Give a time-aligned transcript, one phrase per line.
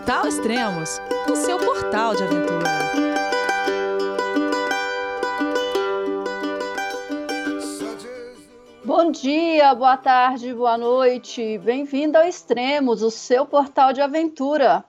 [0.00, 0.98] Portal Extremos,
[1.30, 2.70] o seu portal de aventura.
[8.82, 11.58] Bom dia, boa tarde, boa noite.
[11.58, 14.82] Bem-vindo ao Extremos, o seu portal de aventura.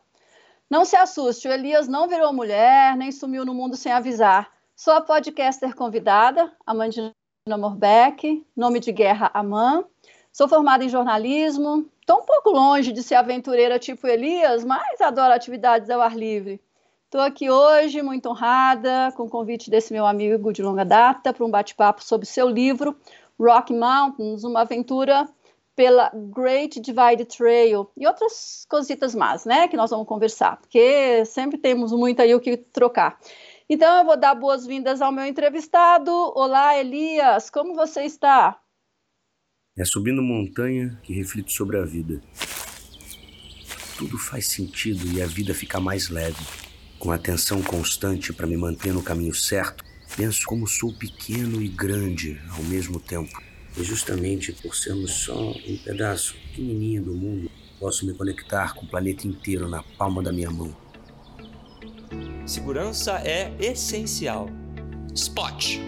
[0.69, 4.49] Não se assuste, o Elias não virou mulher, nem sumiu no mundo sem avisar.
[4.73, 7.13] Sou a podcaster convidada, Amandina
[7.49, 9.83] Morbeck, nome de guerra Aman.
[10.31, 15.33] Sou formada em jornalismo, estou um pouco longe de ser aventureira tipo Elias, mas adoro
[15.33, 16.61] atividades ao ar livre.
[17.05, 21.45] Estou aqui hoje muito honrada com o convite desse meu amigo de longa data para
[21.45, 22.97] um bate-papo sobre seu livro
[23.39, 25.25] Rock Mountains, uma aventura
[25.73, 31.57] pela Great Divide Trail e outras cositas mais, né, que nós vamos conversar, porque sempre
[31.57, 33.17] temos muito aí o que trocar.
[33.69, 36.11] Então, eu vou dar boas-vindas ao meu entrevistado.
[36.35, 38.60] Olá, Elias, como você está?
[39.77, 42.21] É subindo montanha que reflito sobre a vida.
[43.97, 46.43] Tudo faz sentido e a vida fica mais leve.
[46.99, 49.83] Com atenção constante para me manter no caminho certo,
[50.15, 53.41] penso como sou pequeno e grande ao mesmo tempo.
[53.77, 58.89] E justamente por sermos só um pedaço pequenininho do mundo, posso me conectar com o
[58.89, 60.75] planeta inteiro na palma da minha mão.
[62.45, 64.49] Segurança é essencial.
[65.15, 65.79] Spot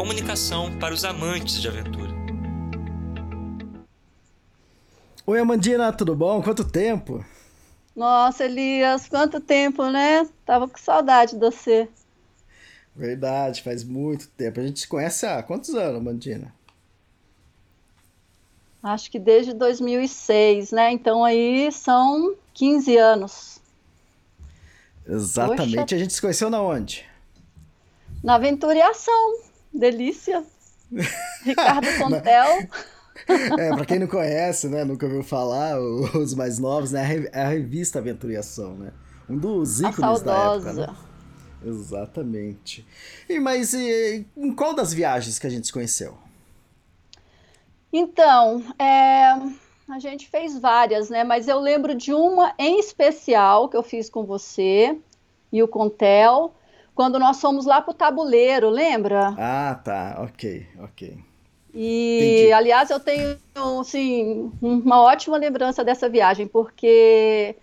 [0.00, 2.09] comunicação para os amantes de aventura.
[5.26, 6.42] Oi, Amandina, tudo bom?
[6.42, 7.24] Quanto tempo?
[7.94, 10.26] Nossa, Elias, quanto tempo, né?
[10.46, 11.88] Tava com saudade de você.
[12.96, 14.60] Verdade, faz muito tempo.
[14.60, 16.54] A gente se conhece há quantos anos, Amandina?
[18.82, 20.90] Acho que desde 2006, né?
[20.90, 23.60] Então aí são 15 anos.
[25.06, 25.76] Exatamente.
[25.76, 25.94] Poxa.
[25.94, 27.04] A gente se conheceu na onde?
[28.24, 29.38] Na Aventura e Ação.
[29.72, 30.42] Delícia.
[31.44, 32.68] Ricardo Contel.
[33.28, 37.48] É, pra quem não conhece, né, nunca ouviu falar, os mais novos, né, é a
[37.48, 38.92] revista Aventura e Ação, né?
[39.28, 40.88] Um dos ícones da época, né?
[41.64, 42.86] Exatamente.
[43.28, 46.18] E, mas e, em qual das viagens que a gente se conheceu?
[47.92, 49.32] Então, é,
[49.88, 51.22] a gente fez várias, né?
[51.24, 54.96] Mas eu lembro de uma em especial que eu fiz com você
[55.52, 56.54] e o Contel,
[56.94, 59.34] quando nós fomos lá pro tabuleiro, lembra?
[59.36, 60.16] Ah, tá.
[60.22, 61.29] Ok, ok.
[61.74, 62.52] E, Entendi.
[62.52, 63.36] aliás, eu tenho,
[63.80, 67.54] assim, uma ótima lembrança dessa viagem, porque,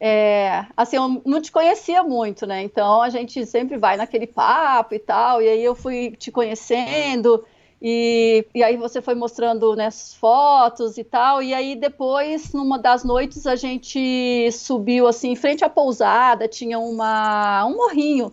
[0.00, 2.62] é, assim, eu não te conhecia muito, né?
[2.62, 7.44] Então, a gente sempre vai naquele papo e tal, e aí eu fui te conhecendo,
[7.80, 13.04] e, e aí você foi mostrando né, fotos e tal, e aí depois, numa das
[13.04, 18.30] noites, a gente subiu assim, em frente à pousada, tinha uma, um morrinho,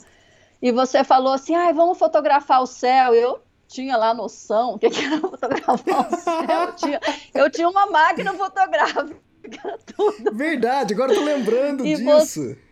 [0.62, 4.90] e você falou assim, ah, vamos fotografar o céu, eu tinha lá noção o que,
[4.90, 7.00] que era fotografar o céu, eu tinha,
[7.34, 9.16] eu tinha uma máquina fotográfica,
[9.96, 10.34] tudo.
[10.34, 12.04] Verdade, agora tô lembrando e disso.
[12.04, 12.70] Você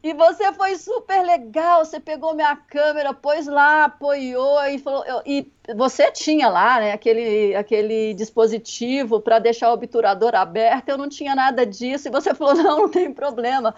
[0.00, 5.04] e você foi super legal, você pegou minha câmera, pôs lá, apoiou e falou.
[5.26, 11.08] E você tinha lá, né, aquele, aquele dispositivo para deixar o obturador aberto, eu não
[11.08, 13.74] tinha nada disso, e você falou: não, não tem problema.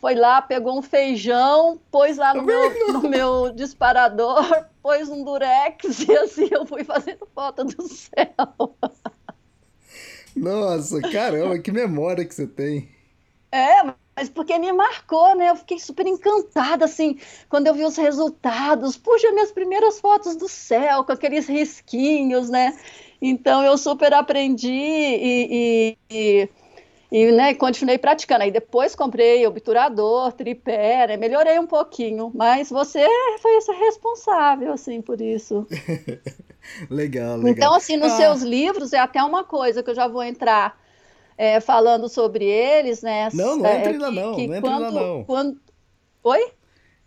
[0.00, 4.44] Foi lá, pegou um feijão, pôs lá no, meu, no meu disparador,
[4.82, 8.76] pôs um durex, e assim eu fui fazendo foto do céu.
[10.36, 12.88] Nossa, caramba, que memória que você tem.
[13.50, 13.82] É,
[14.14, 15.50] mas porque me marcou, né?
[15.50, 18.96] Eu fiquei super encantada, assim, quando eu vi os resultados.
[18.96, 22.76] Puxa, minhas primeiras fotos do céu, com aqueles risquinhos, né?
[23.20, 26.48] Então eu super aprendi e, e, e,
[27.10, 28.44] e né, continuei praticando.
[28.44, 31.16] Aí depois comprei obturador, tripé, né?
[31.16, 33.06] melhorei um pouquinho, mas você
[33.40, 35.66] foi essa responsável, assim, por isso.
[36.90, 37.52] legal, legal.
[37.52, 38.16] Então, assim, nos ah.
[38.16, 40.78] seus livros é até uma coisa que eu já vou entrar
[41.36, 43.30] é, falando sobre eles, né?
[43.32, 45.24] Não, não entra é, ainda não, que não entra quando, ainda não.
[45.24, 45.60] Quando...
[46.24, 46.52] Oi?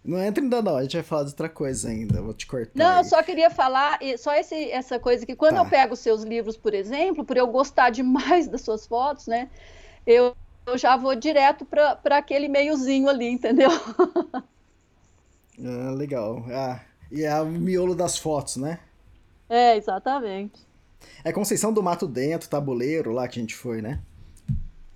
[0.04, 2.72] Não entra ainda não, a gente vai falar de outra coisa ainda, vou te cortar.
[2.74, 2.98] Não, aí.
[3.02, 5.62] eu só queria falar, só esse, essa coisa que quando tá.
[5.62, 9.48] eu pego os seus livros, por exemplo, por eu gostar demais das suas fotos, né?
[10.06, 10.36] Eu,
[10.66, 13.70] eu já vou direto para aquele meiozinho ali, entendeu?
[15.64, 16.44] ah, legal.
[16.50, 16.80] Ah,
[17.12, 18.80] e é o miolo das fotos, né?
[19.50, 20.66] É, exatamente.
[21.24, 24.02] É Conceição do Mato Dentro, tabuleiro lá que a gente foi, né?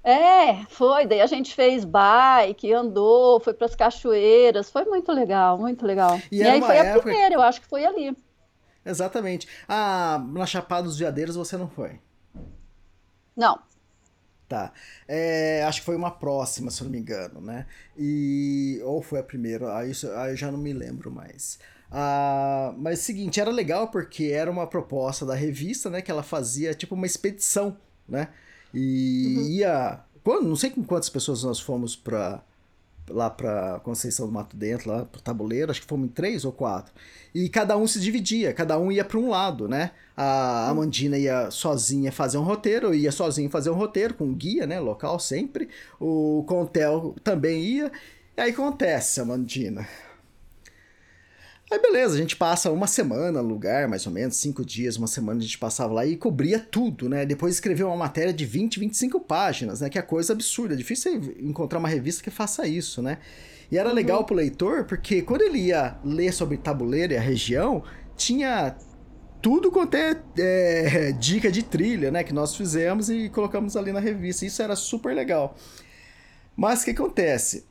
[0.04, 1.08] É, foi.
[1.08, 4.70] Daí a gente fez bike, andou, foi para as cachoeiras.
[4.70, 6.20] Foi muito legal, muito legal.
[6.32, 7.00] E, e aí foi época...
[7.00, 8.16] a primeira, eu acho que foi ali.
[8.86, 9.48] Exatamente.
[9.68, 12.00] Ah, na Chapada dos Veadeiros você não foi?
[13.36, 13.60] Não.
[14.48, 14.72] Tá.
[15.08, 17.66] É, acho que foi uma próxima, se eu não me engano, né?
[17.98, 18.80] E.
[18.84, 21.58] Ou foi a primeira, aí, aí eu já não me lembro mais.
[21.92, 26.02] Ah, mas é o seguinte, era legal porque era uma proposta da revista, né?
[26.02, 27.78] Que ela fazia tipo uma expedição,
[28.08, 28.30] né?
[28.74, 29.48] E uhum.
[29.48, 32.44] ia quando, não sei com quantas pessoas nós fomos para
[33.10, 36.52] lá para Conceição do Mato Dentro, lá pro tabuleiro, acho que fomos em três ou
[36.52, 36.94] quatro.
[37.34, 39.92] E cada um se dividia, cada um ia para um lado, né?
[40.16, 44.80] A Amandina ia sozinha fazer um roteiro, ia sozinho fazer um roteiro, com guia, né?
[44.80, 45.70] Local sempre.
[46.00, 47.92] O Contel também ia.
[48.38, 49.88] E aí acontece, Amandina.
[51.72, 55.08] Aí beleza, a gente passa uma semana no lugar, mais ou menos, cinco dias, uma
[55.08, 57.26] semana a gente passava lá e cobria tudo, né?
[57.26, 59.90] Depois escreveu uma matéria de 20, 25 páginas, né?
[59.90, 63.18] Que é coisa absurda, é difícil encontrar uma revista que faça isso, né?
[63.72, 63.96] E era uhum.
[63.96, 67.84] legal pro leitor, porque quando ele ia ler sobre tabuleiro e a região,
[68.16, 68.76] tinha
[69.42, 72.24] tudo quanto é, é dica de trilha, né?
[72.24, 74.46] Que nós fizemos e colocamos ali na revista.
[74.46, 75.56] Isso era super legal.
[76.56, 77.66] Mas o que acontece?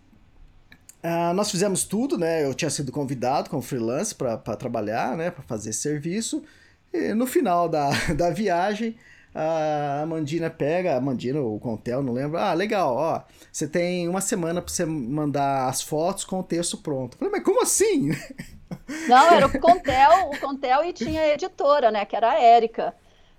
[1.04, 2.42] Uh, nós fizemos tudo, né?
[2.42, 5.30] Eu tinha sido convidado como freelance para trabalhar, né?
[5.30, 6.42] Para fazer serviço.
[6.90, 8.96] E no final da, da viagem,
[9.34, 12.38] a Amandina pega, a Amandina ou o Contel, não lembro.
[12.38, 13.22] Ah, legal, ó.
[13.52, 17.14] Você tem uma semana para você mandar as fotos com o texto pronto.
[17.14, 18.10] Eu falei, mas como assim?
[19.06, 22.04] Não, era o Contel, o Contel e tinha a editora, né?
[22.04, 22.94] Que era a Érica.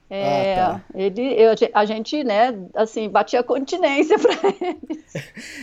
[0.07, 0.81] É, ah, tá.
[0.93, 5.03] ele, eu, a gente, né, assim, batia continência para ele.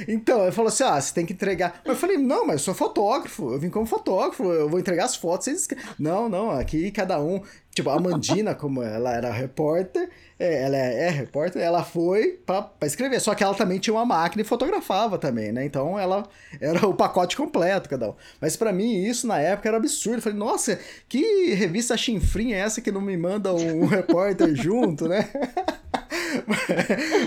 [0.09, 1.81] Então, ele falou assim: ah, você tem que entregar.
[1.85, 5.15] Eu falei: não, mas eu sou fotógrafo, eu vim como fotógrafo, eu vou entregar as
[5.15, 5.45] fotos.
[5.47, 5.69] Vocês...
[5.99, 7.41] Não, não, aqui cada um.
[7.75, 12.71] Tipo, a Mandina, como ela era repórter, é, ela é, é, repórter, ela foi pra,
[12.83, 13.19] escrever.
[13.19, 15.65] Só que ela também tinha uma máquina e fotografava também, né?
[15.65, 16.29] Então ela
[16.61, 18.15] era o pacote completo, cada um.
[18.41, 20.19] Mas para mim, isso na época era absurdo.
[20.19, 20.79] Eu falei, nossa,
[21.09, 25.31] que revista chinfrinha é essa que não me manda um repórter junto, né?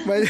[0.06, 0.30] mas,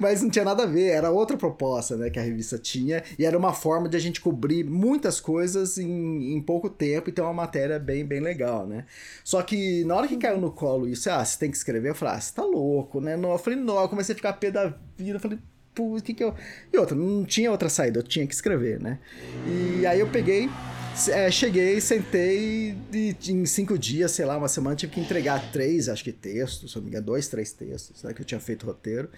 [0.00, 3.24] mas não tinha nada a ver, era outra proposta né, que a revista tinha, e
[3.24, 7.22] era uma forma de a gente cobrir muitas coisas em, em pouco tempo e ter
[7.22, 8.84] uma matéria bem, bem legal, né?
[9.24, 11.94] Só que na hora que caiu no colo isso, ah, você tem que escrever, eu
[11.94, 13.16] falei, ah, você tá louco, né?
[13.16, 15.38] Não, eu falei, não, eu comecei a ficar pé da vida, eu falei,
[15.74, 16.34] pô, o que que eu...
[16.72, 18.98] E outra, não tinha outra saída, eu tinha que escrever, né?
[19.46, 20.48] E aí eu peguei
[21.08, 25.88] é, cheguei, sentei e em cinco dias, sei lá, uma semana, tive que entregar três,
[25.88, 28.66] acho que textos, se não me engano, dois, três textos, né, que eu tinha feito
[28.66, 29.08] roteiro.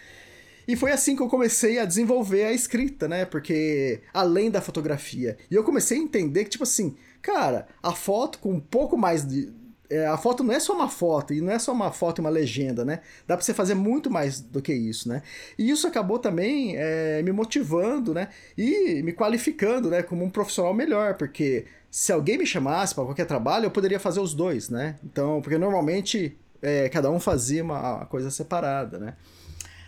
[0.68, 3.24] E foi assim que eu comecei a desenvolver a escrita, né?
[3.24, 5.36] Porque além da fotografia.
[5.50, 9.26] E eu comecei a entender que, tipo assim, cara, a foto com um pouco mais
[9.26, 9.52] de,
[9.90, 12.20] é, a foto não é só uma foto, e não é só uma foto e
[12.20, 13.00] uma legenda, né?
[13.26, 15.22] Dá pra você fazer muito mais do que isso, né?
[15.58, 18.28] E isso acabou também é, me motivando, né?
[18.56, 20.02] E me qualificando, né?
[20.02, 24.20] Como um profissional melhor, porque se alguém me chamasse para qualquer trabalho, eu poderia fazer
[24.20, 24.96] os dois, né?
[25.04, 29.14] Então, porque normalmente é, cada um fazia uma coisa separada, né?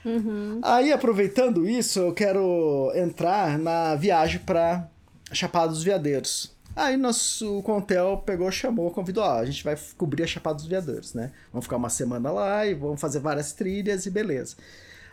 [0.05, 0.61] Uhum.
[0.63, 4.89] Aí, aproveitando isso, eu quero entrar na viagem para
[5.33, 6.52] Chapada dos Veadeiros.
[6.75, 11.13] Aí nosso Contel pegou, chamou, convidou, ó, a gente vai cobrir a Chapada dos Veadeiros,
[11.13, 11.31] né?
[11.53, 14.57] Vamos ficar uma semana lá e vamos fazer várias trilhas e beleza.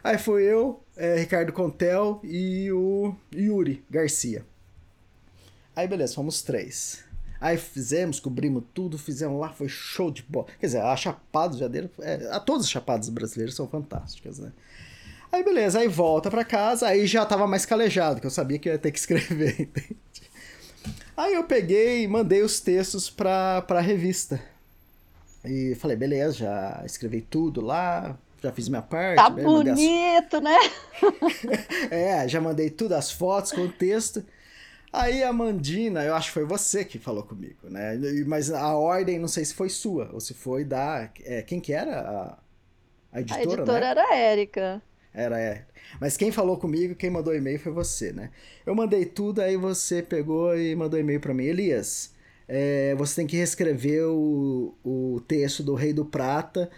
[0.02, 4.46] Aí foi eu, é, Ricardo Contel e o Yuri Garcia.
[5.76, 7.04] Aí beleza, fomos três.
[7.42, 10.48] Aí fizemos, cobrimos tudo, fizemos lá, foi show de bola.
[10.60, 14.54] Quer dizer, a Chapada dos Veadeiros, é, a todas as chapadas brasileiras são fantásticas, né?
[15.32, 18.68] Aí beleza, aí volta para casa, aí já tava mais calejado, que eu sabia que
[18.68, 19.98] ia ter que escrever, entende?
[21.19, 24.42] Aí eu peguei e mandei os textos pra, pra revista.
[25.44, 29.18] E falei, beleza, já escrevi tudo lá, já fiz minha parte.
[29.18, 30.42] Tá bonito, as...
[30.42, 30.57] né?
[31.92, 34.24] é, já mandei tudo, as fotos com o texto.
[34.94, 37.99] Aí a Mandina, eu acho que foi você que falou comigo, né?
[38.26, 41.09] Mas a ordem, não sei se foi sua, ou se foi da.
[41.26, 41.99] É, quem que era?
[41.99, 42.38] A,
[43.11, 43.42] a editora?
[43.42, 43.88] A editora né?
[43.88, 44.81] era a Érica.
[45.19, 45.66] Era, é.
[45.99, 48.30] Mas quem falou comigo, quem mandou e-mail foi você, né?
[48.66, 51.44] Eu mandei tudo, aí você pegou e mandou e-mail para mim.
[51.44, 52.14] Elias,
[52.47, 56.69] é, você tem que reescrever o, o texto do Rei do Prata,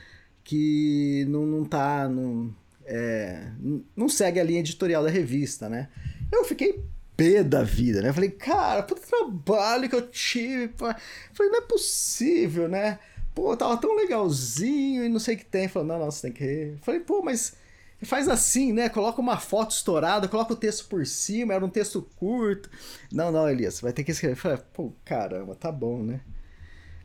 [0.43, 2.09] que não, não tá.
[2.09, 2.51] Não,
[2.83, 3.51] é,
[3.95, 5.87] não segue a linha editorial da revista, né?
[6.31, 6.83] Eu fiquei
[7.15, 8.11] pé da vida, né?
[8.11, 10.73] Falei, cara, puta trabalho que eu tive.
[10.77, 12.97] Falei, não é possível, né?
[13.35, 15.67] Pô, tava tão legalzinho e não sei o que tem.
[15.67, 16.73] Falei, não, não, você tem que.
[16.81, 17.60] Falei, pô, mas
[18.05, 18.89] faz assim, né?
[18.89, 22.69] Coloca uma foto estourada, coloca o texto por cima, era um texto curto.
[23.11, 24.35] Não, não, Elias, vai ter que escrever.
[24.35, 26.21] Falei, pô, caramba, tá bom, né?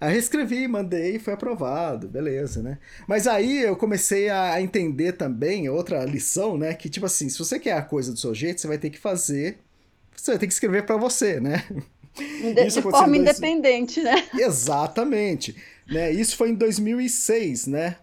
[0.00, 2.79] Aí reescrevi, mandei, foi aprovado, beleza, né?
[3.09, 6.75] Mas aí eu comecei a entender também outra lição, né?
[6.75, 8.99] Que tipo assim, se você quer a coisa do seu jeito, você vai ter que
[8.99, 9.59] fazer,
[10.15, 11.65] você vai ter que escrever para você, né?
[12.15, 13.21] De, de forma dois...
[13.21, 14.29] independente, né?
[14.38, 15.57] Exatamente.
[15.87, 16.12] Né?
[16.12, 17.97] Isso foi em 2006, né?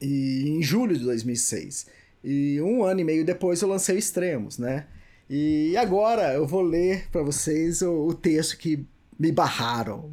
[0.00, 1.86] E em julho de 2006.
[2.22, 4.86] E um ano e meio depois eu lancei o Extremos, né?
[5.28, 8.84] E agora eu vou ler para vocês o, o, texto que
[9.18, 10.10] me barraram,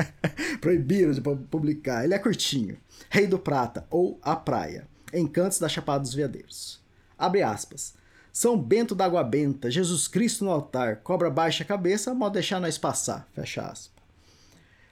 [0.60, 2.04] proibiram de publicar.
[2.04, 2.78] Ele é curtinho.
[3.10, 4.88] Rei do Prata ou A Praia.
[5.12, 6.80] Encantos da Chapada dos Veadeiros.
[7.18, 7.94] Abre aspas.
[8.32, 12.60] São Bento da Água Benta, Jesus Cristo no altar, cobra baixa a cabeça, mal deixar
[12.60, 13.26] nós passar.
[13.34, 13.95] Fecha aspas.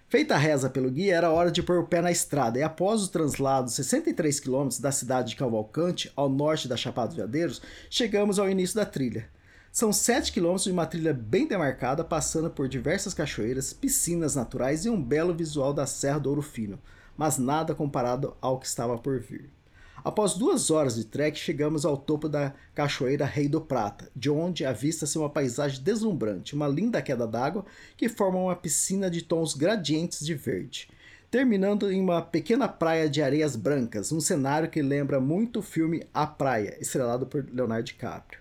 [0.09, 3.03] Feita a reza pelo guia, era hora de pôr o pé na estrada, e após
[3.03, 8.39] o translado 63 quilômetros da cidade de Cavalcante, ao norte da Chapada dos Veadeiros, chegamos
[8.39, 9.29] ao início da trilha.
[9.73, 14.89] São 7 quilômetros de uma trilha bem demarcada, passando por diversas cachoeiras, piscinas naturais e
[14.89, 16.79] um belo visual da Serra do Ouro Fino,
[17.17, 19.51] mas nada comparado ao que estava por vir.
[20.05, 24.63] Após duas horas de trek, chegamos ao topo da Cachoeira Rei do Prata, de onde
[24.63, 27.65] avista-se uma paisagem deslumbrante, uma linda queda d'água
[27.97, 30.91] que forma uma piscina de tons gradientes de verde,
[31.31, 36.07] terminando em uma pequena praia de areias brancas, um cenário que lembra muito o filme
[36.13, 38.41] A Praia, estrelado por Leonardo DiCaprio.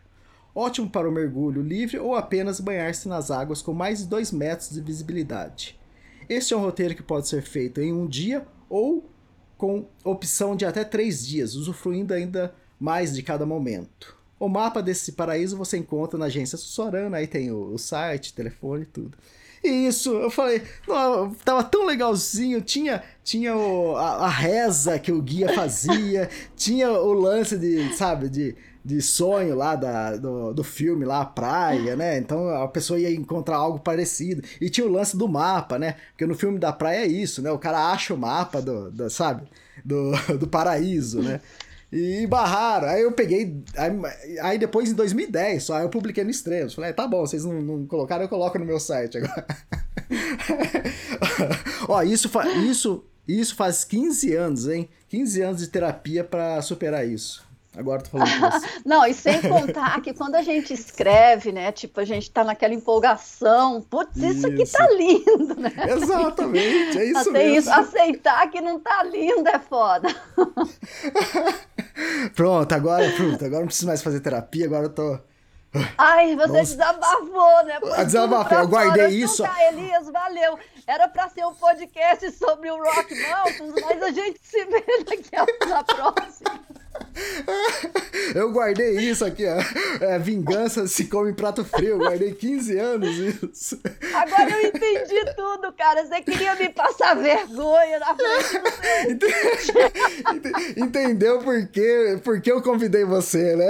[0.53, 4.69] Ótimo para o mergulho livre ou apenas banhar-se nas águas com mais de 2 metros
[4.69, 5.79] de visibilidade.
[6.27, 9.12] Este é um roteiro que pode ser feito em um dia ou
[9.57, 14.15] com opção de até três dias, usufruindo ainda mais de cada momento.
[14.39, 18.83] O mapa desse paraíso você encontra na agência Sussorana, aí tem o, o site, telefone
[18.83, 19.17] e tudo.
[19.63, 25.13] E isso, eu falei, não, tava tão legalzinho, tinha, tinha o, a, a, reza que
[25.13, 30.63] o guia fazia, tinha o lance de, sabe, de, de sonho lá da, do, do
[30.63, 32.17] filme lá, a praia, né?
[32.17, 34.43] Então a pessoa ia encontrar algo parecido.
[34.59, 35.95] E tinha o lance do mapa, né?
[36.11, 37.51] Porque no filme da praia é isso, né?
[37.51, 39.47] O cara acha o mapa do, do sabe?
[39.85, 41.39] Do, do paraíso, né?
[41.91, 42.89] E barraram.
[42.89, 43.63] Aí eu peguei.
[43.77, 43.91] Aí,
[44.41, 46.73] aí, depois, em 2010, só eu publiquei no Extremos.
[46.73, 49.45] Falei, tá bom, vocês não, não colocaram, eu coloco no meu site agora.
[51.87, 52.31] Ó, isso,
[52.65, 54.89] isso, isso faz 15 anos, hein?
[55.07, 57.45] 15 anos de terapia para superar isso.
[57.75, 58.81] Agora tô falando isso.
[58.85, 61.71] Não, e sem contar que quando a gente escreve, né?
[61.71, 63.81] Tipo, a gente tá naquela empolgação.
[63.81, 65.71] Putz, isso, isso aqui tá lindo, né?
[65.89, 67.57] Exatamente, é isso Até mesmo.
[67.57, 70.07] Isso, aceitar que não tá lindo é foda.
[72.35, 75.19] pronto, agora, pronto, agora não preciso mais fazer terapia, agora eu tô.
[75.97, 76.69] Ai, você Vamos...
[76.69, 77.79] desabafou, né?
[77.79, 79.41] Foi Desabafei, eu guardei isso.
[79.41, 80.59] Tá, Elias, valeu.
[80.85, 85.35] Era pra ser um podcast sobre o Rock Mountains, mas a gente se vê daqui
[85.35, 86.61] a, na próxima.
[88.35, 90.03] Eu guardei isso aqui, ó.
[90.03, 91.89] É, vingança se come em prato frio.
[91.89, 93.79] Eu guardei 15 anos isso.
[94.13, 96.05] Agora eu entendi tudo, cara.
[96.05, 99.27] Você queria me passar vergonha na frente do
[100.77, 102.19] Entendeu por quê?
[102.23, 103.69] Por que eu convidei você, né?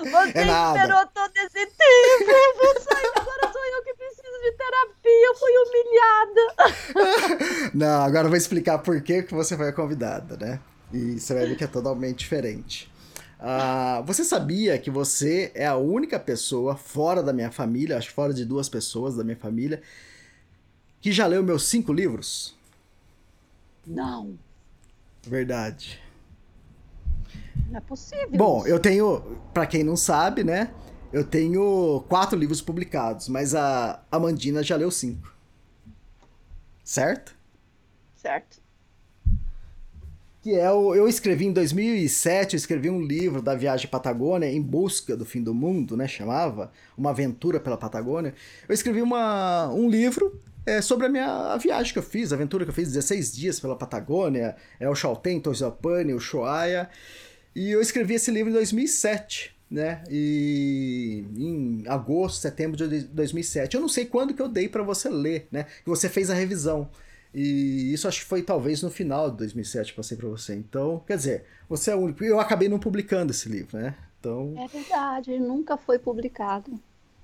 [0.00, 2.32] Você é esperou todo esse tempo.
[2.58, 5.26] Você, agora sou eu que preciso de terapia.
[5.26, 6.54] Eu fui humilhada.
[7.74, 10.60] Não, agora eu vou explicar por que, que você foi convidada, né?
[10.92, 12.90] E você vai ver que é totalmente diferente.
[13.38, 18.32] Uh, você sabia que você é a única pessoa fora da minha família, acho fora
[18.32, 19.82] de duas pessoas da minha família,
[21.00, 22.56] que já leu meus cinco livros?
[23.86, 24.38] Não.
[25.26, 26.00] Verdade.
[27.68, 28.30] Não é possível.
[28.30, 29.20] Bom, eu tenho,
[29.52, 30.72] para quem não sabe, né?
[31.12, 35.34] Eu tenho quatro livros publicados, mas a Amandina já leu cinco.
[36.82, 37.36] Certo?
[38.16, 38.65] Certo
[40.46, 44.62] que é o, eu escrevi em 2007, eu escrevi um livro da viagem Patagônia em
[44.62, 48.32] busca do fim do mundo, né, chamava, uma aventura pela Patagônia.
[48.68, 52.36] Eu escrevi uma, um livro é, sobre a minha a viagem que eu fiz, a
[52.36, 56.88] aventura que eu fiz 16 dias pela Patagônia, é o Chaltén, Toisapane, o Shoaya,
[57.52, 60.04] e eu escrevi esse livro em 2007 né?
[60.08, 63.74] E em agosto, setembro de 2007.
[63.74, 65.64] Eu não sei quando que eu dei para você ler, né?
[65.82, 66.88] Que você fez a revisão.
[67.38, 70.54] E isso acho que foi talvez no final de 2007 passei para você.
[70.54, 72.24] Então, quer dizer, você é o único.
[72.24, 73.94] Eu acabei não publicando esse livro, né?
[74.18, 74.54] Então...
[74.56, 76.80] É verdade, nunca foi publicado.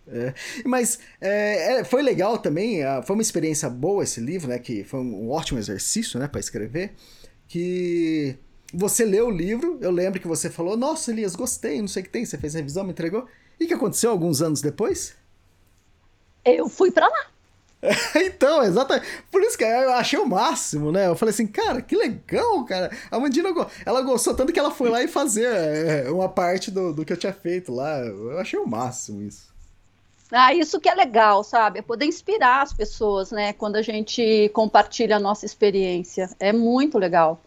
[0.06, 0.34] É,
[0.66, 4.58] mas é, é, foi legal também, foi uma experiência boa esse livro, né?
[4.58, 6.92] Que foi um ótimo exercício, né, para escrever.
[7.48, 8.36] Que
[8.70, 12.04] você leu o livro, eu lembro que você falou: Nossa, Elias, gostei, não sei o
[12.04, 12.26] que tem.
[12.26, 13.26] Você fez revisão, me entregou.
[13.58, 15.16] E o que aconteceu alguns anos depois?
[16.44, 17.31] Eu fui para lá.
[18.14, 19.06] então, exatamente.
[19.30, 21.08] Por isso que eu achei o máximo, né?
[21.08, 22.90] Eu falei assim, cara, que legal, cara.
[23.10, 23.48] A Mandina,
[23.84, 27.12] ela gostou tanto que ela foi lá e fazer é, uma parte do, do que
[27.12, 27.98] eu tinha feito lá.
[27.98, 29.52] Eu achei o máximo isso.
[30.30, 31.80] Ah, isso que é legal, sabe?
[31.80, 33.52] É poder inspirar as pessoas, né?
[33.52, 36.30] Quando a gente compartilha a nossa experiência.
[36.38, 37.40] É muito legal.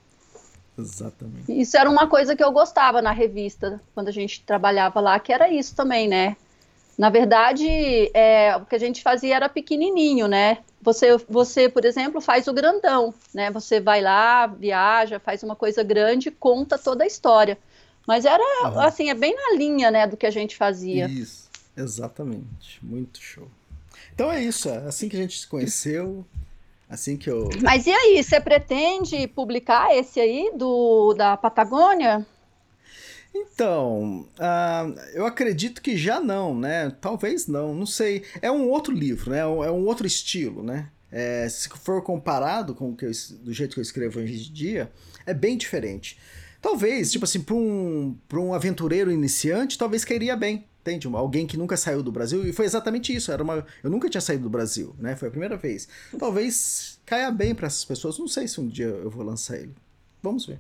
[0.77, 1.60] Exatamente.
[1.60, 5.32] Isso era uma coisa que eu gostava na revista, quando a gente trabalhava lá, que
[5.32, 6.36] era isso também, né?
[6.98, 7.68] Na verdade,
[8.14, 10.60] é, o que a gente fazia era pequenininho, né?
[10.82, 13.52] Você, você, por exemplo, faz o grandão, né?
[13.52, 17.58] Você vai lá, viaja, faz uma coisa grande, conta toda a história.
[18.08, 18.80] Mas era, uhum.
[18.80, 21.08] assim, é bem na linha, né, do que a gente fazia.
[21.08, 22.80] Isso, exatamente.
[22.82, 23.48] Muito show.
[24.14, 26.24] Então é isso, é assim que a gente se conheceu,
[26.90, 27.50] assim que eu...
[27.62, 32.25] Mas e aí, você pretende publicar esse aí, do, da Patagônia?
[33.38, 36.89] Então, uh, eu acredito que já não, né?
[37.01, 38.24] Talvez não, não sei.
[38.42, 39.39] É um outro livro, né?
[39.39, 40.89] É um outro estilo, né?
[41.12, 43.12] É, se for comparado com o que eu,
[43.42, 44.89] do jeito que eu escrevo hoje em dia,
[45.25, 46.18] é bem diferente.
[46.62, 50.65] Talvez, tipo assim, para um, um aventureiro iniciante, talvez cairia bem.
[50.80, 51.08] Entende?
[51.08, 52.48] Alguém que nunca saiu do Brasil.
[52.48, 53.32] E foi exatamente isso.
[53.32, 53.65] Era uma...
[53.84, 55.15] Eu nunca tinha saído do Brasil, né?
[55.15, 55.89] Foi a primeira vez.
[56.18, 58.18] Talvez caia bem para essas pessoas.
[58.18, 59.75] Não sei se um dia eu vou lançar ele.
[60.24, 60.60] Vamos ver.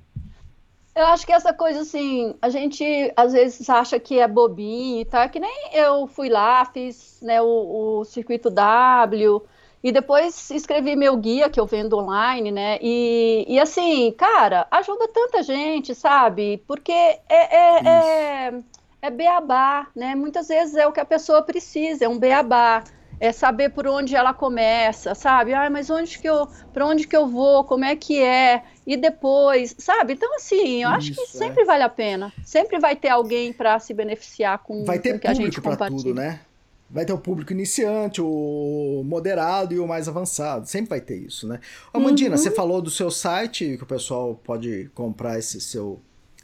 [0.95, 5.05] Eu acho que essa coisa assim, a gente às vezes acha que é bobinho e
[5.05, 9.41] tal, que nem eu fui lá, fiz né, o, o circuito W,
[9.83, 12.79] e depois escrevi meu guia que eu vendo online, né?
[12.81, 16.63] E, e assim, cara, ajuda tanta gente, sabe?
[16.65, 18.53] Porque é, é, é,
[19.01, 20.15] é beabá, né?
[20.15, 22.83] Muitas vezes é o que a pessoa precisa, é um beabá
[23.19, 25.53] é saber por onde ela começa, sabe?
[25.53, 27.63] Ah, mas onde que eu, para onde que eu vou?
[27.63, 28.63] Como é que é?
[28.85, 30.13] E depois, sabe?
[30.13, 31.25] Então assim, eu Isso, acho que é.
[31.25, 32.31] sempre vale a pena.
[32.43, 36.03] Sempre vai ter alguém para se beneficiar com, vai ter com que a gente compartilha.
[36.03, 36.39] Tudo, né?
[36.87, 40.67] Vai ter o público iniciante, o moderado e o mais avançado.
[40.67, 41.59] Sempre vai ter isso, né?
[41.91, 42.37] Amandina, uhum.
[42.37, 45.99] você falou do seu site que o pessoal pode comprar esse seu,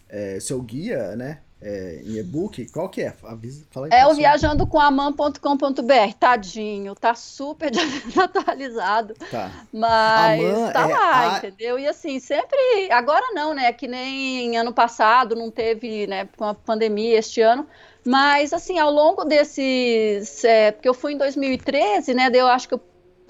[0.09, 1.41] é, seu guia, né?
[1.61, 3.13] É, em e-book, qual que é?
[3.23, 7.71] Avisa, fala aí, é o viajandocomaman.com.br, tadinho, tá super
[8.17, 9.13] atualizado.
[9.29, 9.51] Tá.
[9.71, 11.37] Mas Aman tá é lá, a...
[11.37, 11.77] entendeu?
[11.77, 13.71] E assim, sempre, agora não, né?
[13.71, 17.67] Que nem ano passado não teve, né, com a pandemia este ano,
[18.03, 22.73] mas assim, ao longo desses, é, porque eu fui em 2013, né, eu acho que
[22.73, 22.81] eu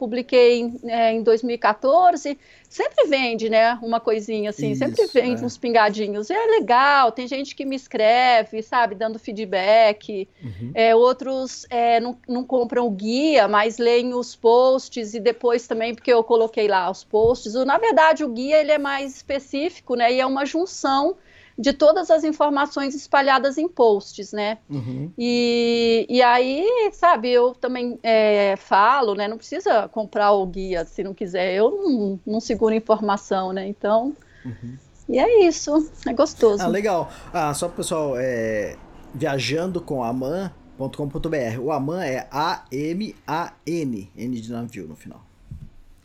[0.02, 2.36] publiquei é, em 2014,
[2.68, 5.46] sempre vende, né, uma coisinha assim, Isso, sempre vende é.
[5.46, 6.28] uns pingadinhos.
[6.32, 10.28] E é legal, tem gente que me escreve, sabe, dando feedback.
[10.44, 10.72] Uhum.
[10.74, 15.94] É, outros é, não, não compram o guia, mas leem os posts e depois também,
[15.94, 17.54] porque eu coloquei lá os posts.
[17.54, 21.16] Na verdade, o guia ele é mais específico, né, e é uma junção
[21.58, 24.58] de todas as informações espalhadas em posts, né?
[24.70, 25.12] Uhum.
[25.18, 29.28] E, e aí, sabe, eu também é, falo, né?
[29.28, 31.54] Não precisa comprar o guia se não quiser.
[31.54, 33.68] Eu não, não seguro informação, né?
[33.68, 34.78] Então, uhum.
[35.10, 35.92] e é isso.
[36.08, 36.64] É gostoso.
[36.64, 37.12] Ah, legal.
[37.34, 38.76] Ah, só para o pessoal, é,
[39.14, 41.60] viajando com a man.com.br.
[41.62, 45.22] O Aman é A-M-A-N, N de navio no final.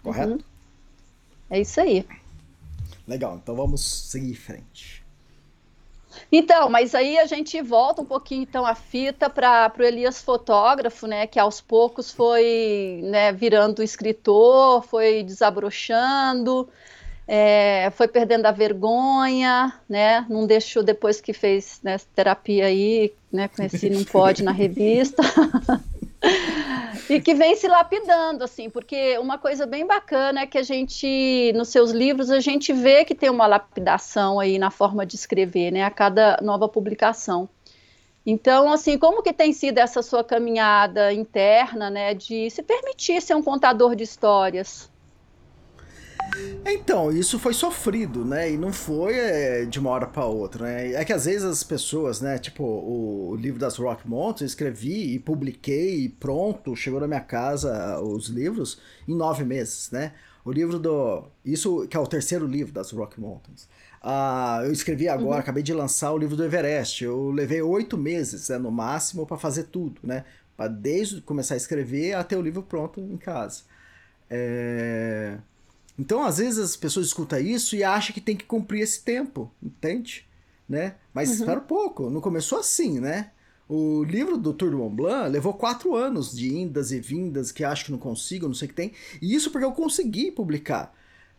[0.03, 0.33] Correto?
[0.33, 0.39] Uhum.
[1.49, 2.05] É isso aí.
[3.07, 5.06] Legal, então vamos seguir em frente.
[6.31, 11.07] Então, mas aí a gente volta um pouquinho então a fita para o Elias fotógrafo,
[11.07, 16.69] né, que aos poucos foi né, virando escritor, foi desabrochando,
[17.27, 23.49] é, foi perdendo a vergonha, né, não deixou depois que fez né, terapia aí, né,
[23.49, 25.23] conheci Não Pode na revista.
[27.09, 31.53] e que vem se lapidando, assim, porque uma coisa bem bacana é que a gente,
[31.55, 35.71] nos seus livros, a gente vê que tem uma lapidação aí na forma de escrever,
[35.71, 37.49] né, a cada nova publicação.
[38.25, 43.35] Então, assim, como que tem sido essa sua caminhada interna, né, de se permitir ser
[43.35, 44.91] um contador de histórias?
[46.65, 48.51] Então, isso foi sofrido, né?
[48.53, 50.93] E não foi é, de uma hora para outra, né?
[50.95, 52.39] É que às vezes as pessoas, né?
[52.39, 57.07] Tipo, o, o livro das Rock Mountains, eu escrevi e publiquei e pronto, chegou na
[57.07, 60.13] minha casa os livros em nove meses, né?
[60.45, 61.25] O livro do.
[61.45, 63.69] Isso que é o terceiro livro das Rock Mountains.
[64.03, 65.41] Ah, eu escrevi agora, uhum.
[65.41, 67.05] acabei de lançar o livro do Everest.
[67.05, 70.25] Eu levei oito meses, né, no máximo, para fazer tudo, né?
[70.57, 73.63] Pra desde começar a escrever até o livro pronto em casa.
[74.31, 75.39] É...
[75.99, 79.51] Então, às vezes, as pessoas escutam isso e acham que tem que cumprir esse tempo,
[79.63, 80.27] entende?
[80.69, 80.97] Né?
[81.15, 81.35] Mas uhum.
[81.37, 83.31] espera um pouco, não começou assim, né?
[83.69, 87.65] O livro do Tour de Mont Blanc levou quatro anos de indas e vindas, que
[87.65, 88.93] acho que não consigo, não sei o que tem.
[89.21, 90.95] E isso porque eu consegui publicar.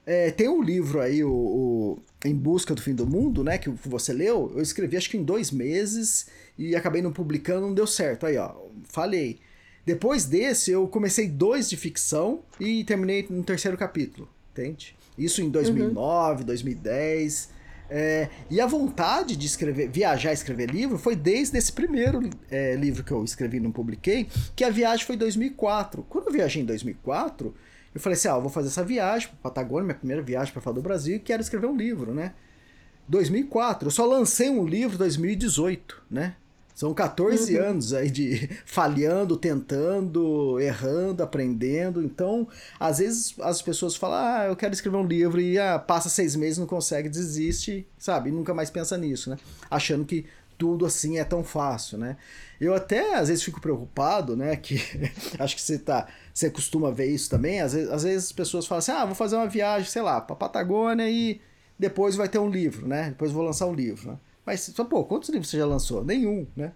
[0.06, 3.58] É, tem um livro aí, o, o, Em Busca do Fim do Mundo, né?
[3.58, 4.52] Que você leu.
[4.56, 8.26] Eu escrevi acho que em dois meses e acabei não publicando, não deu certo.
[8.26, 9.40] Aí, ó, falei.
[9.86, 14.28] Depois desse, eu comecei dois de ficção e terminei no terceiro capítulo
[14.62, 14.96] entende?
[15.18, 16.46] Isso em 2009, uhum.
[16.46, 17.50] 2010.
[17.90, 22.76] É, e a vontade de escrever, viajar e escrever livro foi desde esse primeiro é,
[22.76, 26.04] livro que eu escrevi e não publiquei, que a viagem foi em 2004.
[26.10, 27.56] Quando eu viajei em 2004,
[27.96, 30.62] eu falei assim: ah, eu vou fazer essa viagem para Patagônia, minha primeira viagem para
[30.62, 32.34] fora do Brasil, e quero escrever um livro, né?
[33.08, 33.88] 2004.
[33.88, 36.36] Eu só lancei um livro em 2018, né?
[36.78, 37.64] São 14 uhum.
[37.64, 42.04] anos aí de falhando, tentando, errando, aprendendo.
[42.04, 42.48] Então,
[42.80, 46.36] às vezes as pessoas falam, ah, eu quero escrever um livro e ah, passa seis
[46.36, 48.30] meses, não consegue, desiste, sabe?
[48.30, 49.40] E nunca mais pensa nisso, né?
[49.72, 52.16] Achando que tudo assim é tão fácil, né?
[52.62, 54.56] Eu até às vezes fico preocupado, né?
[54.62, 54.80] Que
[55.40, 57.60] acho que você tá, você costuma ver isso também.
[57.60, 60.22] Às vezes, às vezes as pessoas falam assim, ah, vou fazer uma viagem, sei lá,
[60.22, 61.42] para Patagônia e
[61.80, 63.10] depois vai ter um livro, né?
[63.10, 64.18] Depois vou lançar um livro, né?
[64.48, 66.06] Mas, pô, quantos livros você já lançou?
[66.06, 66.72] Nenhum, né?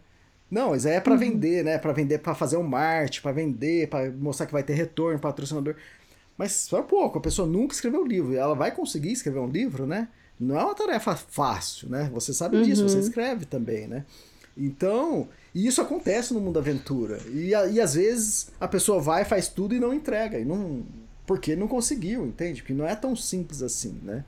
[0.51, 1.19] Não, isso aí é para uhum.
[1.19, 1.77] vender, né?
[1.77, 5.75] Para vender, para fazer um marketing, para vender, para mostrar que vai ter retorno, patrocinador.
[6.37, 8.35] Mas só pouco, a pessoa nunca escreveu um livro.
[8.35, 10.09] Ela vai conseguir escrever um livro, né?
[10.37, 12.09] Não é uma tarefa fácil, né?
[12.13, 12.63] Você sabe uhum.
[12.63, 14.03] disso, você escreve também, né?
[14.57, 17.19] Então, isso acontece no mundo aventura.
[17.29, 20.37] E, e às vezes a pessoa vai, faz tudo e não entrega.
[20.37, 20.83] E não,
[21.25, 22.61] porque não conseguiu, entende?
[22.61, 24.25] Porque não é tão simples assim, né?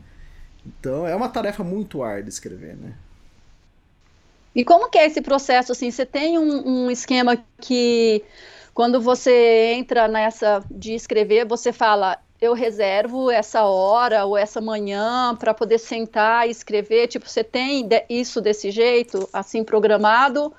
[0.66, 2.94] Então é uma tarefa muito árdua escrever, né?
[4.56, 8.24] E como que é esse processo, assim, você tem um, um esquema que
[8.74, 15.36] quando você entra nessa de escrever, você fala, eu reservo essa hora ou essa manhã
[15.36, 17.08] para poder sentar e escrever?
[17.08, 20.54] Tipo, você tem isso desse jeito, assim, programado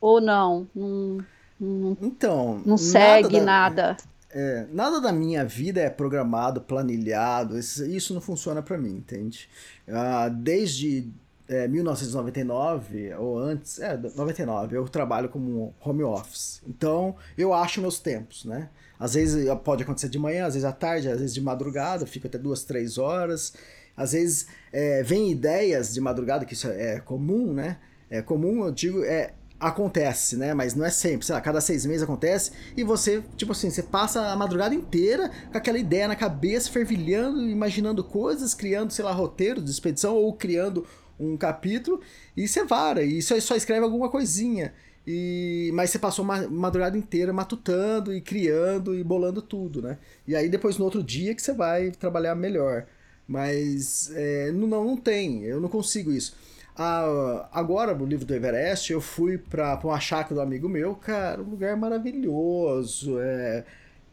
[0.00, 0.66] ou não?
[0.74, 1.24] Não,
[1.60, 3.82] não então, não segue nada.
[3.82, 3.96] nada.
[4.30, 7.58] É, nada da minha vida é programado, planilhado.
[7.58, 9.48] Isso não funciona para mim, entende?
[9.88, 11.10] Ah, desde
[11.48, 16.60] é, 1999 ou antes, é, 99, eu trabalho como home office.
[16.66, 18.68] Então, eu acho meus tempos, né?
[18.98, 22.26] Às vezes pode acontecer de manhã, às vezes à tarde, às vezes de madrugada, fico
[22.26, 23.54] até duas, três horas.
[23.96, 27.78] Às vezes é, vem ideias de madrugada, que isso é comum, né?
[28.10, 30.52] É comum, eu digo, é, acontece, né?
[30.52, 33.82] Mas não é sempre, sei lá, cada seis meses acontece e você, tipo assim, você
[33.82, 39.12] passa a madrugada inteira com aquela ideia na cabeça, fervilhando, imaginando coisas, criando, sei lá,
[39.12, 40.86] roteiros de expedição ou criando
[41.18, 42.00] um capítulo
[42.36, 44.72] e você vara, e só, só escreve alguma coisinha.
[45.06, 49.96] E, mas você passou uma madrugada inteira matutando e criando e bolando tudo, né?
[50.26, 52.86] E aí depois no outro dia que você vai trabalhar melhor.
[53.26, 56.36] Mas é, não, não tem, eu não consigo isso.
[56.76, 61.42] Ah, agora, no livro do Everest, eu fui para uma chácara do amigo meu, cara,
[61.42, 63.18] um lugar maravilhoso.
[63.18, 63.64] É,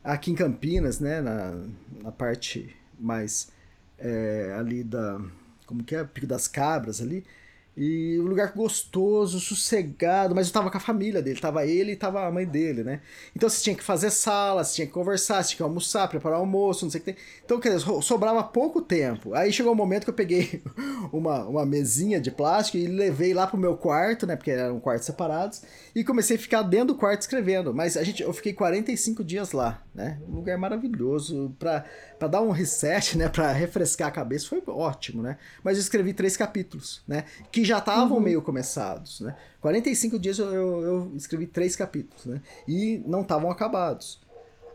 [0.03, 1.61] aqui em Campinas, né, na,
[2.03, 3.49] na parte mais
[3.99, 5.21] é, ali da
[5.65, 6.03] como que é?
[6.03, 7.23] Pico das Cabras ali.
[7.77, 11.95] E um lugar gostoso, sossegado, mas eu tava com a família dele, tava ele e
[11.95, 13.01] tava a mãe dele, né?
[13.35, 16.39] Então você tinha que fazer sala, você tinha que conversar, você tinha que almoçar, preparar
[16.39, 17.23] almoço, não sei o que tem.
[17.43, 19.33] Então, quer dizer, sobrava pouco tempo.
[19.33, 20.63] Aí chegou um momento que eu peguei
[21.11, 24.37] uma, uma mesinha de plástico e levei lá pro meu quarto, né?
[24.37, 25.61] Porque eram quartos separados,
[25.93, 27.73] e comecei a ficar dentro do quarto escrevendo.
[27.73, 30.17] Mas a gente, eu fiquei 45 dias lá, né?
[30.29, 31.83] Um lugar maravilhoso pra,
[32.17, 33.29] pra dar um reset, né?
[33.29, 35.37] Pra refrescar a cabeça, foi ótimo, né?
[35.63, 37.25] Mas eu escrevi três capítulos, né?
[37.51, 38.23] Que já estavam uhum.
[38.23, 39.35] meio começados, né?
[39.61, 42.41] 45 dias eu, eu, eu escrevi três capítulos, né?
[42.67, 44.21] E não estavam acabados.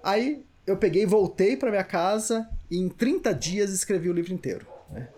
[0.03, 4.66] Aí eu peguei, voltei para minha casa e em 30 dias escrevi o livro inteiro,
[4.90, 5.09] né?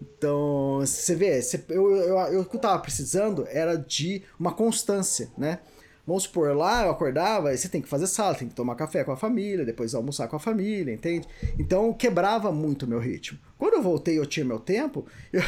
[0.00, 5.30] Então, você vê, eu, eu, eu, o que eu tava precisando era de uma constância,
[5.36, 5.60] né?
[6.06, 9.12] Vamos supor, lá eu acordava, você tem que fazer sala, tem que tomar café com
[9.12, 11.26] a família, depois almoçar com a família, entende?
[11.58, 13.38] Então quebrava muito o meu ritmo.
[13.56, 15.40] Quando eu voltei eu tinha meu tempo, eu,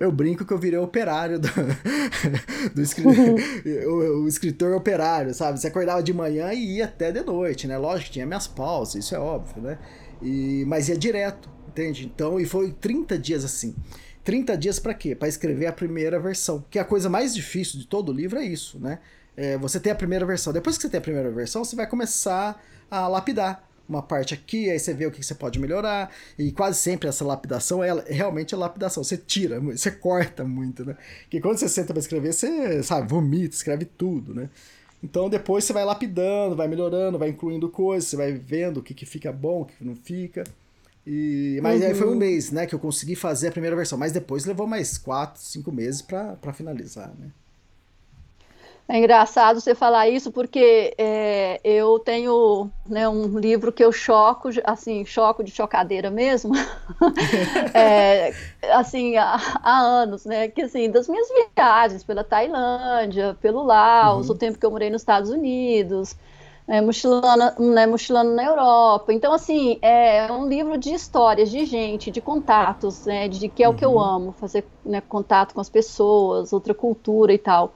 [0.00, 1.48] eu brinco que eu virei operário do,
[2.74, 3.14] do escritor,
[3.86, 5.60] o, o, escritor operário, sabe?
[5.60, 7.78] Você acordava de manhã e ia até de noite, né?
[7.78, 9.78] Lógico que tinha minhas pausas, isso é óbvio, né?
[10.20, 12.04] E, mas ia direto, entende?
[12.04, 13.76] Então, e foi 30 dias assim.
[14.24, 15.14] 30 dias para quê?
[15.14, 16.64] Para escrever a primeira versão.
[16.68, 18.98] Que a coisa mais difícil de todo o livro é isso, né?
[19.38, 20.52] É, você tem a primeira versão.
[20.52, 24.68] Depois que você tem a primeira versão, você vai começar a lapidar uma parte aqui,
[24.68, 28.52] aí você vê o que você pode melhorar, e quase sempre essa lapidação é realmente
[28.52, 29.04] a lapidação.
[29.04, 30.96] Você tira, você corta muito, né?
[31.22, 34.50] Porque quando você senta para escrever, você, sabe, vomita, escreve tudo, né?
[35.02, 38.92] Então depois você vai lapidando, vai melhorando, vai incluindo coisas, você vai vendo o que,
[38.92, 40.42] que fica bom, o que não fica.
[41.06, 41.86] E, mas uhum.
[41.86, 42.16] aí foi um uhum.
[42.16, 45.70] mês, né, que eu consegui fazer a primeira versão, mas depois levou mais quatro, cinco
[45.70, 47.30] meses para finalizar, né?
[48.90, 54.48] É engraçado você falar isso porque é, eu tenho né, um livro que eu choco,
[54.64, 56.54] assim, choco de chocadeira mesmo,
[57.74, 58.32] é,
[58.72, 64.34] assim, há, há, anos, né, que assim, das minhas viagens pela Tailândia, pelo Laos, uhum.
[64.34, 66.16] o tempo que eu morei nos Estados Unidos,
[66.66, 69.12] é, mochilando, né, mochilando na Europa.
[69.12, 73.68] Então, assim, é um livro de histórias, de gente, de contatos, né, de que é
[73.68, 74.00] o que eu uhum.
[74.00, 77.74] amo, fazer né, contato com as pessoas, outra cultura e tal.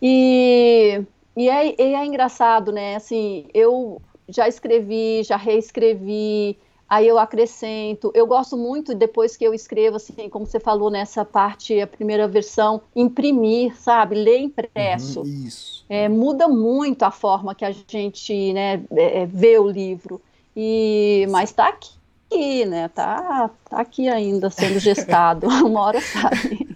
[0.00, 1.02] E,
[1.36, 2.96] e, é, e é engraçado, né?
[2.96, 8.10] Assim, eu já escrevi, já reescrevi, aí eu acrescento.
[8.14, 12.26] Eu gosto muito, depois que eu escrevo, assim, como você falou nessa parte, a primeira
[12.26, 14.14] versão, imprimir, sabe?
[14.14, 15.20] Ler impresso.
[15.20, 15.84] Uhum, isso.
[15.88, 20.20] É, muda muito a forma que a gente né, é, é vê o livro.
[20.56, 22.88] E, mas está aqui, né?
[22.88, 25.46] Tá, tá aqui ainda sendo gestado.
[25.64, 26.75] Uma hora sai.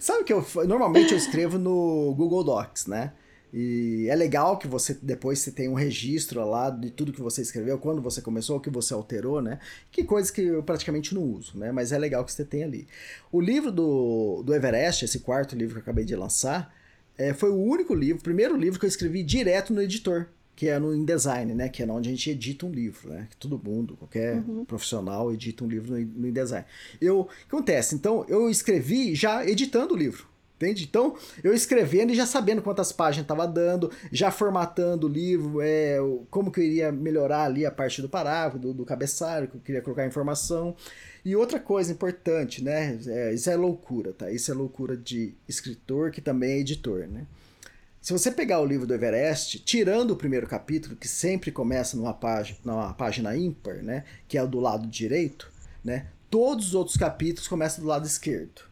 [0.00, 3.12] Sabe que eu normalmente eu escrevo no Google Docs, né?
[3.52, 7.40] E é legal que você depois você tem um registro lá de tudo que você
[7.40, 9.58] escreveu, quando você começou, o que você alterou, né?
[9.90, 11.72] Que coisas que eu praticamente não uso, né?
[11.72, 12.86] Mas é legal que você tem ali.
[13.32, 16.74] O livro do, do Everest, esse quarto livro que eu acabei de lançar,
[17.16, 20.76] é, foi o único livro, primeiro livro que eu escrevi direto no editor, que é
[20.76, 21.68] no InDesign, né?
[21.68, 23.28] Que é onde a gente edita um livro, né?
[23.30, 24.64] Que todo mundo, qualquer uhum.
[24.64, 26.66] profissional edita um livro no, InDesign.
[27.00, 27.94] Eu, o que acontece?
[27.94, 30.26] Então, eu escrevi já editando o livro.
[30.56, 30.82] Entende?
[30.82, 35.98] Então, eu escrevendo e já sabendo quantas páginas estava dando, já formatando o livro, é,
[36.28, 39.60] como que eu iria melhorar ali a parte do parágrafo, do, do cabeçalho, que eu
[39.60, 40.74] queria colocar informação.
[41.24, 42.98] E outra coisa importante, né?
[43.06, 44.28] É, isso é loucura, tá?
[44.28, 47.28] Isso é loucura de escritor que também é editor, né?
[48.08, 52.14] Se você pegar o livro do Everest, tirando o primeiro capítulo, que sempre começa numa
[52.14, 54.02] página, numa página ímpar, né?
[54.26, 55.52] Que é o do lado direito,
[55.84, 56.06] né?
[56.30, 58.62] Todos os outros capítulos começam do lado esquerdo.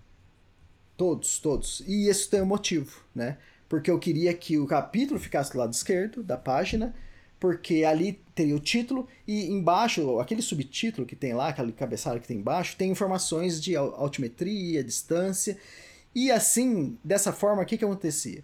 [0.96, 1.82] Todos, todos.
[1.86, 3.36] E isso tem um motivo, né?
[3.68, 6.94] Porque eu queria que o capítulo ficasse do lado esquerdo da página,
[7.38, 12.26] porque ali teria o título e embaixo, aquele subtítulo que tem lá, aquele cabeçalho que
[12.26, 15.58] tem embaixo, tem informações de altimetria, distância.
[16.14, 18.42] E assim, dessa forma, o que, que acontecia?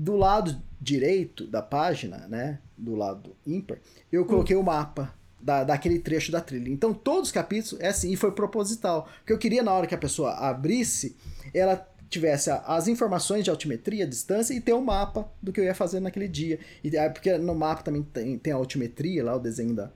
[0.00, 3.78] Do lado direito da página, né, do lado ímpar,
[4.12, 4.60] eu coloquei hum.
[4.60, 6.70] o mapa da, daquele trecho da trilha.
[6.70, 9.08] Então, todos os capítulos é assim, e foi proposital.
[9.18, 11.16] Porque eu queria, na hora que a pessoa abrisse,
[11.52, 15.74] ela tivesse as informações de altimetria, distância e ter um mapa do que eu ia
[15.74, 16.58] fazer naquele dia.
[16.82, 19.90] E, é, porque no mapa também tem, tem a altimetria lá, o desenho da,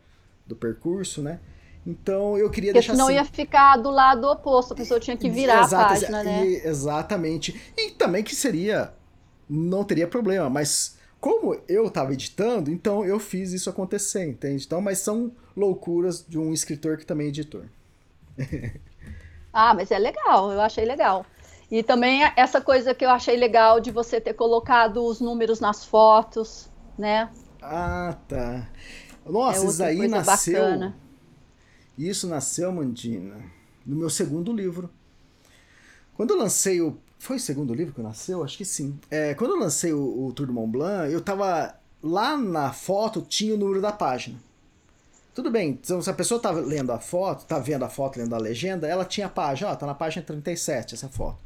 [0.46, 1.40] do percurso, né?
[1.86, 3.16] Então eu queria porque deixar senão assim.
[3.16, 6.46] ia ficar do lado oposto, a pessoa tinha que virar Exato, a página, né?
[6.64, 7.60] Exatamente.
[7.76, 8.92] E também que seria.
[9.54, 14.64] Não teria problema, mas como eu estava editando, então eu fiz isso acontecer, entende?
[14.64, 17.66] Então, mas são loucuras de um escritor que também é editor.
[19.52, 21.26] ah, mas é legal, eu achei legal.
[21.70, 25.84] E também essa coisa que eu achei legal de você ter colocado os números nas
[25.84, 27.30] fotos, né?
[27.60, 28.68] Ah, tá.
[29.26, 30.60] Nossa, é isso aí nasceu.
[30.60, 30.96] Bacana.
[31.96, 33.36] Isso nasceu, Mandina,
[33.84, 34.90] no meu segundo livro.
[36.14, 36.98] Quando eu lancei o.
[37.22, 38.42] Foi o segundo livro que nasceu?
[38.42, 38.98] Acho que sim.
[39.08, 41.72] É, quando eu lancei o, o Tour do Mont Blanc, eu tava.
[42.02, 44.36] Lá na foto tinha o número da página.
[45.32, 48.34] Tudo bem, então, se a pessoa tá lendo a foto, tá vendo a foto, lendo
[48.34, 51.38] a legenda, ela tinha a página, ó, tá na página 37 essa foto.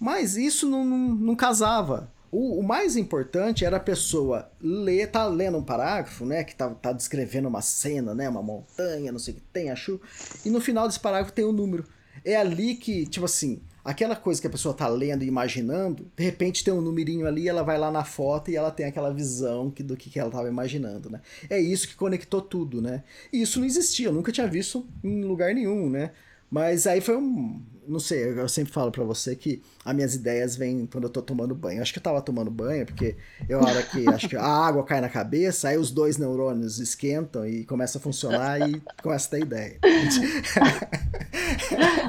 [0.00, 2.10] Mas isso não, não, não casava.
[2.28, 6.42] O, o, mais importante era a pessoa ler, tá lendo um parágrafo, né?
[6.42, 8.28] Que tá, tá descrevendo uma cena, né?
[8.28, 10.00] Uma montanha, não sei o que tem, achou.
[10.44, 11.84] E no final desse parágrafo tem o um número.
[12.24, 16.22] É ali que, tipo assim, aquela coisa que a pessoa tá lendo e imaginando, de
[16.22, 19.70] repente tem um numerinho ali, ela vai lá na foto e ela tem aquela visão
[19.70, 21.20] que, do que, que ela tava imaginando, né?
[21.50, 23.02] É isso que conectou tudo, né?
[23.32, 26.12] E isso não existia, eu nunca tinha visto em lugar nenhum, né?
[26.50, 30.56] Mas aí foi um, não sei, eu sempre falo para você que as minhas ideias
[30.56, 31.82] vêm quando eu tô tomando banho.
[31.82, 33.16] acho que eu tava tomando banho, porque
[33.48, 37.46] é hora que acho que a água cai na cabeça, aí os dois neurônios esquentam
[37.46, 39.78] e começa a funcionar e começa a ter ideia.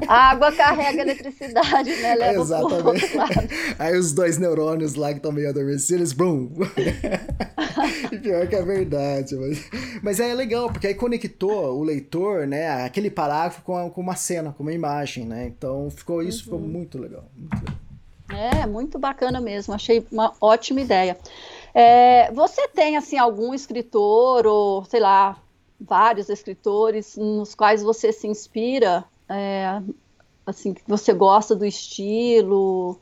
[0.07, 2.15] a água carrega eletricidade, né?
[2.15, 3.17] Leva Exatamente.
[3.79, 6.51] Aí os dois neurônios lá que estão meio adormecidos, bum!
[8.11, 9.35] e pior que é verdade.
[9.35, 9.69] Mas,
[10.01, 14.51] mas é legal, porque aí conectou o leitor, né, aquele parágrafo com, com uma cena,
[14.51, 15.47] com uma imagem, né?
[15.63, 16.43] Então ficou isso uhum.
[16.43, 17.77] ficou muito legal, muito legal.
[18.29, 21.17] É, muito bacana mesmo, achei uma ótima ideia.
[21.73, 25.41] É, você tem, assim, algum escritor, ou sei lá,
[25.79, 29.81] vários escritores nos quais você se inspira, é,
[30.45, 32.99] assim, que você gosta do estilo?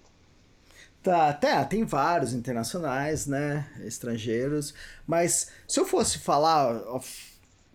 [1.01, 4.71] Tá, até tem vários internacionais, né, estrangeiros,
[5.07, 6.79] mas se eu fosse falar,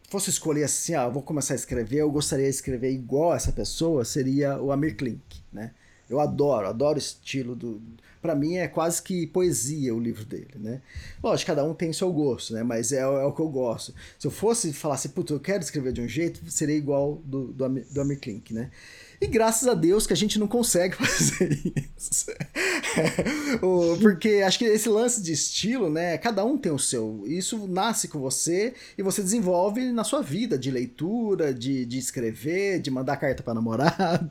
[0.09, 4.05] fosse escolher assim, ah, vou começar a escrever, eu gostaria de escrever igual essa pessoa,
[4.05, 5.73] seria o Amir Klink, né?
[6.09, 7.83] Eu adoro, adoro o estilo do.
[8.23, 10.81] Para mim é quase que poesia o livro dele, né?
[11.23, 12.63] Lógico, cada um tem seu gosto, né?
[12.63, 13.93] Mas é, é o que eu gosto.
[14.19, 17.49] Se eu fosse falar assim, putz, eu quero escrever de um jeito, seria igual do,
[17.49, 18.71] do, do Amir Klink, né?
[19.21, 21.61] E graças a Deus que a gente não consegue fazer
[21.97, 22.33] isso.
[24.01, 26.19] Porque acho que esse lance de estilo, né?
[26.19, 27.25] Cada um tem o seu.
[27.27, 32.81] Isso nasce com você e você desenvolve na sua vida de leitura, de, de escrever,
[32.81, 34.31] de mandar carta pra namorada.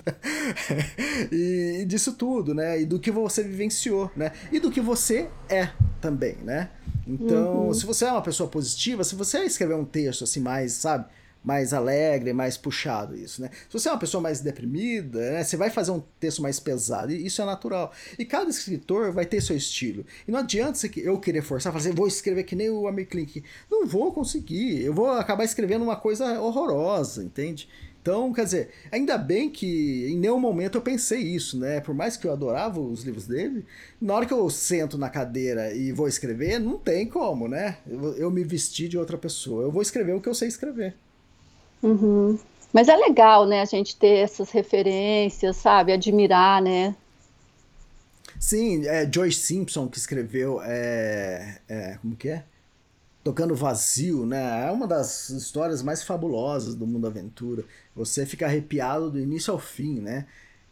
[1.31, 2.81] e, e disso tudo, né?
[2.81, 4.31] E do que você vivenciou, né?
[4.51, 5.69] E do que você é
[6.01, 6.69] também, né?
[7.07, 7.73] Então, uhum.
[7.73, 11.05] se você é uma pessoa positiva, se você escrever um texto assim mais, sabe?
[11.45, 13.51] Mais alegre, mais puxado isso, né?
[13.69, 17.11] Se você é uma pessoa mais deprimida, né, você vai fazer um texto mais pesado,
[17.11, 17.93] e isso é natural.
[18.17, 20.03] E cada escritor vai ter seu estilo.
[20.27, 23.43] E não adianta eu querer forçar, fazer, vou escrever que nem o Amir Klink.
[23.69, 24.83] Não vou conseguir.
[24.83, 27.69] Eu vou acabar escrevendo uma coisa horrorosa, entende?
[28.01, 31.81] Então, quer dizer, ainda bem que em nenhum momento eu pensei isso, né?
[31.81, 33.65] Por mais que eu adorava os livros dele,
[33.99, 37.79] na hora que eu sento na cadeira e vou escrever, não tem como, né?
[37.87, 39.63] Eu, eu me vestir de outra pessoa.
[39.63, 40.95] Eu vou escrever o que eu sei escrever.
[41.85, 42.39] Uhum.
[42.73, 45.93] Mas é legal, né, a gente ter essas referências, sabe?
[45.93, 46.95] Admirar, né?
[48.39, 50.59] Sim, é Joyce Simpson que escreveu.
[50.63, 52.43] É, é, como que é?
[53.23, 54.67] Tocando Vazio, né?
[54.67, 57.63] É uma das histórias mais fabulosas do mundo aventura.
[57.95, 60.25] Você fica arrepiado do início ao fim, né?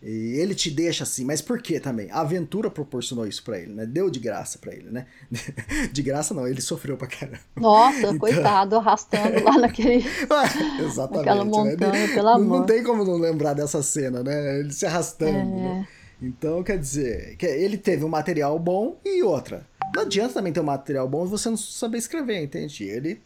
[0.06, 2.12] E ele te deixa assim, mas por que também?
[2.12, 3.86] A aventura proporcionou isso para ele, né?
[3.86, 5.06] Deu de graça para ele, né?
[5.94, 7.40] De graça não, ele sofreu pra caramba.
[7.56, 8.18] Nossa, então...
[8.18, 10.04] coitado, arrastando lá naquele.
[10.84, 11.26] Exatamente.
[11.26, 11.52] Naquela né?
[11.52, 12.08] montanha, né?
[12.14, 12.60] pelo amor.
[12.60, 14.60] Não tem como não lembrar dessa cena, né?
[14.60, 15.38] Ele se arrastando.
[15.38, 15.46] É...
[15.46, 15.88] Né?
[16.22, 19.66] Então, quer dizer, que ele teve um material bom e outra.
[19.96, 22.84] Não adianta também ter um material bom e você não saber escrever, entende?
[22.84, 23.22] Ele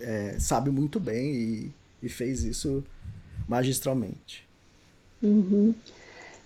[0.00, 2.84] é, sabe muito bem e, e fez isso
[3.48, 4.47] magistralmente.
[5.22, 5.74] Uhum.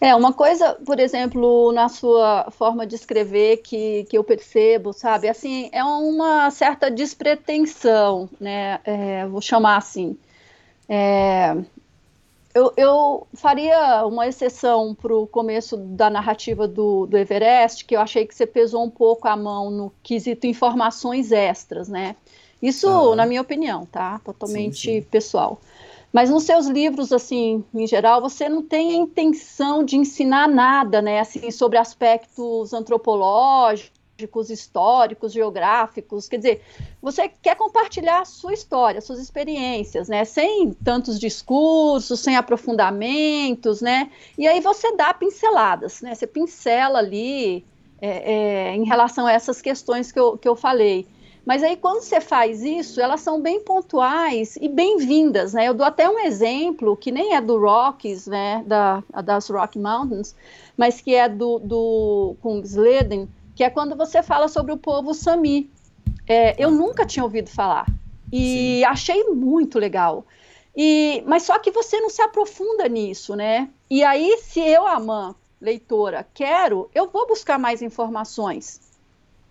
[0.02, 5.28] É, uma coisa, por exemplo, na sua forma de escrever que, que eu percebo, sabe,
[5.28, 10.18] assim, é uma certa despretensão, né, é, vou chamar assim.
[10.88, 11.56] É,
[12.52, 18.00] eu, eu, faria uma exceção para o começo da narrativa do, do Everest, que eu
[18.00, 22.16] achei que você pesou um pouco a mão no quesito informações extras, né,
[22.60, 23.14] isso, ah.
[23.14, 25.02] na minha opinião, tá, totalmente sim, sim.
[25.02, 25.60] pessoal.
[26.12, 31.00] Mas nos seus livros, assim, em geral, você não tem a intenção de ensinar nada,
[31.00, 36.28] né, assim, sobre aspectos antropológicos, históricos, geográficos.
[36.28, 36.62] Quer dizer,
[37.00, 44.10] você quer compartilhar a sua história, suas experiências, né, sem tantos discursos, sem aprofundamentos, né.
[44.36, 47.64] E aí você dá pinceladas, né, você pincela ali
[48.02, 51.06] é, é, em relação a essas questões que eu, que eu falei.
[51.44, 55.68] Mas aí, quando você faz isso, elas são bem pontuais e bem-vindas, né?
[55.68, 60.36] Eu dou até um exemplo, que nem é do Rockies, né, da, das Rocky Mountains,
[60.76, 65.68] mas que é do, do Kungsleden, que é quando você fala sobre o povo Sami.
[66.28, 67.86] É, eu nunca tinha ouvido falar
[68.32, 68.84] e Sim.
[68.84, 70.24] achei muito legal.
[70.74, 73.68] E, mas só que você não se aprofunda nisso, né?
[73.90, 78.80] E aí, se eu, Amã, leitora, quero, eu vou buscar mais informações,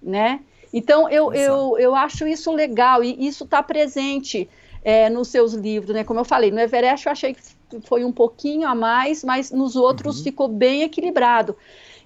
[0.02, 0.40] né?
[0.74, 4.50] Então, eu, eu, eu acho isso legal e isso está presente
[4.84, 6.04] é, nos seus livros, né?
[6.04, 7.42] Como eu falei, no Everest eu achei que
[7.84, 10.24] foi um pouquinho a mais, mas nos outros uhum.
[10.24, 11.56] ficou bem equilibrado.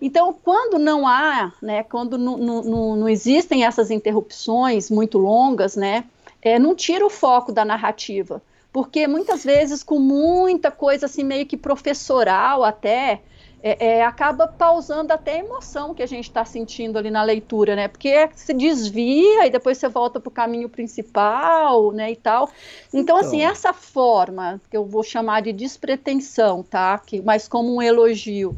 [0.01, 6.04] Então, quando não há, né, quando não, existem essas interrupções muito longas, né,
[6.41, 8.41] é, não tira o foco da narrativa,
[8.73, 13.21] porque muitas vezes com muita coisa assim meio que professoral até,
[13.67, 17.75] é, é, acaba pausando até a emoção que a gente está sentindo ali na leitura,
[17.75, 17.88] né?
[17.88, 22.12] Porque se desvia e depois você volta para o caminho principal, né?
[22.12, 22.47] E tal.
[22.93, 26.95] Então, assim, então, assim, essa forma que eu vou chamar de despretensão, tá?
[26.99, 28.56] Que, mas como um elogio.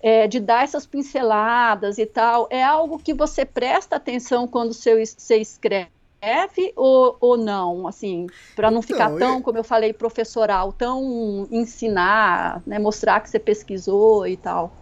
[0.00, 5.04] É, de dar essas pinceladas e tal, é algo que você presta atenção quando você,
[5.04, 9.42] você escreve escreve ou, ou não, assim, para não ficar então, tão, eu...
[9.42, 14.72] como eu falei, professoral, tão ensinar, né, mostrar que você pesquisou e tal.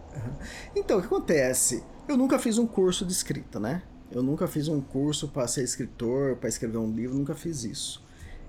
[0.75, 1.85] Então, o que acontece?
[2.09, 3.83] Eu nunca fiz um curso de escrita, né?
[4.11, 8.06] Eu nunca fiz um curso para ser escritor, para escrever um livro, nunca fiz isso.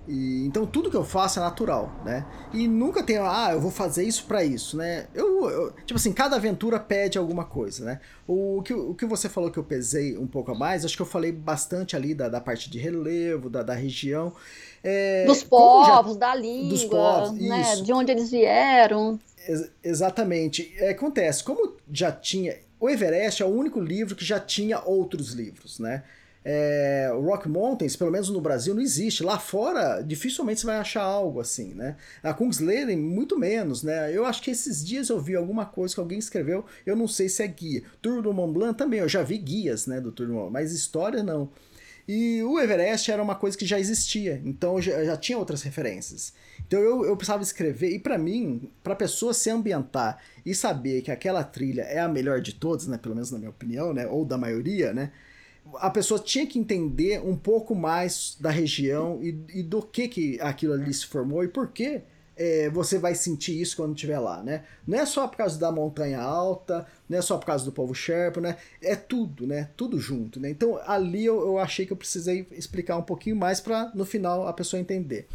[0.07, 2.25] E, então tudo que eu faço é natural, né?
[2.53, 5.07] E nunca tem, ah, eu vou fazer isso para isso, né?
[5.13, 7.99] Eu, eu, tipo assim, cada aventura pede alguma coisa, né?
[8.25, 11.01] O, que, o que você falou que eu pesei um pouco a mais, acho que
[11.01, 14.33] eu falei bastante ali da, da parte de relevo, da, da região.
[14.81, 17.75] É, dos povos, já, da língua, dos povos, né?
[17.75, 19.19] De onde eles vieram.
[19.45, 20.73] Ex exatamente.
[20.77, 22.55] É, acontece, como já tinha.
[22.79, 26.03] O Everest é o único livro que já tinha outros livros, né?
[26.49, 29.21] É, Rock Mountains, pelo menos no Brasil, não existe.
[29.21, 31.97] Lá fora, dificilmente você vai achar algo assim, né?
[32.23, 34.15] A Kungsleden, muito menos, né?
[34.15, 37.27] Eu acho que esses dias eu vi alguma coisa que alguém escreveu, eu não sei
[37.27, 37.83] se é guia.
[38.01, 40.53] Tour do Mont Blanc também, eu já vi guias, né, do Tour do Mont Blanc,
[40.53, 41.49] mas história não.
[42.07, 46.31] E o Everest era uma coisa que já existia, então já, já tinha outras referências.
[46.65, 51.11] Então eu, eu precisava escrever, e para mim, para pessoa se ambientar e saber que
[51.11, 54.23] aquela trilha é a melhor de todas, né, pelo menos na minha opinião, né, ou
[54.23, 55.11] da maioria, né,
[55.75, 60.39] a pessoa tinha que entender um pouco mais da região e, e do que, que
[60.41, 62.01] aquilo ali se formou e por que
[62.37, 64.63] é, você vai sentir isso quando estiver lá, né?
[64.85, 67.95] Não é só por causa da montanha alta, não é só por causa do povo
[67.95, 68.57] Sherpa, né?
[68.81, 69.69] É tudo, né?
[69.75, 70.49] Tudo junto, né?
[70.49, 74.47] Então ali eu, eu achei que eu precisei explicar um pouquinho mais para no final
[74.47, 75.27] a pessoa entender.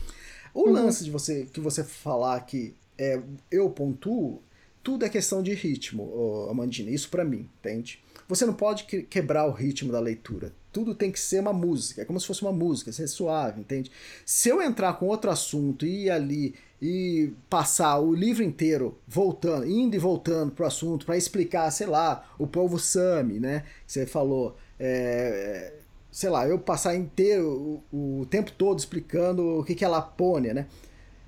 [0.54, 0.72] O uhum.
[0.72, 4.40] lance de você que você falar que é, eu pontuo,
[4.82, 6.90] tudo é questão de ritmo, Amandina.
[6.90, 8.02] Isso para mim, entende?
[8.34, 10.52] Você não pode quebrar o ritmo da leitura.
[10.72, 13.90] Tudo tem que ser uma música, é como se fosse uma música, ser suave, entende?
[14.24, 19.66] Se eu entrar com outro assunto e ir ali e passar o livro inteiro voltando,
[19.66, 23.64] indo e voltando pro assunto para explicar, sei lá, o povo Sami, né?
[23.86, 25.74] Você falou, é,
[26.10, 30.54] sei lá, eu passar inteiro o, o tempo todo explicando o que, que é Lapônia,
[30.54, 30.66] né?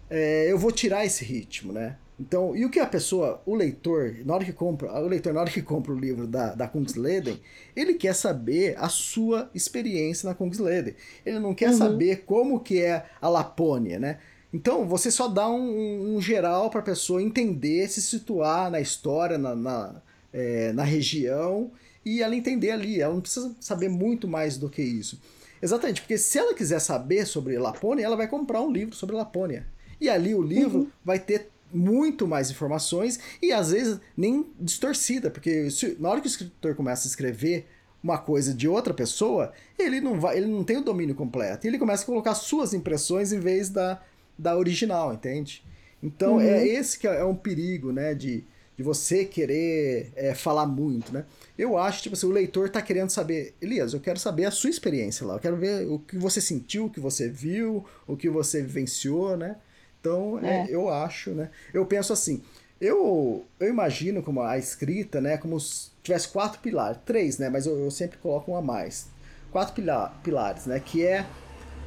[0.09, 1.97] É, eu vou tirar esse ritmo, né?
[2.19, 5.41] Então, e o que a pessoa, o leitor, na hora que compra, o leitor na
[5.41, 7.41] hora que compra o livro da, da Kungsleden,
[7.75, 10.95] ele quer saber a sua experiência na Kungsleden.
[11.27, 11.77] Ele não quer uhum.
[11.77, 14.19] saber como que é a Lapônia, né?
[14.53, 19.37] Então, você só dá um, um geral para a pessoa entender, se situar na história,
[19.37, 20.03] na, na,
[20.33, 21.73] é, na região,
[22.05, 23.01] e ela entender ali.
[23.01, 25.21] Ela não precisa saber muito mais do que isso.
[25.61, 29.67] Exatamente, porque se ela quiser saber sobre Lapônia, ela vai comprar um livro sobre Lapônia.
[30.01, 30.91] E ali o livro uhum.
[31.05, 36.27] vai ter muito mais informações e às vezes nem distorcida, porque se, na hora que
[36.27, 37.67] o escritor começa a escrever
[38.03, 41.67] uma coisa de outra pessoa, ele não vai, ele não tem o domínio completo.
[41.67, 44.01] E ele começa a colocar suas impressões em vez da,
[44.39, 45.65] da original, entende?
[46.03, 46.51] Então é uhum.
[46.51, 48.45] é esse que é um perigo, né, de,
[48.77, 51.25] de você querer é, falar muito, né?
[51.57, 54.69] Eu acho, tipo assim, o leitor tá querendo saber, Elias, eu quero saber a sua
[54.69, 58.29] experiência lá, eu quero ver o que você sentiu, o que você viu, o que
[58.29, 59.57] você vivenciou, né?
[60.05, 60.67] Então, é.
[60.67, 61.49] É, eu acho, né?
[61.73, 62.43] Eu penso assim,
[62.79, 65.39] eu, eu imagino como a escrita, né?
[65.39, 67.49] Como se tivesse quatro pilares, três, né?
[67.49, 69.09] Mas eu, eu sempre coloco um a mais.
[69.51, 70.79] Quatro pilar, pilares, né?
[70.79, 71.25] Que é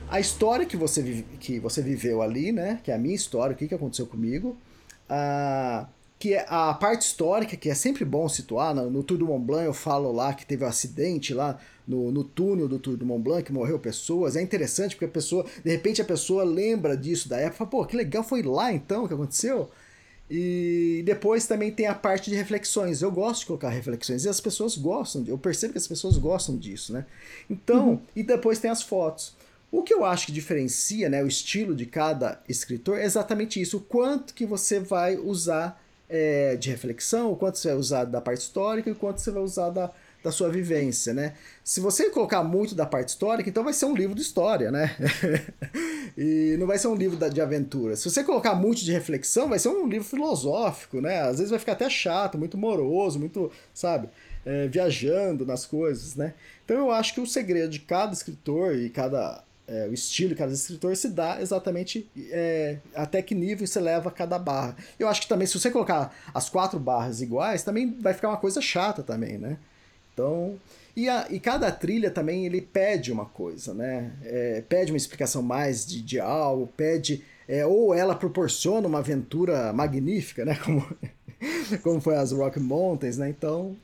[0.09, 2.79] a história que você, vive, que você viveu ali, né?
[2.83, 4.57] Que é a minha história, o que, que aconteceu comigo.
[5.07, 5.87] A,
[6.19, 8.73] que é a parte histórica, que é sempre bom situar.
[8.73, 12.11] No, no Tour do Mont Blanc eu falo lá que teve um acidente lá no,
[12.11, 14.35] no túnel do Tour do Mont Blanc, que morreu pessoas.
[14.35, 17.85] É interessante porque a pessoa, de repente a pessoa lembra disso da época, fala, pô,
[17.85, 19.69] que legal, foi lá então que aconteceu.
[20.29, 23.01] E depois também tem a parte de reflexões.
[23.01, 26.57] Eu gosto de colocar reflexões e as pessoas gostam, eu percebo que as pessoas gostam
[26.57, 27.05] disso, né?
[27.49, 28.01] Então, uhum.
[28.15, 29.35] e depois tem as fotos.
[29.71, 33.77] O que eu acho que diferencia, né, o estilo de cada escritor é exatamente isso,
[33.77, 38.21] o quanto que você vai usar é, de reflexão, o quanto você vai usar da
[38.21, 39.91] parte histórica e o quanto você vai usar da,
[40.23, 41.33] da sua vivência, né?
[41.63, 44.95] Se você colocar muito da parte histórica, então vai ser um livro de história, né?
[46.17, 47.95] e não vai ser um livro de aventura.
[47.95, 51.21] Se você colocar muito de reflexão, vai ser um livro filosófico, né?
[51.21, 54.09] Às vezes vai ficar até chato, muito moroso, muito, sabe?
[54.45, 56.33] É, viajando nas coisas, né?
[56.63, 60.35] Então eu acho que o segredo de cada escritor e cada é, o estilo de
[60.35, 64.75] cada escritor se dá exatamente é, até que nível você leva cada barra.
[64.97, 68.37] Eu acho que também, se você colocar as quatro barras iguais, também vai ficar uma
[68.37, 69.57] coisa chata também, né?
[70.13, 70.57] Então,
[70.95, 74.13] e, a, e cada trilha também ele pede uma coisa, né?
[74.23, 77.23] É, pede uma explicação mais de, de algo, pede.
[77.47, 80.55] É, ou ela proporciona uma aventura magnífica, né?
[80.63, 80.97] Como,
[81.83, 83.29] como foi as Rock Mountains, né?
[83.29, 83.75] Então,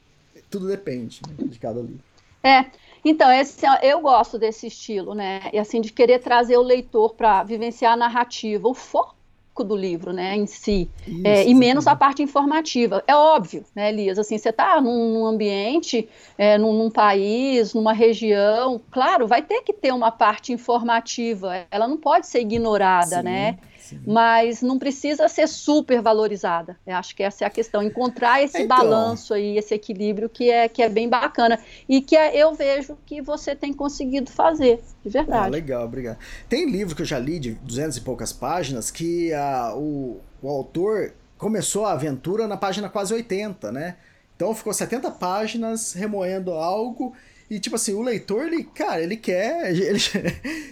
[0.49, 1.99] tudo depende né, de cada livro.
[2.43, 2.65] É,
[3.04, 5.49] então, esse, eu gosto desse estilo, né?
[5.51, 9.14] E assim, de querer trazer o leitor para vivenciar a narrativa, o foco
[9.62, 13.04] do livro, né, em si, Isso, é, e menos a parte informativa.
[13.06, 17.93] É óbvio, né, Elias, assim, você está num, num, ambiente, é, num, num, país, numa
[17.93, 23.24] região, claro, vai ter que ter uma parte informativa, ela não pode ser ignorada, sim.
[23.24, 23.60] né,
[24.05, 26.77] mas não precisa ser super valorizada.
[26.86, 30.49] Eu acho que essa é a questão, encontrar esse então, balanço aí, esse equilíbrio que
[30.49, 34.81] é, que é bem bacana e que é, eu vejo que você tem conseguido fazer,
[35.03, 35.47] de verdade.
[35.47, 36.17] Ah, legal, obrigado.
[36.47, 40.49] Tem livro que eu já li de duzentas e poucas páginas que a, o, o
[40.49, 43.97] autor começou a aventura na página quase 80, né?
[44.36, 47.13] Então ficou 70 páginas remoendo algo
[47.56, 49.72] e, tipo assim, o leitor, ele, cara, ele quer.
[49.74, 49.99] Ele,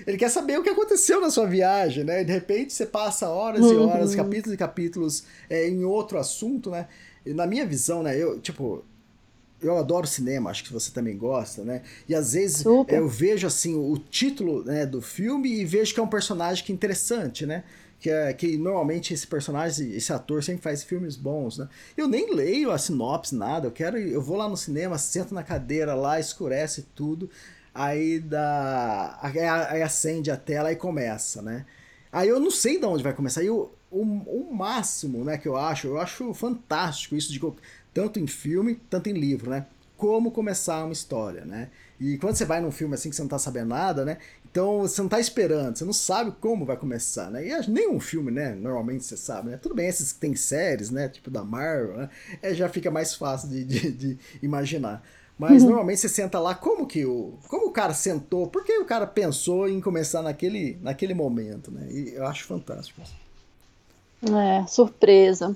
[0.08, 2.24] ele quer saber o que aconteceu na sua viagem, né?
[2.24, 4.18] De repente você passa horas e horas, uhum.
[4.18, 6.88] capítulos e capítulos é, em outro assunto, né?
[7.26, 8.18] E na minha visão, né?
[8.18, 8.84] Eu, tipo,
[9.62, 11.82] eu adoro cinema, acho que você também gosta, né?
[12.10, 12.98] E às vezes Super.
[12.98, 16.72] eu vejo assim o título né, do filme e vejo que é um personagem que
[16.72, 17.64] é interessante, né?
[18.02, 21.70] Que, é, que normalmente esse personagem, esse ator sempre faz filmes bons, né?
[21.96, 25.44] Eu nem leio a sinopse, nada, eu quero, eu vou lá no cinema, sento na
[25.44, 27.30] cadeira lá, escurece tudo,
[27.74, 31.64] aí dá, aí acende a tela e começa, né?
[32.12, 35.56] Aí eu não sei de onde vai começar, o, o, o máximo, né, que eu
[35.56, 37.40] acho, eu acho fantástico isso de
[37.94, 39.68] tanto em filme, tanto em livro, né?
[39.96, 41.70] Como começar uma história, né?
[42.00, 44.18] E quando você vai num filme assim que você não tá sabendo nada, né?
[44.52, 47.48] Então você não tá esperando, você não sabe como vai começar, né?
[47.48, 48.54] E nenhum filme, né?
[48.54, 49.58] Normalmente você sabe, né?
[49.58, 51.08] Tudo bem, esses que tem séries, né?
[51.08, 52.10] Tipo da Marvel, né?
[52.42, 55.02] É, já fica mais fácil de, de, de imaginar.
[55.40, 55.70] Mas uhum.
[55.70, 57.34] normalmente você senta lá, como que o.
[57.48, 58.46] Como o cara sentou?
[58.46, 61.88] Por que o cara pensou em começar naquele, naquele momento, né?
[61.90, 63.02] E eu acho fantástico.
[64.22, 65.56] É, surpresa.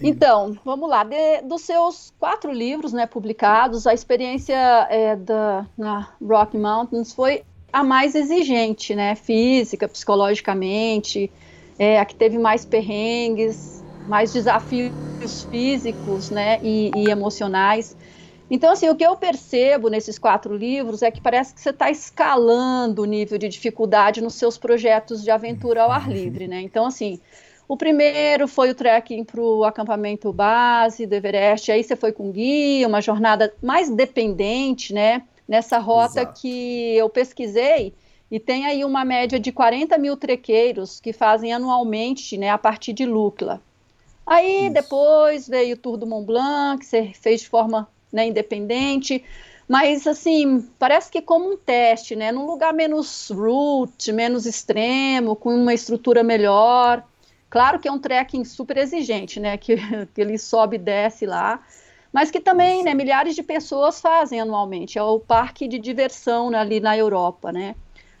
[0.00, 1.04] Então, vamos lá.
[1.04, 4.54] De, dos seus quatro livros né, publicados, a experiência
[4.90, 7.44] é, da, na Rocky Mountains foi
[7.76, 9.14] a mais exigente, né?
[9.14, 11.30] Física, psicologicamente,
[11.78, 14.94] é, a que teve mais perrengues, mais desafios
[15.50, 17.94] físicos né, e, e emocionais.
[18.48, 21.90] Então, assim, o que eu percebo nesses quatro livros é que parece que você está
[21.90, 26.62] escalando o nível de dificuldade nos seus projetos de aventura ao ar livre, né?
[26.62, 27.20] Então, assim,
[27.68, 32.30] o primeiro foi o trekking para o acampamento base do Everest, aí você foi com
[32.30, 35.22] guia, uma jornada mais dependente, né?
[35.48, 36.40] Nessa rota Exato.
[36.40, 37.94] que eu pesquisei,
[38.30, 42.92] e tem aí uma média de 40 mil trequeiros que fazem anualmente, né, a partir
[42.92, 43.62] de Lukla.
[44.26, 44.74] Aí Isso.
[44.74, 49.22] depois veio o Tour do Mont Blanc, que você fez de forma né, independente,
[49.68, 55.54] mas assim, parece que como um teste, né, num lugar menos root, menos extremo, com
[55.54, 57.04] uma estrutura melhor.
[57.50, 59.56] Claro que é um trekking super exigente, né?
[59.56, 59.76] Que,
[60.14, 61.60] que ele sobe e desce lá,
[62.12, 64.98] mas que também, né, milhares de pessoas fazem anualmente.
[64.98, 67.74] É o parque de diversão né, ali na Europa, né?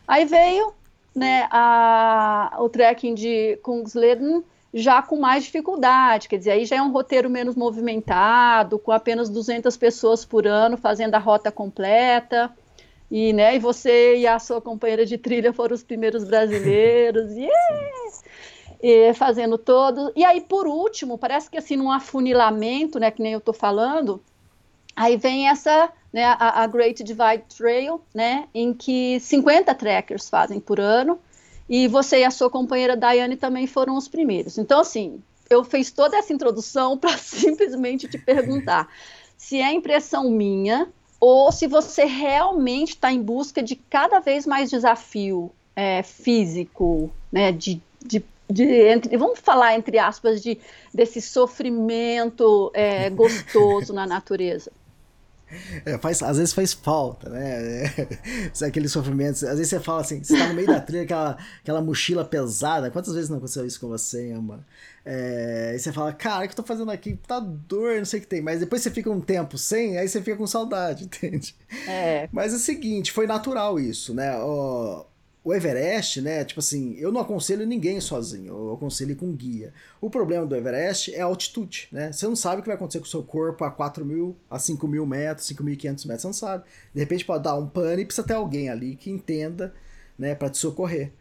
[0.06, 0.72] Aí veio,
[1.14, 6.82] né, a, o trekking de Kungsleden já com mais dificuldade, quer dizer, aí já é
[6.82, 12.52] um roteiro menos movimentado, com apenas 200 pessoas por ano fazendo a rota completa.
[13.10, 17.32] E, né, e você e a sua companheira de trilha foram os primeiros brasileiros.
[17.36, 17.96] Yeah!
[18.82, 20.12] E, fazendo todo.
[20.14, 24.20] E aí, por último, parece que assim, num afunilamento, né, que nem eu estou falando,
[24.94, 30.60] aí vem essa, né, a, a, Great Divide Trail, né, em que 50 trackers fazem
[30.60, 31.18] por ano,
[31.68, 34.56] e você e a sua companheira Daiane também foram os primeiros.
[34.56, 35.20] Então, assim,
[35.50, 38.88] eu fiz toda essa introdução para simplesmente te perguntar
[39.36, 40.88] se é impressão minha
[41.20, 47.52] ou se você realmente está em busca de cada vez mais desafio é, físico, né,
[47.52, 50.58] de, de de entre, vamos falar entre aspas de
[50.92, 54.70] desse sofrimento é, gostoso na natureza.
[55.84, 57.86] É, faz, às vezes faz falta, né?
[58.60, 59.34] É, aquele sofrimento.
[59.34, 62.90] Às vezes você fala assim, você tá no meio da trilha, aquela, aquela mochila pesada.
[62.90, 64.66] Quantas vezes não aconteceu isso com você, Ama?
[65.04, 67.16] É, e você fala, cara, o que eu tô fazendo aqui?
[67.26, 68.42] Tá dor, não sei o que tem.
[68.42, 71.54] Mas depois você fica um tempo sem, aí você fica com saudade, entende?
[71.86, 72.28] É.
[72.32, 74.36] Mas é o seguinte, foi natural isso, né?
[74.38, 75.06] O,
[75.46, 76.44] o Everest, né?
[76.44, 79.72] Tipo assim, eu não aconselho ninguém sozinho, eu aconselho com guia.
[80.00, 82.10] O problema do Everest é a altitude, né?
[82.10, 84.58] Você não sabe o que vai acontecer com o seu corpo a 4 mil, a
[84.58, 86.64] 5 mil metros, 5.500 metros, você não sabe.
[86.92, 89.72] De repente pode dar um pane e precisa ter alguém ali que entenda,
[90.18, 91.12] né, para te socorrer.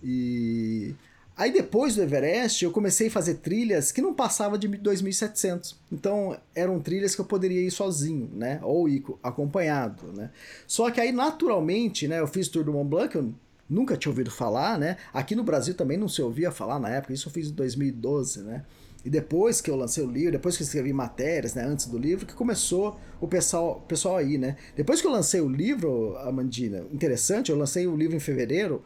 [0.00, 0.94] E
[1.36, 5.74] aí depois do Everest eu comecei a fazer trilhas que não passava de 2.700.
[5.90, 8.60] Então eram trilhas que eu poderia ir sozinho, né?
[8.62, 10.30] Ou ir acompanhado, né?
[10.68, 12.20] Só que aí naturalmente, né?
[12.20, 13.34] Eu fiz o Tour do Mont Blanc, eu
[13.72, 14.96] nunca tinha ouvido falar, né?
[15.12, 18.42] Aqui no Brasil também não se ouvia falar na época, isso eu fiz em 2012,
[18.42, 18.64] né?
[19.04, 21.98] E depois que eu lancei o livro, depois que eu escrevi matérias, né, antes do
[21.98, 24.56] livro, que começou o pessoal, pessoal aí, né?
[24.76, 28.84] Depois que eu lancei o livro, Amandina, interessante, eu lancei o livro em fevereiro,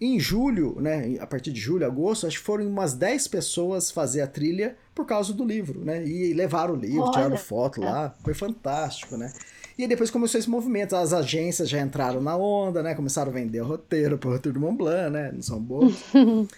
[0.00, 4.22] em julho, né, a partir de julho, agosto, acho que foram umas 10 pessoas fazer
[4.22, 6.04] a trilha por causa do livro, né?
[6.04, 7.12] E levaram o livro, Olha.
[7.12, 9.32] tiraram foto lá, foi fantástico, né?
[9.76, 12.94] E aí depois começou esse movimento, as agências já entraram na onda, né?
[12.94, 15.32] Começaram a vender o roteiro pro roteiro do Mont Blanc, né?
[15.32, 16.02] Não são bons.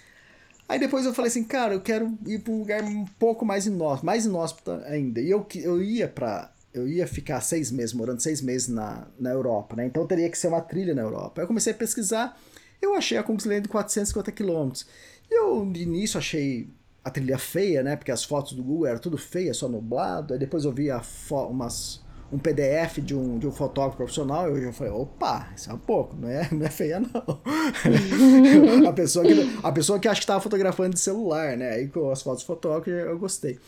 [0.68, 3.66] aí depois eu falei assim, cara, eu quero ir para um lugar um pouco mais
[3.66, 5.20] inóspito, mais inóspito ainda.
[5.20, 9.30] E eu, eu ia para eu ia ficar seis meses, morando seis meses na, na
[9.30, 9.86] Europa, né?
[9.86, 11.40] Então teria que ser uma trilha na Europa.
[11.40, 12.36] Aí eu comecei a pesquisar,
[12.82, 14.84] eu achei a Kungsleden de 450 quilômetros.
[15.30, 16.68] E eu, de início, achei
[17.04, 17.94] a trilha feia, né?
[17.94, 20.34] Porque as fotos do Google eram tudo feia, só nublado.
[20.34, 20.88] Aí depois eu vi
[21.30, 22.03] umas
[22.34, 25.78] um PDF de um, de um fotógrafo profissional, eu já falei, opa, isso é um
[25.78, 27.40] pouco, não é, não é feia não.
[28.88, 31.70] a, pessoa que, a pessoa que acha que estava fotografando de celular, né?
[31.70, 33.58] Aí com as fotos fotógrafas eu gostei.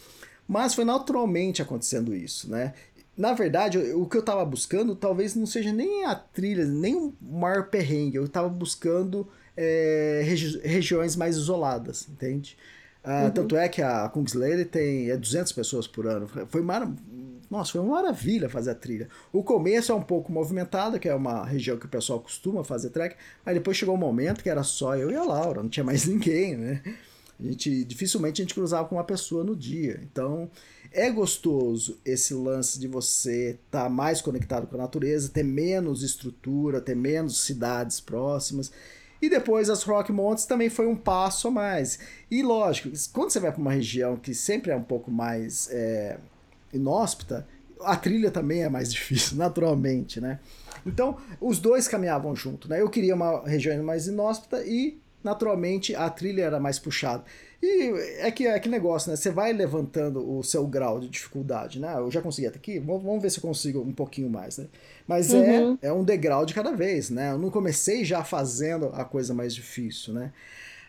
[0.48, 2.74] Mas foi naturalmente acontecendo isso, né?
[3.16, 7.14] Na verdade, o que eu estava buscando talvez não seja nem a trilha, nem o
[7.20, 8.16] maior perrengue.
[8.16, 12.56] Eu estava buscando é, regi regiões mais isoladas, entende?
[13.06, 13.30] Uh, uhum.
[13.30, 16.28] Tanto é que a Kungsleden tem é 200 pessoas por ano.
[16.48, 16.92] Foi mar
[17.50, 19.08] nossa, foi uma maravilha fazer a trilha.
[19.32, 22.90] O começo é um pouco movimentado, que é uma região que o pessoal costuma fazer
[22.90, 25.84] trek, mas depois chegou um momento que era só eu e a Laura, não tinha
[25.84, 26.82] mais ninguém, né?
[27.38, 30.00] A gente, dificilmente a gente cruzava com uma pessoa no dia.
[30.10, 30.50] Então,
[30.90, 36.02] é gostoso esse lance de você estar tá mais conectado com a natureza, ter menos
[36.02, 38.72] estrutura, ter menos cidades próximas.
[39.20, 41.98] E depois as Rock Mountains também foi um passo a mais.
[42.30, 46.18] E lógico, quando você vai para uma região que sempre é um pouco mais é,
[46.72, 47.46] inóspita,
[47.80, 50.38] a trilha também é mais difícil, naturalmente, né?
[50.84, 52.80] Então, os dois caminhavam junto, né?
[52.80, 57.24] Eu queria uma região mais inóspita e naturalmente a trilha era mais puxada.
[57.60, 57.90] E
[58.20, 59.16] é que é que negócio, né?
[59.16, 61.94] Você vai levantando o seu grau de dificuldade, né?
[61.96, 64.66] Eu já consegui até aqui, vamos ver se eu consigo um pouquinho mais, né?
[65.06, 65.78] Mas é, uhum.
[65.82, 67.32] é, é um degrau de cada vez, né?
[67.32, 70.32] Eu não comecei já fazendo a coisa mais difícil, né?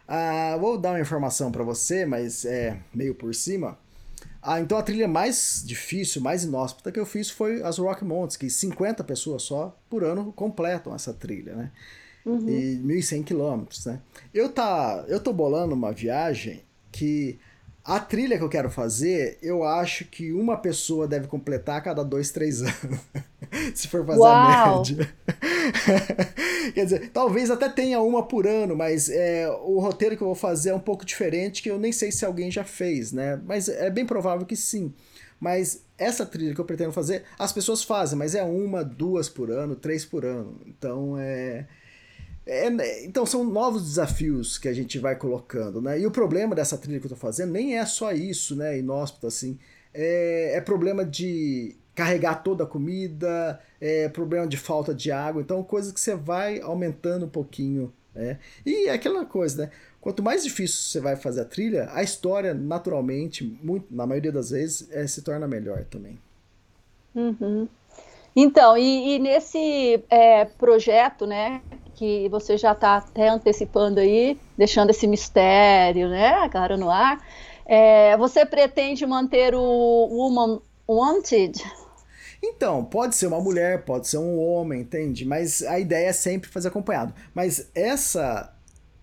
[0.07, 3.77] Ah, vou dar uma informação para você, mas é meio por cima.
[4.49, 8.37] Ah, então a trilha mais difícil, mais inóspita que eu fiz foi as Rock Mountains,
[8.37, 11.71] que 50 pessoas só por ano completam essa trilha, né?
[12.25, 12.47] Uhum.
[12.47, 13.99] E 1.100 quilômetros, né?
[14.33, 17.37] Eu, tá, eu tô bolando uma viagem que
[17.87, 22.03] a trilha que eu quero fazer, eu acho que uma pessoa deve completar a cada
[22.03, 22.99] dois, três anos.
[23.73, 24.33] Se for fazer Uau.
[24.33, 25.15] a média.
[26.75, 30.35] Quer dizer, talvez até tenha uma por ano, mas é, o roteiro que eu vou
[30.35, 33.39] fazer é um pouco diferente, que eu nem sei se alguém já fez, né?
[33.45, 34.93] Mas é bem provável que sim.
[35.39, 39.49] Mas essa trilha que eu pretendo fazer, as pessoas fazem, mas é uma, duas por
[39.49, 40.59] ano, três por ano.
[40.65, 41.65] Então é.
[42.47, 45.99] É, né, então são novos desafios que a gente vai colocando, né?
[45.99, 48.79] E o problema dessa trilha que eu tô fazendo nem é só isso, né?
[48.79, 49.59] Inóspito, assim.
[49.93, 55.61] É, é problema de carregar toda a comida, é problema de falta de água, então
[55.61, 58.39] coisas que você vai aumentando um pouquinho, né?
[58.65, 59.71] E é aquela coisa, né?
[59.99, 64.51] Quanto mais difícil você vai fazer a trilha, a história, naturalmente, muito, na maioria das
[64.51, 66.17] vezes, é, se torna melhor também.
[67.13, 67.67] Uhum.
[68.33, 71.61] Então, e, e nesse é, projeto, né,
[71.97, 77.17] que você já está até antecipando aí, deixando esse mistério, né, claro, no ar,
[77.65, 81.61] é, você pretende manter o Woman Wanted?
[82.41, 85.25] Então, pode ser uma mulher, pode ser um homem, entende?
[85.25, 87.11] Mas a ideia é sempre fazer acompanhado.
[87.33, 88.53] Mas essa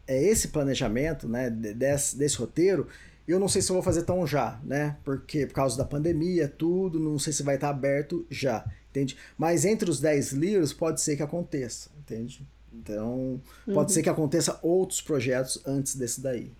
[0.06, 2.86] é esse planejamento, né, desse, desse roteiro,
[3.26, 4.96] eu não sei se eu vou fazer tão já, né?
[5.02, 9.16] Porque por causa da pandemia, tudo, não sei se vai estar aberto já, entende?
[9.36, 12.46] Mas entre os 10 livros pode ser que aconteça, entende?
[12.78, 13.88] Então, pode uhum.
[13.88, 16.50] ser que aconteça outros projetos antes desse daí.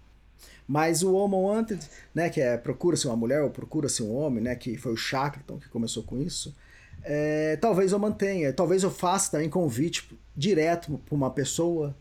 [0.67, 4.55] Mas o Woman Wanted, né, que é procura-se uma mulher ou procura-se um homem, né,
[4.55, 6.55] que foi o Shackleton que começou com isso,
[7.03, 11.95] é, talvez eu mantenha, talvez eu faça também convite direto para uma pessoa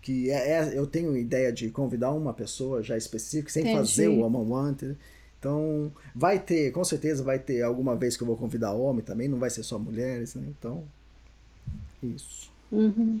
[0.00, 3.78] que é, é, eu tenho ideia de convidar uma pessoa já específica sem Entendi.
[3.78, 4.96] fazer o Woman Wanted.
[5.38, 9.28] Então, vai ter, com certeza vai ter alguma vez que eu vou convidar homem também,
[9.28, 10.42] não vai ser só mulheres, né?
[10.48, 10.84] Então,
[12.02, 12.50] isso.
[12.72, 13.20] Uhum.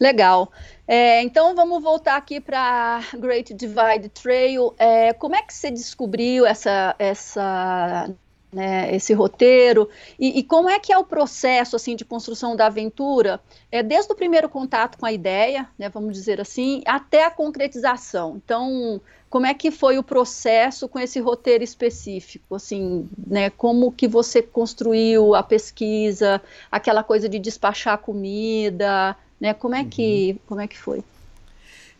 [0.00, 0.50] Legal.
[0.86, 4.74] É, então vamos voltar aqui para Great Divide Trail.
[4.78, 8.10] É, como é que você descobriu essa, essa,
[8.50, 9.88] né, esse roteiro
[10.18, 13.40] e, e, como é que é o processo assim de construção da aventura?
[13.70, 18.40] É desde o primeiro contato com a ideia, né, vamos dizer assim, até a concretização.
[18.42, 22.54] Então, como é que foi o processo com esse roteiro específico?
[22.54, 26.40] Assim, né, como que você construiu a pesquisa,
[26.70, 29.14] aquela coisa de despachar comida?
[29.40, 29.54] Né?
[29.54, 30.38] Como é que uhum.
[30.46, 31.02] como é que foi?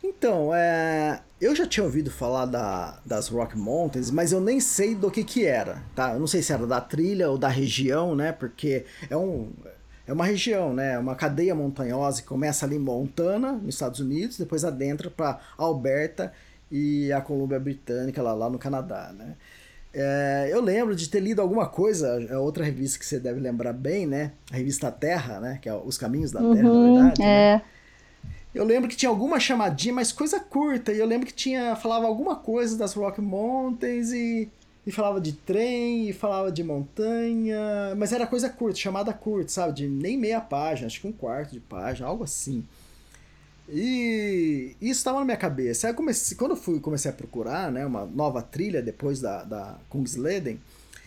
[0.03, 4.95] Então, é, eu já tinha ouvido falar da, das Rock Mountains, mas eu nem sei
[4.95, 6.13] do que que era, tá?
[6.13, 8.33] Eu não sei se era da trilha ou da região, né?
[8.33, 9.51] Porque é um
[10.07, 10.99] é uma região, né?
[10.99, 16.33] Uma cadeia montanhosa que começa ali em Montana, nos Estados Unidos, depois adentra para Alberta
[16.71, 19.37] e a Colômbia Britânica lá, lá no Canadá, né?
[19.93, 23.73] É, eu lembro de ter lido alguma coisa, é outra revista que você deve lembrar
[23.73, 24.33] bem, né?
[24.53, 25.59] A revista Terra, né?
[25.61, 27.21] Que é Os Caminhos da Terra, uhum, na verdade.
[27.21, 27.27] Né?
[27.27, 27.55] É.
[27.55, 27.63] Né?
[28.55, 30.93] Eu lembro que tinha alguma chamadinha, mas coisa curta.
[30.93, 34.51] E eu lembro que tinha falava alguma coisa das Rock Mountains e,
[34.87, 37.95] e falava de trem, e falava de montanha.
[37.97, 39.75] Mas era coisa curta, chamada curta, sabe?
[39.75, 42.65] De nem meia página, acho que um quarto de página, algo assim.
[43.71, 45.89] E isso estava na minha cabeça.
[45.89, 49.79] Aí comecei, quando eu fui, comecei a procurar né, uma nova trilha depois da, da
[49.91, 50.59] Kungsleden,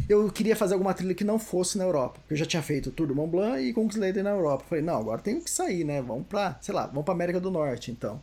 [0.07, 2.20] eu queria fazer alguma trilha que não fosse na Europa.
[2.30, 4.66] Eu já tinha feito Tour do Mont Blanc e Kungsleden na Europa.
[4.70, 6.01] Falei, não, agora tem que sair, né?
[6.01, 8.22] Vamos pra, sei lá, vamos pra América do Norte, então.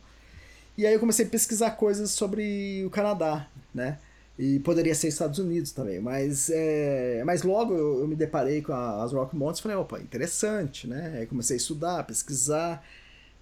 [0.77, 3.97] E aí eu comecei a pesquisar coisas sobre o Canadá, né?
[4.37, 5.99] E poderia ser Estados Unidos também.
[5.99, 9.77] Mas, é, mas logo eu, eu me deparei com a, as Rock Mountains e falei,
[9.77, 11.17] opa, interessante, né?
[11.19, 12.85] Aí comecei a estudar, pesquisar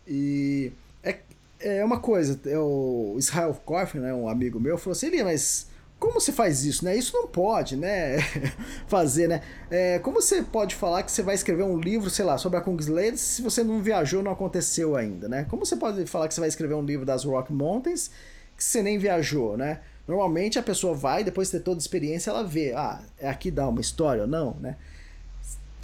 [0.08, 0.72] e
[1.60, 5.68] é, é uma coisa, é o Israel Koff, né, um amigo meu, falou assim, mas
[6.00, 6.96] como você faz isso, né?
[6.96, 8.18] Isso não pode, né?
[8.88, 9.42] Fazer, né?
[9.70, 12.62] É, como você pode falar que você vai escrever um livro, sei lá, sobre a
[12.62, 15.46] Kungsleden se você não viajou, não aconteceu ainda, né?
[15.50, 18.12] Como você pode falar que você vai escrever um livro das Rock Mountains
[18.56, 19.80] que você nem viajou, né?
[20.08, 23.52] Normalmente a pessoa vai, depois de ter toda a experiência, ela vê, ah, é aqui
[23.52, 24.78] dá uma história ou não, né?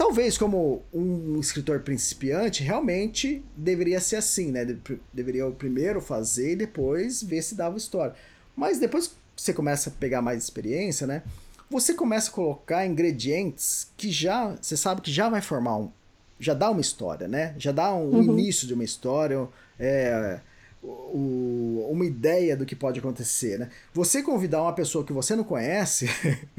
[0.03, 4.65] Talvez como um escritor principiante, realmente deveria ser assim, né?
[5.13, 8.13] Deveria primeiro fazer e depois ver se dava história.
[8.53, 11.23] Mas depois que você começa a pegar mais experiência, né?
[11.69, 15.89] Você começa a colocar ingredientes que já, você sabe que já vai formar um,
[16.37, 17.55] já dá uma história, né?
[17.57, 18.23] Já dá um, uhum.
[18.23, 19.47] início de uma história.
[19.79, 20.41] É,
[20.83, 23.69] o, uma ideia do que pode acontecer, né?
[23.93, 26.09] Você convidar uma pessoa que você não conhece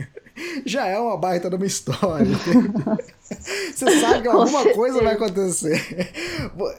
[0.65, 2.27] já é uma baita de uma história.
[3.75, 5.79] você sabe que alguma coisa vai acontecer.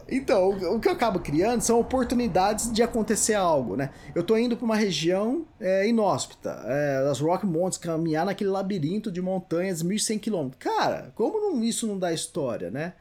[0.10, 3.92] Então, o que eu acabo criando são oportunidades de acontecer algo, né?
[4.16, 9.12] Eu tô indo para uma região é, inóspita, é, as Rock Mountains, caminhar naquele labirinto
[9.12, 10.60] de montanhas, 1.100 quilômetros.
[10.60, 12.94] Cara, como não, isso não dá história, né?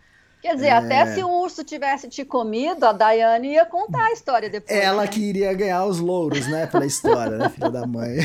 [0.44, 0.72] Quer dizer, é...
[0.72, 4.78] até se o urso tivesse te comido, a Daiane ia contar a história depois.
[4.78, 5.08] Ela né?
[5.08, 8.18] que iria ganhar os louros, né, pela história, né, filha da mãe.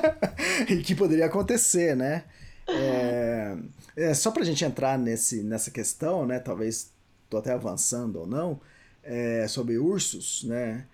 [0.66, 2.24] e que poderia acontecer, né?
[2.66, 3.54] É...
[3.94, 6.90] É, só pra gente entrar nesse, nessa questão, né, talvez
[7.28, 8.58] tô até avançando ou não,
[9.04, 10.86] é, sobre ursos, né?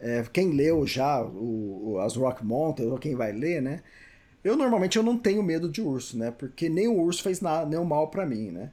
[0.00, 3.80] É, quem leu já o, o, as Rock Mountains, ou quem vai ler, né?
[4.42, 6.32] Eu normalmente eu não tenho medo de urso, né?
[6.32, 8.72] Porque nem o urso fez nada, nenhum mal para mim, né?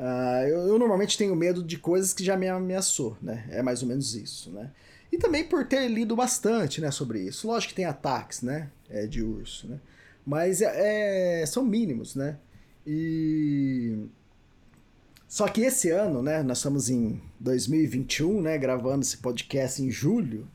[0.00, 3.46] Uh, eu, eu, normalmente tenho medo de coisas que já me ameaçou, né?
[3.50, 4.70] É mais ou menos isso, né?
[5.12, 7.46] E também por ter lido bastante, né, sobre isso.
[7.46, 9.78] Lógico que tem ataques, né, é, de urso, né?
[10.24, 12.38] Mas é, é, são mínimos, né?
[12.86, 14.08] E
[15.28, 20.48] só que esse ano, né, nós estamos em 2021, né, gravando esse podcast em julho.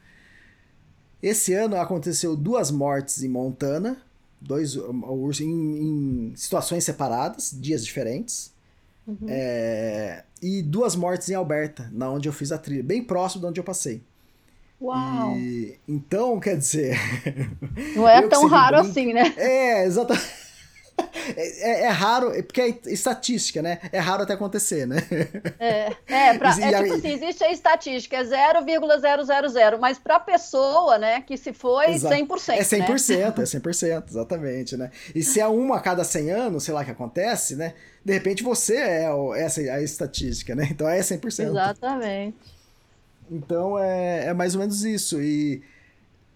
[1.22, 4.02] Esse ano aconteceu duas mortes em Montana,
[4.42, 8.55] dois ursos em, em situações separadas, dias diferentes.
[9.08, 9.28] Uhum.
[9.28, 13.48] É, e duas mortes em Alberta, na onde eu fiz a trilha, bem próximo de
[13.48, 14.02] onde eu passei.
[14.82, 15.36] Uau!
[15.38, 16.98] E, então, quer dizer.
[17.96, 18.90] Não é tão raro brinca...
[18.90, 19.34] assim, né?
[19.38, 20.45] É, exatamente.
[21.36, 23.80] É, é, é, raro, porque é estatística, né?
[23.92, 24.98] É raro até acontecer, né?
[25.60, 30.98] É, é, pra, é tipo assim, existe a estatística, é 0,000, mas para a pessoa,
[30.98, 32.16] né, que se foi, Exato.
[32.16, 32.54] 100%.
[32.54, 33.44] É 100%, né?
[33.44, 34.92] é 100%, exatamente, né?
[35.14, 37.74] E se é uma a cada 100 anos, sei lá, que acontece, né?
[38.04, 40.68] De repente você é essa a estatística, né?
[40.70, 41.50] Então é 100%.
[41.50, 42.38] Exatamente.
[43.32, 45.64] Então é, é mais ou menos isso, e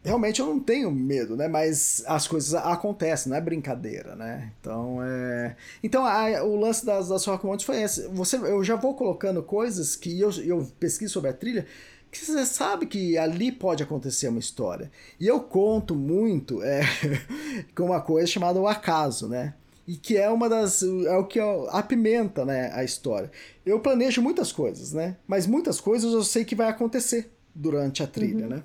[0.04, 1.48] realmente eu não tenho medo, né?
[1.48, 4.52] Mas as coisas acontecem, não é brincadeira, né?
[4.60, 5.56] Então é.
[5.84, 8.08] Então a, o lance das, das rock mountains foi esse.
[8.10, 11.66] Você, eu já vou colocando coisas que eu, eu pesquiso sobre a trilha
[12.12, 14.92] que você sabe que ali pode acontecer uma história.
[15.20, 16.82] E eu conto muito é,
[17.76, 19.54] com uma coisa chamada o acaso, né?
[19.88, 20.84] E que é uma das.
[20.84, 21.40] é o que
[21.70, 23.32] apimenta né, a história.
[23.66, 25.18] Eu planejo muitas coisas, né?
[25.28, 28.50] Mas muitas coisas eu sei que vai acontecer durante a trilha, uhum.
[28.52, 28.64] né?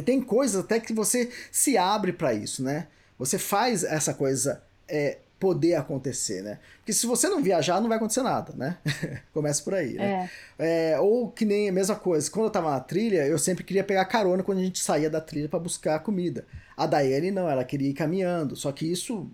[0.00, 2.88] E tem coisas até que você se abre para isso, né?
[3.18, 6.58] Você faz essa coisa é, poder acontecer, né?
[6.78, 8.78] Porque se você não viajar, não vai acontecer nada, né?
[9.32, 10.30] Começa por aí, né?
[10.58, 10.92] É.
[10.92, 13.84] É, ou que nem a mesma coisa, quando eu tava na trilha, eu sempre queria
[13.84, 16.46] pegar carona quando a gente saía da trilha para buscar comida.
[16.76, 19.30] A Daiane não, ela queria ir caminhando, só que isso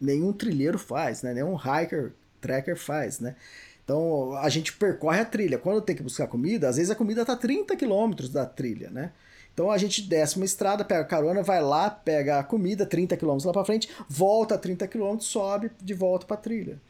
[0.00, 1.34] nenhum trilheiro faz, né?
[1.34, 3.36] Nenhum hiker, tracker faz, né?
[3.84, 5.58] Então a gente percorre a trilha.
[5.58, 9.12] Quando tem que buscar comida, às vezes a comida tá 30 quilômetros da trilha, né?
[9.60, 13.36] Então a gente desce uma estrada, pega carona, vai lá, pega a comida, 30 km
[13.44, 16.80] lá para frente, volta 30 km, sobe de volta para trilha.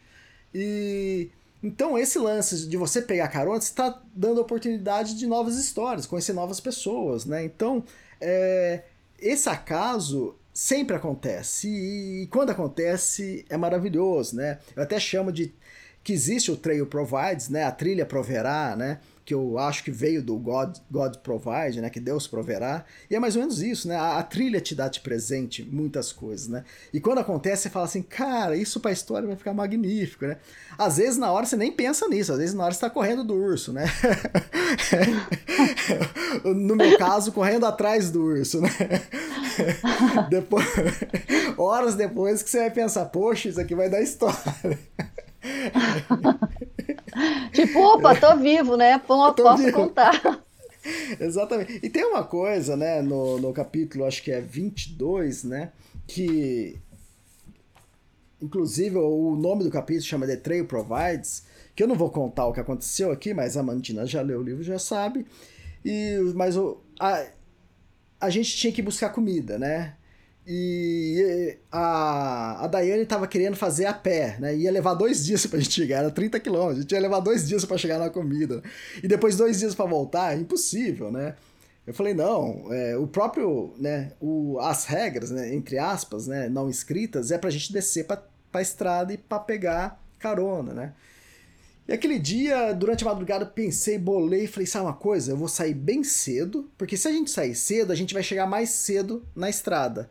[0.54, 6.32] E então esse lance de você pegar carona, está dando oportunidade de novas histórias, conhecer
[6.32, 7.44] novas pessoas, né?
[7.44, 7.82] Então
[8.20, 8.84] é,
[9.18, 14.60] esse acaso sempre acontece e, e quando acontece é maravilhoso, né?
[14.76, 15.52] Eu até chamo de
[16.04, 17.64] que existe o Trail Provides, né?
[17.64, 19.00] A trilha proverá, né?
[19.30, 23.20] Que eu acho que veio do God, God Provide, né, que Deus proverá, e é
[23.20, 26.64] mais ou menos isso, né, a, a trilha te dá de presente muitas coisas, né,
[26.92, 30.38] e quando acontece você fala assim, cara, isso para a história vai ficar magnífico, né,
[30.76, 33.22] às vezes na hora você nem pensa nisso, às vezes na hora você tá correndo
[33.22, 33.84] do urso, né,
[36.42, 38.70] no meu caso, correndo atrás do urso, né,
[40.28, 40.66] depois,
[41.56, 44.76] horas depois que você vai pensar, poxa, isso aqui vai dar história.
[47.52, 48.98] tipo, opa, tô vivo, né?
[48.98, 49.76] Pô, tô posso vivo.
[49.76, 50.44] contar.
[51.20, 51.80] Exatamente.
[51.82, 55.72] E tem uma coisa, né, no, no capítulo, acho que é 22, né,
[56.06, 56.78] que
[58.40, 61.44] inclusive o nome do capítulo chama The Trail Provides,
[61.76, 64.42] que eu não vou contar o que aconteceu aqui, mas a Mandina já leu o
[64.42, 65.26] livro, já sabe.
[65.84, 67.26] E mas o a,
[68.20, 69.94] a gente tinha que buscar comida, né?
[70.46, 74.56] E a, a Daiane estava querendo fazer a pé, né?
[74.56, 76.78] Ia levar dois dias pra gente chegar, era 30 quilômetros.
[76.78, 78.62] A gente ia levar dois dias para chegar na comida.
[79.02, 81.34] E depois dois dias para voltar, é impossível, né?
[81.86, 86.68] Eu falei, não, é, o próprio, né, o, as regras, né, entre aspas, né, não
[86.68, 88.22] escritas, é pra gente descer pra,
[88.52, 90.92] pra estrada e pra pegar carona, né?
[91.88, 95.32] E aquele dia, durante a madrugada, pensei, bolei falei, sabe uma coisa?
[95.32, 98.46] Eu vou sair bem cedo, porque se a gente sair cedo, a gente vai chegar
[98.46, 100.08] mais cedo na estrada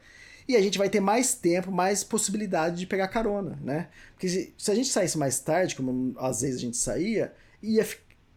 [0.49, 3.87] e a gente vai ter mais tempo, mais possibilidade de pegar carona, né?
[4.13, 7.31] Porque se, se a gente saísse mais tarde, como às vezes a gente saía,
[7.61, 7.85] ia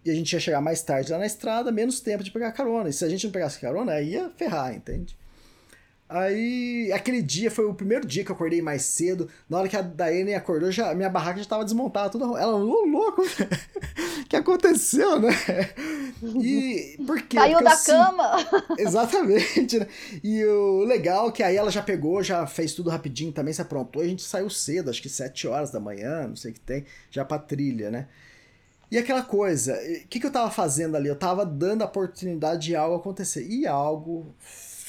[0.05, 2.91] e a gente ia chegar mais tarde lá na estrada, menos tempo de pegar carona.
[2.91, 5.17] E se a gente não pegasse carona, aí ia ferrar, entende?
[6.13, 9.31] Aí, aquele dia foi o primeiro dia que eu acordei mais cedo.
[9.49, 12.37] Na hora que a Daiane acordou, já, minha barraca já estava desmontada, tudo.
[12.37, 15.31] Ela, ô, louco, o que aconteceu, né?
[16.23, 17.37] E por quê?
[17.37, 18.37] Caiu Porque da cama!
[18.79, 19.87] Exatamente, né?
[20.23, 23.63] E o legal é que aí ela já pegou, já fez tudo rapidinho também, se
[23.63, 24.03] aprontou.
[24.03, 26.85] A gente saiu cedo, acho que 7 horas da manhã, não sei o que tem,
[27.11, 28.07] já pra trilha, né?
[28.91, 29.73] E aquela coisa,
[30.05, 31.09] o que, que eu tava fazendo ali?
[31.09, 33.47] Eu tava dando a oportunidade de algo acontecer.
[33.49, 34.35] E algo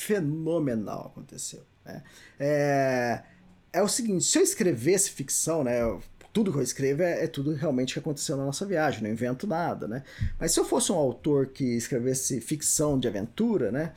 [0.03, 1.63] fenomenal aconteceu.
[1.85, 2.03] Né?
[2.39, 3.23] É,
[3.71, 5.79] é o seguinte, se eu escrevesse ficção, né,
[6.33, 9.45] tudo que eu escrevo é, é, tudo realmente que aconteceu na nossa viagem, não invento
[9.45, 10.03] nada, né?
[10.39, 13.93] Mas se eu fosse um autor que escrevesse ficção de aventura, né?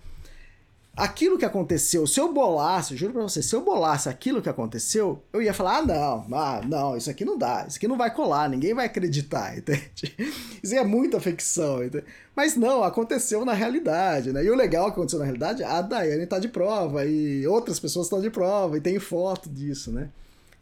[0.97, 5.23] Aquilo que aconteceu, se eu bolasse, juro pra você, se eu bolasse aquilo que aconteceu,
[5.33, 8.13] eu ia falar: ah, não, ah, não, isso aqui não dá, isso aqui não vai
[8.13, 10.17] colar, ninguém vai acreditar, entende?
[10.63, 12.05] Isso é muita ficção, entende?
[12.35, 14.43] Mas não, aconteceu na realidade, né?
[14.43, 18.07] E o legal que aconteceu na realidade, a Daiane tá de prova, e outras pessoas
[18.07, 20.09] estão de prova, e tem foto disso, né?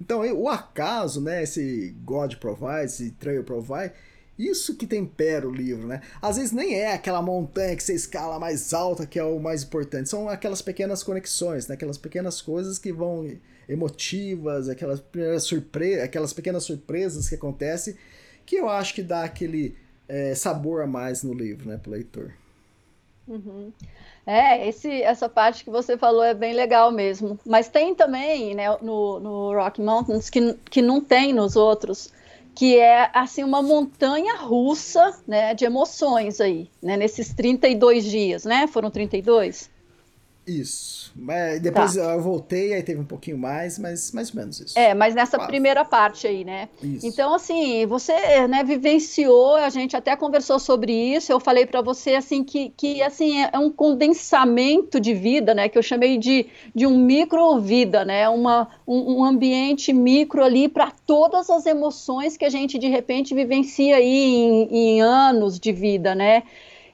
[0.00, 3.92] Então, o acaso, né, esse God Provide, esse Trail Provide,
[4.38, 6.00] isso que tempera o livro, né?
[6.20, 9.62] Às vezes nem é aquela montanha que você escala mais alta que é o mais
[9.62, 11.74] importante, são aquelas pequenas conexões, né?
[11.74, 13.28] aquelas pequenas coisas que vão
[13.68, 15.02] emotivas, aquelas,
[15.40, 17.96] surpre aquelas pequenas surpresas que acontecem,
[18.44, 19.76] que eu acho que dá aquele
[20.08, 22.34] é, sabor a mais no livro, né, pro leitor.
[23.26, 23.72] Uhum.
[24.26, 27.38] É, esse, essa parte que você falou é bem legal mesmo.
[27.44, 32.12] Mas tem também, né, no, no Rocky Mountains, que, que não tem nos outros,
[32.54, 38.66] que é assim uma montanha russa, né, de emoções aí, né, nesses 32 dias, né?
[38.66, 39.70] Foram 32?
[40.46, 41.10] Isso.
[41.16, 42.02] Mas depois tá.
[42.02, 44.78] eu voltei, aí teve um pouquinho mais, mas mais ou menos isso.
[44.78, 45.48] É, mas nessa Quase.
[45.48, 46.68] primeira parte aí, né?
[46.82, 47.06] Isso.
[47.06, 52.14] Então, assim, você né, vivenciou, a gente até conversou sobre isso, eu falei para você,
[52.14, 55.68] assim, que, que assim, é um condensamento de vida, né?
[55.68, 58.28] Que eu chamei de, de um micro-vida, né?
[58.28, 63.34] Uma, um, um ambiente micro ali para todas as emoções que a gente, de repente,
[63.34, 66.42] vivencia aí em, em anos de vida, né?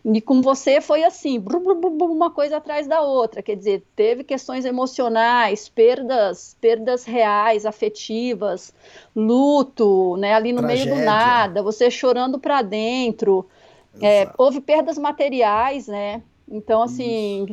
[0.04, 5.68] E com você foi assim, uma coisa atrás da outra, quer dizer, teve questões emocionais,
[5.68, 8.72] perdas, perdas reais, afetivas,
[9.14, 10.94] luto, né, ali no Tragédia.
[10.94, 13.46] meio do nada, você chorando para dentro,
[14.00, 17.46] é, houve perdas materiais, né, então, assim,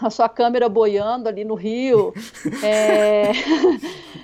[0.00, 2.14] a sua câmera boiando ali no rio,
[2.64, 3.32] é,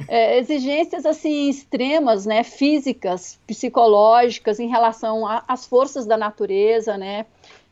[0.08, 7.26] é, exigências, assim, extremas, né, físicas, psicológicas, em relação às forças da natureza, né,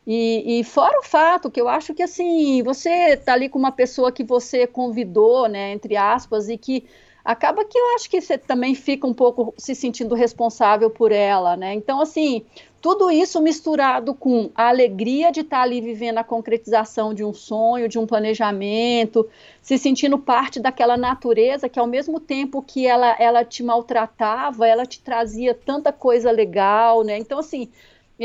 [0.05, 3.71] e, e, fora o fato que eu acho que assim, você tá ali com uma
[3.71, 6.85] pessoa que você convidou, né, entre aspas, e que
[7.23, 11.55] acaba que eu acho que você também fica um pouco se sentindo responsável por ela,
[11.55, 11.73] né?
[11.73, 12.45] Então, assim,
[12.81, 17.33] tudo isso misturado com a alegria de estar tá ali vivendo a concretização de um
[17.33, 19.25] sonho, de um planejamento,
[19.61, 24.85] se sentindo parte daquela natureza que ao mesmo tempo que ela, ela te maltratava, ela
[24.85, 27.17] te trazia tanta coisa legal, né?
[27.17, 27.69] Então, assim,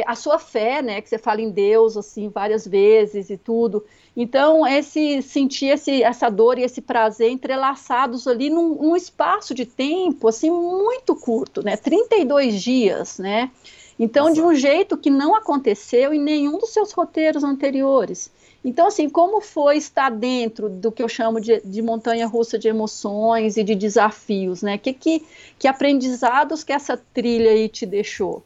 [0.06, 3.84] a sua fé, né, que você fala em Deus assim várias vezes e tudo.
[4.16, 9.64] Então, esse sentir esse, essa dor e esse prazer entrelaçados ali num, num, espaço de
[9.64, 11.76] tempo assim muito curto, né?
[11.76, 13.50] 32 dias, né?
[13.98, 14.34] Então, Nossa.
[14.34, 18.30] de um jeito que não aconteceu em nenhum dos seus roteiros anteriores.
[18.64, 22.68] Então, assim, como foi estar dentro do que eu chamo de, de montanha russa de
[22.68, 24.76] emoções e de desafios, né?
[24.78, 25.24] Que, que,
[25.58, 28.42] que aprendizados que essa trilha aí te deixou?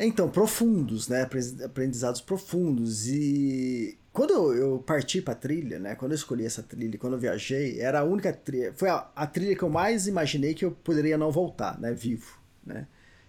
[0.00, 1.28] Então, profundos, né?
[1.64, 3.06] Aprendizados profundos.
[3.06, 5.94] E quando eu, eu parti pra trilha, né?
[5.94, 8.72] Quando eu escolhi essa trilha, quando eu viajei, era a única trilha.
[8.74, 11.92] Foi a, a trilha que eu mais imaginei que eu poderia não voltar, né?
[11.92, 12.86] Vivo, né?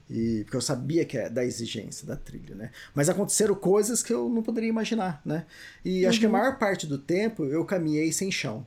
[0.10, 2.72] E, porque eu sabia que é da exigência da trilha, né?
[2.96, 5.46] Mas aconteceram coisas que eu não poderia imaginar, né?
[5.84, 6.10] E uhum.
[6.10, 6.34] acho que a uhum.
[6.34, 8.66] maior parte do tempo eu caminhei sem chão,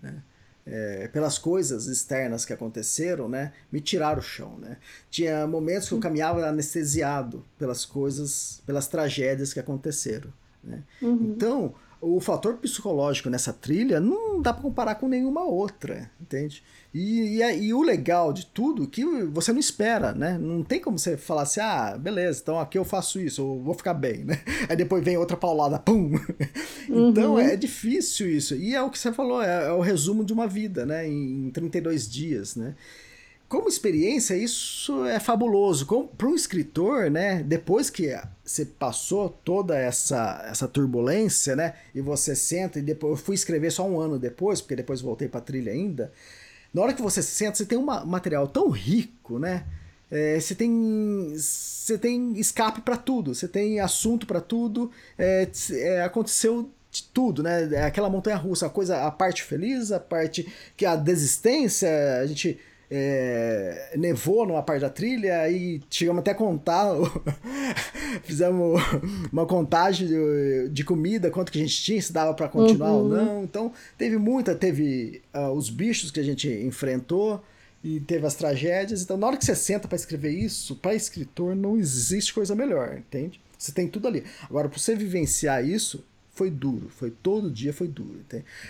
[0.00, 0.22] né?
[0.66, 4.76] É, pelas coisas externas que aconteceram, né, me tiraram o chão, né.
[5.10, 10.32] Tinha momentos que eu caminhava anestesiado pelas coisas, pelas tragédias que aconteceram,
[10.62, 10.82] né.
[11.00, 11.32] Uhum.
[11.34, 16.62] Então, o fator psicológico nessa trilha não dá para comparar com nenhuma outra, entende?
[16.92, 20.38] E, e, e, o legal de tudo é que você não espera, né?
[20.38, 23.74] Não tem como você falar assim, ah, beleza, então aqui eu faço isso, eu vou
[23.74, 24.40] ficar bem, né?
[24.68, 26.12] Aí depois vem outra paulada, pum!
[26.88, 27.10] Uhum.
[27.10, 28.56] Então é difícil isso.
[28.56, 31.06] E é o que você falou, é, é o resumo de uma vida, né?
[31.06, 32.74] Em 32 dias, né?
[33.50, 35.84] Como experiência, isso é fabuloso.
[36.16, 42.36] Para um escritor, né, depois que você passou toda essa, essa turbulência, né, e você
[42.36, 45.72] senta, e depois eu fui escrever só um ano depois, porque depois voltei para trilha
[45.72, 46.12] ainda.
[46.72, 49.64] Na hora que você senta, você tem um material tão rico, né,
[50.08, 56.02] é, você tem você tem escape para tudo, você tem assunto para tudo, é, é,
[56.02, 57.68] aconteceu de tudo, né?
[57.72, 61.88] É aquela montanha russa, a coisa, a parte feliz, a parte que a desistência,
[62.20, 62.58] a gente
[62.90, 66.92] é, nevou numa parte da trilha e chegamos até a contar,
[68.24, 68.82] fizemos
[69.32, 72.98] uma contagem de, de, comida, quanto que a gente tinha, se dava para continuar uhum.
[72.98, 73.44] ou não.
[73.44, 77.40] Então teve muita, teve uh, os bichos que a gente enfrentou
[77.82, 79.02] e teve as tragédias.
[79.02, 82.98] Então na hora que você senta para escrever isso, para escritor não existe coisa melhor,
[82.98, 83.40] entende?
[83.56, 84.24] Você tem tudo ali.
[84.48, 86.02] Agora, para você vivenciar isso,
[86.40, 88.24] foi duro, foi todo dia foi duro.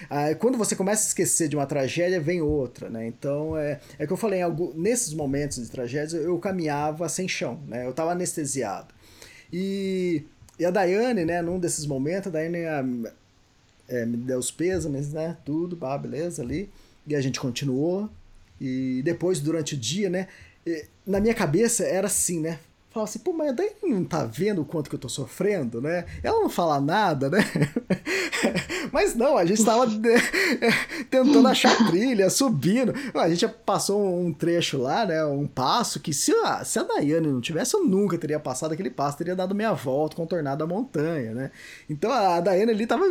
[0.08, 3.06] Ah, quando você começa a esquecer de uma tragédia, vem outra, né?
[3.06, 7.60] Então é, é que eu falei, algum, nesses momentos de tragédia eu caminhava sem chão,
[7.68, 7.86] né?
[7.86, 8.92] Eu estava anestesiado.
[9.52, 10.24] E,
[10.58, 13.12] e a Daiane, né, num desses momentos, a Daiane a, ah,
[13.88, 15.36] é, me deu os pêsames, né?
[15.44, 16.68] Tudo, bah, beleza ali.
[17.06, 18.10] E a gente continuou.
[18.60, 20.26] E depois, durante o dia, né?
[21.06, 22.58] Na minha cabeça era assim, né?
[22.90, 26.06] Fala assim, pô, mas daí não tá vendo o quanto que eu tô sofrendo, né?
[26.24, 27.38] Ela não fala nada, né?
[28.92, 29.86] mas não, a gente tava
[31.08, 32.92] tentando achar trilha, subindo.
[33.14, 35.24] A gente passou um trecho lá, né?
[35.24, 38.90] Um passo que se a, se a Daiane não tivesse, eu nunca teria passado aquele
[38.90, 41.52] passo, teria dado meia volta, contornado a montanha, né?
[41.88, 43.04] Então a Daiane ali tava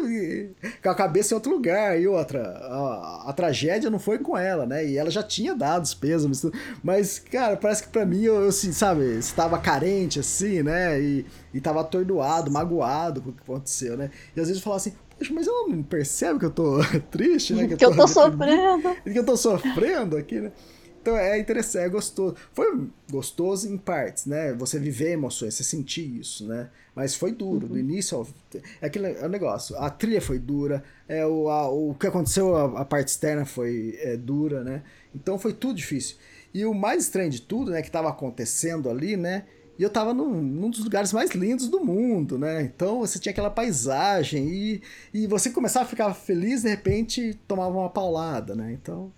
[0.83, 1.97] com a cabeça em outro lugar.
[1.97, 4.85] E outra, a, a tragédia não foi com ela, né?
[4.85, 6.51] E ela já tinha dado os pesos,
[6.83, 10.99] mas, cara, parece que pra mim, eu, eu assim, sabe, estava carente, assim, né?
[10.99, 14.09] E, e tava atordoado, magoado com o que aconteceu, né?
[14.35, 16.79] E às vezes eu falava assim, poxa, mas ela não percebe que eu tô
[17.11, 17.67] triste, né?
[17.67, 18.95] Que, que eu tô, eu tô sofrendo.
[19.03, 20.51] Que eu tô sofrendo aqui, né?
[21.01, 22.35] Então é interessante, é gostoso.
[22.51, 24.53] Foi gostoso em partes, né?
[24.53, 26.69] Você viver emoções, você sentir isso, né?
[26.93, 27.73] Mas foi duro, uhum.
[27.73, 28.27] do início ao.
[28.81, 29.77] É aquele é o negócio.
[29.77, 33.97] A trilha foi dura, é, o, a, o que aconteceu, a, a parte externa foi
[34.01, 34.83] é, dura, né?
[35.15, 36.17] Então foi tudo difícil.
[36.53, 39.45] E o mais estranho de tudo, né, que estava acontecendo ali, né?
[39.79, 42.63] E eu tava num, num, dos lugares mais lindos do mundo, né?
[42.63, 44.81] Então você tinha aquela paisagem e,
[45.13, 48.73] e você começava a ficar feliz, de repente tomava uma paulada, né?
[48.73, 49.09] Então.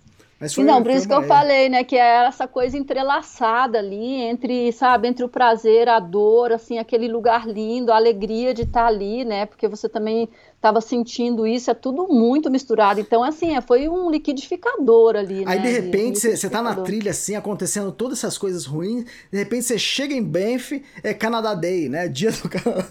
[0.42, 1.84] Mas foi, não, por isso que eu falei, né?
[1.84, 7.06] Que é essa coisa entrelaçada ali entre, sabe, entre o prazer, a dor, assim, aquele
[7.06, 9.46] lugar lindo, a alegria de estar tá ali, né?
[9.46, 12.98] Porque você também estava sentindo isso, é tudo muito misturado.
[12.98, 15.44] Então, assim, é, foi um liquidificador ali.
[15.46, 15.62] Aí, né?
[15.62, 19.78] de repente, você tá na trilha, assim, acontecendo todas essas coisas ruins, de repente você
[19.78, 22.08] chega em Banff, é Canada Day, né?
[22.10, 22.88] Dia do Canadá.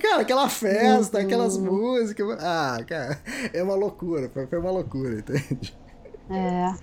[0.00, 1.24] cara, aquela festa, uhum.
[1.24, 2.26] aquelas músicas.
[2.40, 3.20] Ah, cara,
[3.52, 5.76] é uma loucura, foi uma loucura, entende?
[6.30, 6.74] É.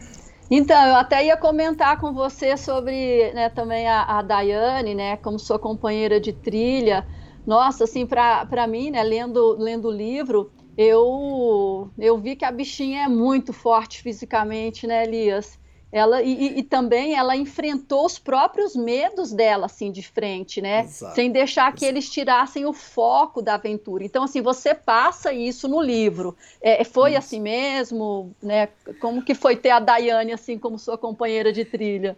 [0.49, 5.39] Então, eu até ia comentar com você sobre né, também a, a Daiane, né, como
[5.39, 7.05] sua companheira de trilha.
[7.45, 13.05] Nossa, assim, para mim, né, lendo, lendo o livro, eu, eu vi que a bichinha
[13.05, 15.59] é muito forte fisicamente, né, Elias?
[15.95, 20.81] Ela e, e, também ela enfrentou os próprios medos dela assim de frente, né?
[20.81, 21.15] Exato.
[21.15, 24.03] Sem deixar que eles tirassem o foco da aventura.
[24.03, 26.35] Então assim você passa isso no livro.
[26.61, 27.19] É, foi isso.
[27.19, 28.67] assim mesmo, né?
[28.99, 32.17] Como que foi ter a Daiane assim como sua companheira de trilha?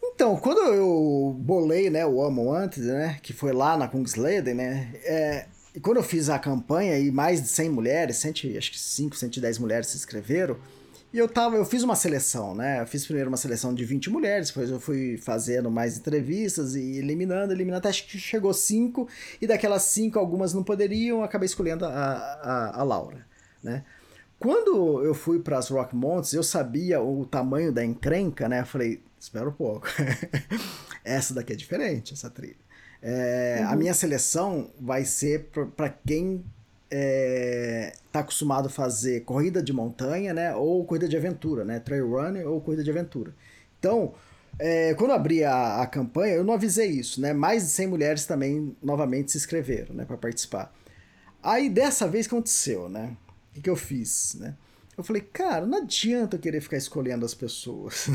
[0.00, 4.92] Então, quando eu bolei, né, o Amo antes, né, que foi lá na Kungsleden, né,
[5.02, 8.78] é, e quando eu fiz a campanha e mais de 100 mulheres, 100, acho que
[8.78, 10.56] 5, 110 mulheres se inscreveram,
[11.12, 12.80] e eu tava, eu fiz uma seleção, né?
[12.80, 16.98] Eu fiz primeiro uma seleção de 20 mulheres, depois eu fui fazendo mais entrevistas e
[16.98, 19.08] eliminando, eliminando, até que chegou cinco,
[19.40, 23.26] e daquelas cinco, algumas não poderiam, acabei escolhendo a, a, a Laura,
[23.62, 23.84] né?
[24.38, 28.60] Quando eu fui para as Rock Mountains, eu sabia o tamanho da encrenca, né?
[28.60, 29.88] Eu falei, espera um pouco.
[31.04, 32.68] essa daqui é diferente, essa trilha.
[33.02, 33.68] É, uhum.
[33.70, 36.44] A minha seleção vai ser para quem
[36.90, 40.54] é, tá acostumado a fazer corrida de montanha, né?
[40.54, 41.80] Ou corrida de aventura, né?
[41.80, 43.34] Trail running ou corrida de aventura.
[43.78, 44.14] Então,
[44.58, 47.32] é, quando abri a, a, campanha, eu não avisei isso, né?
[47.32, 50.04] Mais de 100 mulheres também novamente se inscreveram, né?
[50.04, 50.74] Para participar.
[51.42, 53.16] Aí dessa vez aconteceu, né?
[53.50, 54.54] O que, que eu fiz, né?
[54.98, 58.08] Eu falei, cara, não adianta eu querer ficar escolhendo as pessoas.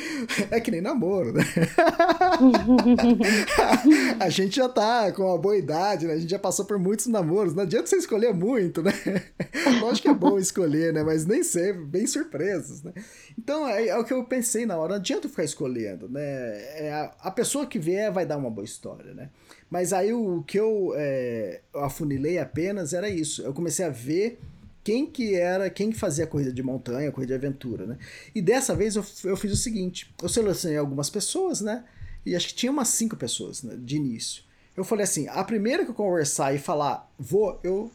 [0.50, 1.44] é que nem namoro, né?
[4.18, 6.14] a gente já tá com uma boa idade, né?
[6.14, 7.54] A gente já passou por muitos namoros.
[7.54, 8.90] Não adianta você escolher muito, né?
[9.82, 11.02] Lógico que é bom escolher, né?
[11.02, 12.94] Mas nem sempre, bem surpresas, né?
[13.38, 14.94] Então, é, é, o que eu pensei na hora.
[14.94, 16.22] Não adianta eu ficar escolhendo, né?
[16.22, 19.28] É, a, a, pessoa que vier vai dar uma boa história, né?
[19.68, 23.42] Mas aí o que eu, é, eu afunilei apenas era isso.
[23.42, 24.40] Eu comecei a ver
[24.82, 27.98] quem que era, quem que fazia corrida de montanha, corrida de aventura, né?
[28.34, 31.84] E dessa vez eu, eu fiz o seguinte, eu selecionei algumas pessoas, né?
[32.24, 34.42] E acho que tinha umas cinco pessoas né, de início.
[34.76, 37.90] Eu falei assim, a primeira que eu conversar e falar, vou, eu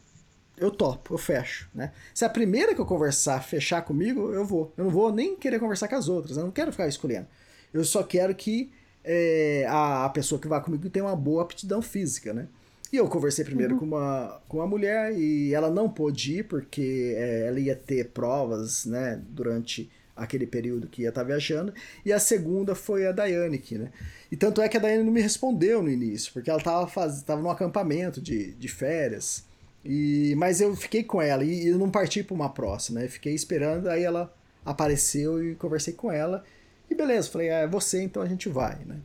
[0.56, 1.92] eu topo, eu fecho, né?
[2.14, 4.72] Se a primeira que eu conversar fechar comigo, eu vou.
[4.76, 7.26] Eu não vou nem querer conversar com as outras, eu não quero ficar escolhendo.
[7.74, 8.72] Eu só quero que
[9.04, 12.48] é, a, a pessoa que vai comigo tem uma boa aptidão física, né?
[12.92, 13.80] E eu conversei primeiro uhum.
[13.80, 18.10] com, uma, com uma mulher e ela não pôde ir porque é, ela ia ter
[18.10, 21.74] provas, né, durante aquele período que ia estar tá viajando.
[22.04, 23.90] E a segunda foi a Daiane, né?
[24.32, 27.22] E tanto é que a Daiane não me respondeu no início, porque ela estava faz...
[27.22, 29.44] Tava num acampamento de, de férias.
[29.84, 33.08] E, mas eu fiquei com ela e, eu não parti para uma próxima, né?
[33.08, 34.34] Fiquei esperando, aí ela
[34.64, 36.44] apareceu e conversei com ela.
[36.90, 38.96] E beleza, falei, ah, é você, então a gente vai, né?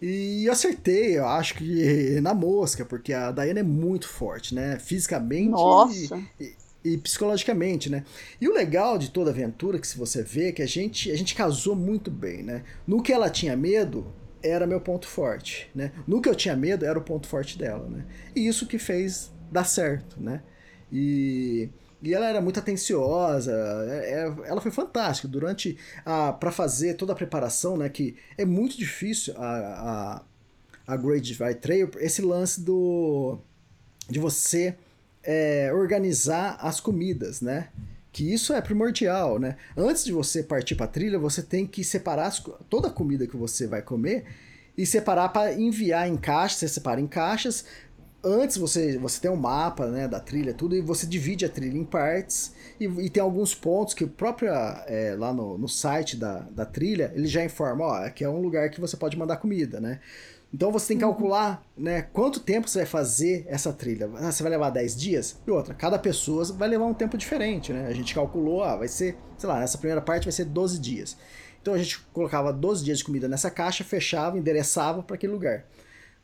[0.00, 4.78] E eu acertei, eu acho que na mosca, porque a Dayana é muito forte, né?
[4.78, 6.22] Fisicamente Nossa.
[6.38, 8.04] E, e, psicologicamente, né?
[8.40, 11.16] E o legal de toda a aventura, que se você vê, que a gente, a
[11.16, 12.62] gente casou muito bem, né?
[12.86, 14.06] No que ela tinha medo,
[14.42, 15.92] era meu ponto forte, né?
[16.06, 18.04] No que eu tinha medo, era o ponto forte dela, né?
[18.34, 20.42] E isso que fez dar certo, né?
[20.92, 21.70] E
[22.02, 23.52] e ela era muito atenciosa,
[23.88, 28.44] é, é, ela foi fantástica durante a para fazer toda a preparação, né, que é
[28.44, 30.22] muito difícil a,
[30.86, 33.38] a, a Great Divide Trail, esse lance do
[34.08, 34.76] de você
[35.22, 37.68] é, organizar as comidas, né?
[38.12, 39.56] Que isso é primordial, né?
[39.76, 43.26] Antes de você partir para a trilha, você tem que separar as, toda a comida
[43.26, 44.24] que você vai comer
[44.78, 47.64] e separar para enviar em caixas, você separa em caixas,
[48.22, 51.76] antes você, você tem um mapa né, da trilha, tudo, e você divide a trilha
[51.76, 54.50] em partes, e, e tem alguns pontos que o próprio
[54.86, 58.40] é, lá no, no site da, da trilha, ele já informa, ó, aqui é um
[58.40, 60.00] lugar que você pode mandar comida, né?
[60.52, 61.10] Então você tem que uhum.
[61.10, 64.08] calcular, né, quanto tempo você vai fazer essa trilha.
[64.16, 65.40] Ah, você vai levar 10 dias?
[65.46, 67.86] E outra, cada pessoa vai levar um tempo diferente, né?
[67.86, 71.16] A gente calculou, ah, vai ser, sei lá, essa primeira parte vai ser 12 dias.
[71.60, 75.66] Então a gente colocava 12 dias de comida nessa caixa, fechava, endereçava para aquele lugar.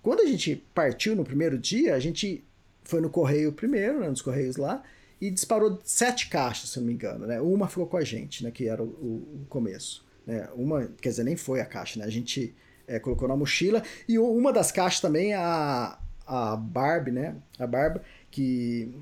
[0.03, 2.45] Quando a gente partiu no primeiro dia, a gente
[2.83, 4.83] foi no correio primeiro, né, nos correios lá,
[5.21, 7.41] e disparou sete caixas, se não me engano, né?
[7.41, 8.51] Uma ficou com a gente, né?
[8.51, 10.05] Que era o, o começo.
[10.27, 10.49] Né?
[10.57, 12.05] Uma, quer dizer, nem foi a caixa, né?
[12.05, 12.53] A gente
[12.89, 13.85] é, colocou na mochila.
[14.09, 15.97] E uma das caixas também, a,
[16.27, 17.37] a Barbie, né?
[17.57, 18.93] A Barba, que,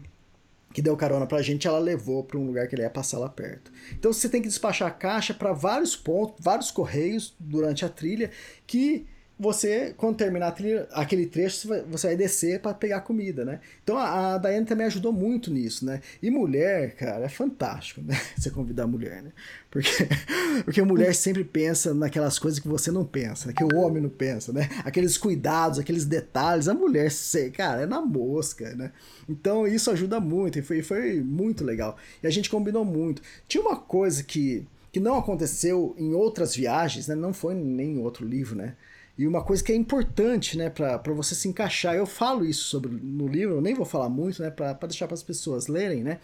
[0.75, 3.31] que deu carona pra gente, ela levou para um lugar que ele ia passar lá
[3.31, 3.73] perto.
[3.93, 8.31] Então você tem que despachar a caixa para vários pontos, vários correios durante a trilha,
[8.67, 9.07] que
[9.41, 13.61] você, quando terminar trilha, aquele trecho, você vai descer para pegar comida, né?
[13.82, 16.03] Então a, a Daiane também ajudou muito nisso, né?
[16.22, 18.20] E mulher, cara, é fantástico, né?
[18.36, 19.32] Você convidar mulher, né?
[19.70, 19.88] Porque,
[20.62, 23.55] porque a mulher sempre pensa naquelas coisas que você não pensa, né?
[23.57, 24.68] que o homem não pensa, né?
[24.84, 27.11] Aqueles cuidados, aqueles detalhes, a mulher,
[27.55, 28.93] cara, é na mosca, né?
[29.26, 31.97] Então isso ajuda muito e foi, foi muito legal.
[32.22, 33.22] E a gente combinou muito.
[33.49, 37.14] Tinha uma coisa que, que não aconteceu em outras viagens, né?
[37.14, 38.74] Não foi nem em outro livro, né?
[39.21, 42.91] E uma coisa que é importante, né, para você se encaixar, eu falo isso sobre
[42.91, 46.21] no livro, eu nem vou falar muito, né, para deixar para as pessoas lerem, né,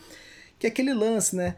[0.58, 1.56] que é aquele lance, né,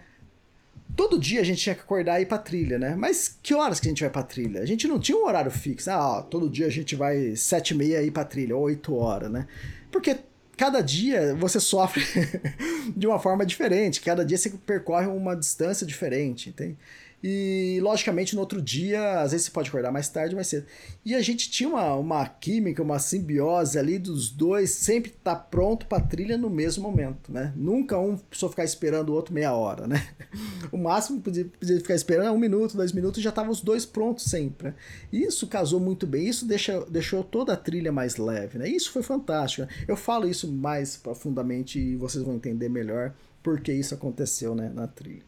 [0.96, 3.78] todo dia a gente tinha que acordar e ir pra trilha, né, mas que horas
[3.78, 4.60] que a gente vai pra trilha?
[4.60, 7.70] A gente não tinha um horário fixo, ah, ó, todo dia a gente vai sete
[7.70, 9.46] e meia ir pra trilha, ou oito horas, né,
[9.92, 10.18] porque
[10.56, 12.02] cada dia você sofre
[12.96, 16.76] de uma forma diferente, cada dia você percorre uma distância diferente, entende?
[17.22, 20.66] E, logicamente, no outro dia, às vezes você pode acordar mais tarde, mais cedo.
[21.04, 25.86] E a gente tinha uma, uma química, uma simbiose ali dos dois, sempre tá pronto
[25.86, 27.52] pra trilha no mesmo momento, né?
[27.56, 30.06] Nunca um precisou ficar esperando o outro meia hora, né?
[30.70, 33.86] O máximo podia, podia ficar esperando é um minuto, dois minutos, já estavam os dois
[33.86, 34.68] prontos sempre.
[34.68, 34.74] Né?
[35.12, 38.68] Isso casou muito bem, isso deixa, deixou toda a trilha mais leve, né?
[38.68, 39.62] Isso foi fantástico.
[39.62, 39.68] Né?
[39.88, 44.86] Eu falo isso mais profundamente e vocês vão entender melhor porque isso aconteceu né, na
[44.86, 45.22] trilha.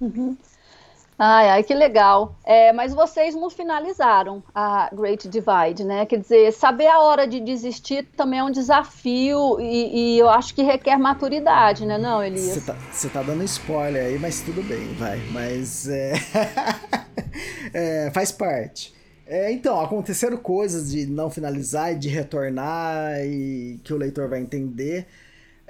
[0.00, 0.36] Uhum.
[1.24, 2.36] Ai, ai, que legal.
[2.44, 6.04] É, mas vocês não finalizaram a Great Divide, né?
[6.04, 10.52] Quer dizer, saber a hora de desistir também é um desafio e, e eu acho
[10.52, 12.56] que requer maturidade, né, não, Elias?
[12.56, 15.18] Você tá, tá, dando spoiler aí, mas tudo bem, vai.
[15.30, 16.14] Mas é...
[17.72, 18.92] é, faz parte.
[19.24, 24.40] É, então, aconteceram coisas de não finalizar e de retornar e que o leitor vai
[24.40, 25.06] entender.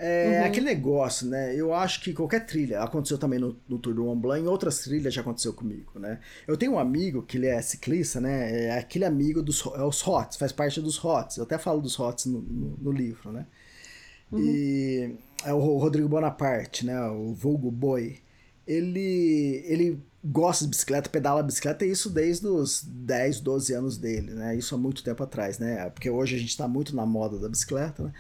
[0.04, 0.46] É uhum.
[0.46, 1.54] aquele negócio, né?
[1.54, 4.80] Eu acho que qualquer trilha, aconteceu também no, no Tour do Mont Blanc, em outras
[4.80, 6.18] trilhas já aconteceu comigo, né?
[6.45, 8.64] Eu tenho um amigo que ele é ciclista, né?
[8.64, 11.37] É aquele amigo dos é os HOTS, faz parte dos HOTS.
[11.37, 13.46] Eu até falo dos HOTS no, no, no livro, né?
[14.33, 14.41] Uhum.
[14.41, 15.14] E
[15.45, 17.00] é o Rodrigo Bonaparte, né?
[17.08, 18.18] O vulgo boi.
[18.66, 24.33] Ele, ele gosta de bicicleta, pedala bicicleta, e isso desde os 10, 12 anos dele,
[24.33, 24.57] né?
[24.57, 25.88] Isso há muito tempo atrás, né?
[25.91, 28.12] Porque hoje a gente está muito na moda da bicicleta, né?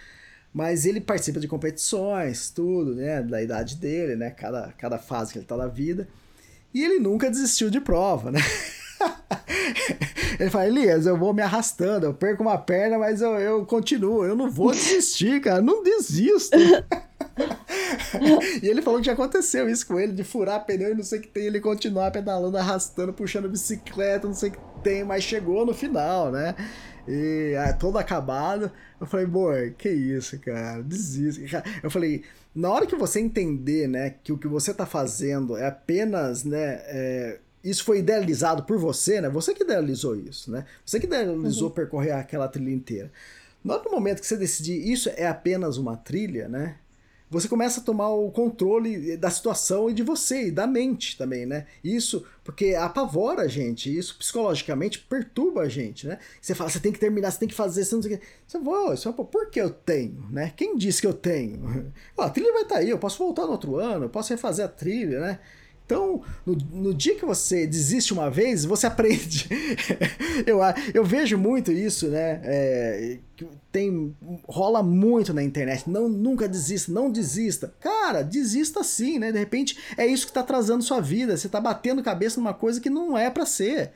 [0.52, 3.22] Mas ele participa de competições, tudo, né?
[3.22, 4.30] Da idade dele, né?
[4.30, 6.06] Cada, cada fase que ele tá na vida.
[6.74, 8.40] E ele nunca desistiu de prova, né?
[10.38, 14.24] ele fala, Elias, eu vou me arrastando, eu perco uma perna, mas eu, eu continuo,
[14.24, 16.56] eu não vou desistir, cara, não desisto.
[18.62, 21.18] e ele falou que já aconteceu isso com ele, de furar pneu e não sei
[21.18, 25.24] o que tem, ele continuar pedalando, arrastando, puxando bicicleta, não sei o que tem, mas
[25.24, 26.54] chegou no final, né?
[27.06, 28.70] E ah, todo acabado.
[29.00, 31.44] Eu falei, boy, que isso, cara, desiste.
[31.82, 32.22] Eu falei,
[32.54, 36.80] na hora que você entender, né, que o que você tá fazendo é apenas, né,
[36.84, 39.28] é, isso foi idealizado por você, né?
[39.28, 40.64] Você que idealizou isso, né?
[40.84, 41.74] Você que idealizou uhum.
[41.74, 43.10] percorrer aquela trilha inteira.
[43.62, 46.76] No momento que você decidir isso é apenas uma trilha, né?
[47.32, 51.46] Você começa a tomar o controle da situação e de você, e da mente também,
[51.46, 51.66] né?
[51.82, 56.18] Isso porque apavora a gente, isso psicologicamente perturba a gente, né?
[56.40, 58.24] Você fala, você tem que terminar, você tem que fazer, você não sei o que.
[58.46, 60.52] Você vai, você fala, por que eu tenho, né?
[60.54, 61.90] Quem disse que eu tenho?
[62.18, 64.66] a trilha vai estar tá aí, eu posso voltar no outro ano, eu posso refazer
[64.66, 65.38] a trilha, né?
[65.92, 69.48] Então, no, no, dia que você desiste uma vez, você aprende.
[70.46, 70.58] eu,
[70.94, 72.40] eu vejo muito isso, né?
[72.44, 73.18] É,
[73.70, 74.14] tem
[74.48, 75.88] rola muito na internet.
[75.88, 77.74] Não, nunca desista, não desista.
[77.80, 79.32] Cara, desista sim, né?
[79.32, 81.36] De repente é isso que tá atrasando sua vida.
[81.36, 83.92] Você tá batendo cabeça numa coisa que não é para ser.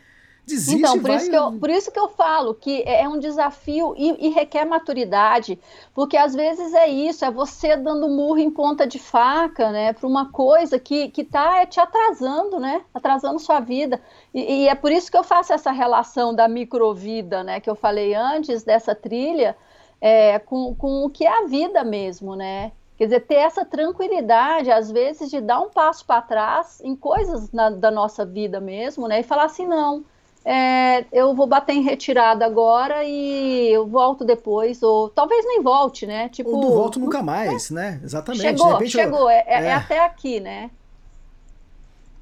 [0.46, 1.16] Desiste, então, por, vai...
[1.16, 4.30] isso que eu, por isso que eu falo que é, é um desafio e, e,
[4.30, 5.58] requer maturidade,
[5.92, 10.06] porque às vezes é isso, é você dando murro em ponta de faca, né, para
[10.06, 14.00] uma coisa que, que tá te atrasando, né, atrasando sua vida.
[14.32, 17.74] E, e, é por isso que eu faço essa relação da microvida, né, que eu
[17.74, 19.56] falei antes dessa trilha,
[20.00, 22.70] é, com, com o que é a vida mesmo, né.
[22.96, 27.50] Quer dizer, ter essa tranquilidade, às vezes, de dar um passo para trás em coisas
[27.50, 30.04] na, da nossa vida mesmo, né, e falar assim, não
[30.48, 36.06] é, eu vou bater em retirada agora e eu volto depois, ou talvez nem volte,
[36.06, 36.28] né?
[36.28, 37.74] Tipo, ou não volto nunca mais, é.
[37.74, 38.00] né?
[38.04, 38.42] Exatamente.
[38.42, 39.28] Chegou, chegou, eu...
[39.28, 40.70] é, é, é, até aqui, né?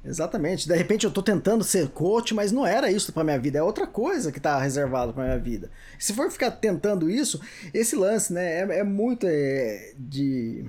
[0.03, 0.67] Exatamente.
[0.67, 3.63] De repente eu tô tentando ser coach, mas não era isso para minha vida, é
[3.63, 5.69] outra coisa que tá reservado para minha vida.
[5.99, 7.39] Se for ficar tentando isso,
[7.75, 10.65] esse lance, né, é, é muito é, de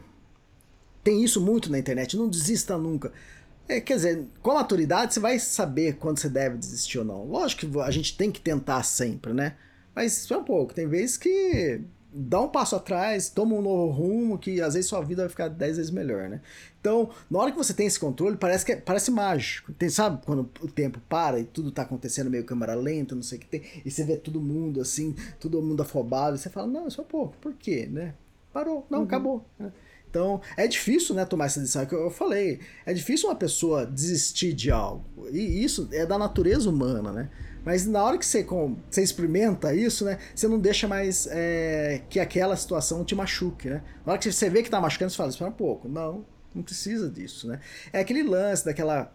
[1.03, 3.13] tem isso muito na internet, não desista nunca.
[3.69, 7.25] É, quer dizer, com a maturidade você vai saber quando você deve desistir ou não.
[7.25, 9.57] Lógico que a gente tem que tentar sempre, né?
[9.95, 10.75] Mas é um pouco.
[10.75, 11.81] Tem vezes que
[12.13, 15.49] dá um passo atrás, toma um novo rumo, que às vezes sua vida vai ficar
[15.49, 16.41] dez vezes melhor, né?
[16.81, 19.73] Então, na hora que você tem esse controle, parece que é, parece mágico.
[19.73, 23.39] Tem, sabe quando o tempo para e tudo tá acontecendo meio câmera lenta, não sei
[23.39, 26.67] o que tem, e você vê todo mundo assim, todo mundo afobado, e você fala,
[26.67, 28.15] não, só pouco, por quê, né?
[28.53, 29.05] Parou, não, uhum.
[29.05, 29.45] acabou.
[29.59, 29.71] Né?
[30.17, 31.83] Então, é difícil, né, tomar essa decisão.
[31.83, 35.05] É que eu falei, é difícil uma pessoa desistir de algo.
[35.31, 37.29] E isso é da natureza humana, né?
[37.63, 40.19] Mas na hora que você, com, você experimenta isso, né?
[40.35, 43.83] Você não deixa mais é, que aquela situação te machuque, né?
[44.07, 45.87] Na hora que você vê que tá machucando, você fala, espera um pouco.
[45.87, 46.25] Não,
[46.55, 47.61] não precisa disso, né?
[47.93, 49.13] É aquele lance daquela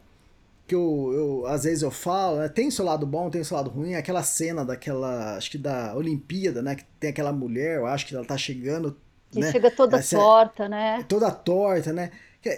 [0.68, 2.48] que eu, eu, às vezes eu falo, né?
[2.48, 6.62] tem seu lado bom, tem seu lado ruim, aquela cena daquela, acho que da Olimpíada,
[6.62, 8.96] né, que tem aquela mulher, eu acho que ela tá chegando
[9.32, 9.52] que né?
[9.52, 11.06] chega toda Essa, torta, né?
[11.08, 12.12] Toda torta, né?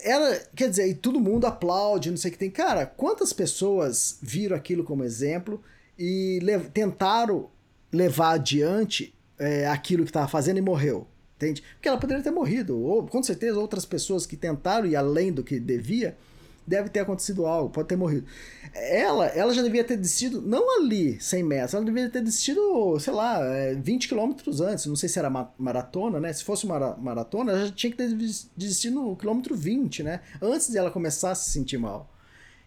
[0.03, 2.49] Ela, quer dizer, e todo mundo aplaude, não sei o que tem.
[2.49, 5.61] Cara, quantas pessoas viram aquilo como exemplo
[5.99, 6.39] e
[6.73, 7.49] tentaram
[7.91, 11.07] levar adiante é, aquilo que estava fazendo e morreu?
[11.35, 11.61] Entende?
[11.73, 15.43] Porque ela poderia ter morrido, ou com certeza outras pessoas que tentaram ir além do
[15.43, 16.15] que devia,
[16.65, 18.25] deve ter acontecido algo, pode ter morrido.
[18.73, 23.13] Ela, ela já devia ter desistido, não ali, 100 metros, ela devia ter desistido, sei
[23.13, 23.39] lá,
[23.77, 26.31] 20 é, quilômetros antes, não sei se era maratona, né?
[26.33, 28.09] Se fosse uma maratona, ela já tinha que ter
[28.55, 30.21] desistido no quilômetro 20, né?
[30.41, 32.09] Antes de ela começar a se sentir mal.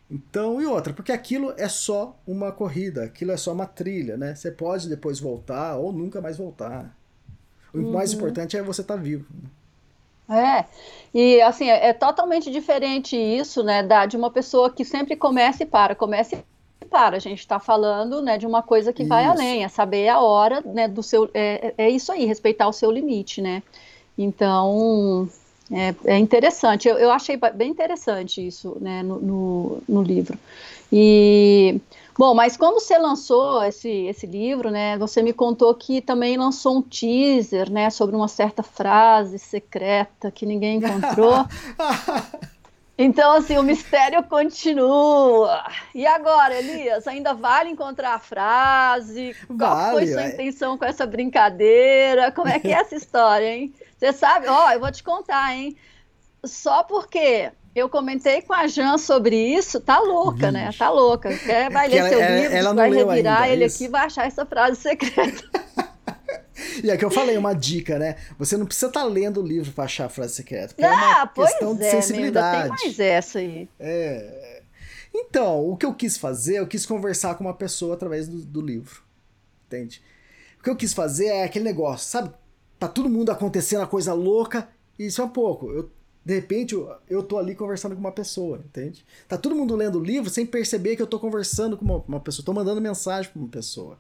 [0.09, 4.35] Então, e outra, porque aquilo é só uma corrida, aquilo é só uma trilha, né?
[4.35, 6.97] Você pode depois voltar ou nunca mais voltar.
[7.75, 7.93] O uhum.
[7.93, 9.27] mais importante é você estar tá vivo.
[10.29, 10.65] É,
[11.15, 15.63] e assim, é, é, totalmente diferente isso, né, da, de uma pessoa que sempre começa
[15.63, 17.17] e para, começa e para.
[17.17, 19.09] A gente está falando, né, de uma coisa que isso.
[19.09, 22.67] vai além, é saber a hora, né, do seu, é, é, é isso aí, respeitar
[22.67, 23.63] o seu limite, né.
[24.19, 25.29] Então,
[25.71, 30.37] é, é interessante, eu, eu achei bem interessante isso, né, no, no, no livro.
[30.93, 31.81] E
[32.19, 36.79] Bom, mas quando você lançou esse, esse livro, né, você me contou que também lançou
[36.79, 41.47] um teaser, né, sobre uma certa frase secreta que ninguém encontrou.
[42.99, 45.63] Então, assim, o mistério continua.
[45.95, 49.37] E agora, Elias, ainda vale encontrar a frase?
[49.47, 50.29] Qual vale, foi sua é.
[50.29, 52.33] intenção com essa brincadeira?
[52.33, 53.75] Como é que é essa história, hein?
[53.99, 54.49] Você sabe?
[54.49, 55.77] Ó, oh, eu vou te contar, hein?
[56.43, 60.71] Só porque eu comentei com a Jan sobre isso, tá louca, né?
[60.77, 61.37] Tá louca.
[61.37, 63.77] Quer, vai ler ela, seu ela, livro, ela vai revirar ainda, ele isso.
[63.77, 65.45] aqui vai achar essa frase secreta.
[66.83, 68.17] E é que eu falei, uma dica, né?
[68.39, 70.75] Você não precisa estar tá lendo o livro para achar a frase secreta.
[70.79, 72.69] Ah, é uma ah, questão de é, sensibilidade.
[72.69, 73.69] Meu, tem mais essa aí.
[73.79, 74.63] É.
[75.13, 78.61] Então, o que eu quis fazer, eu quis conversar com uma pessoa através do, do
[78.61, 79.03] livro.
[79.67, 80.03] Entende?
[80.59, 82.31] O que eu quis fazer é aquele negócio, sabe?
[82.79, 85.71] Tá todo mundo acontecendo a coisa louca Isso é pouco.
[85.71, 85.91] Eu,
[86.27, 86.75] de repente,
[87.09, 89.07] eu, tô ali conversando com uma pessoa, entende?
[89.29, 92.19] Tá todo mundo lendo o livro sem perceber que eu tô conversando com uma, uma
[92.19, 93.97] pessoa, tô mandando mensagem pra uma pessoa.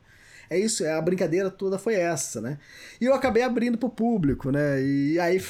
[0.49, 2.59] É isso, é, a brincadeira toda foi essa, né?
[3.01, 4.81] E eu acabei abrindo pro público, né?
[4.83, 5.43] E aí,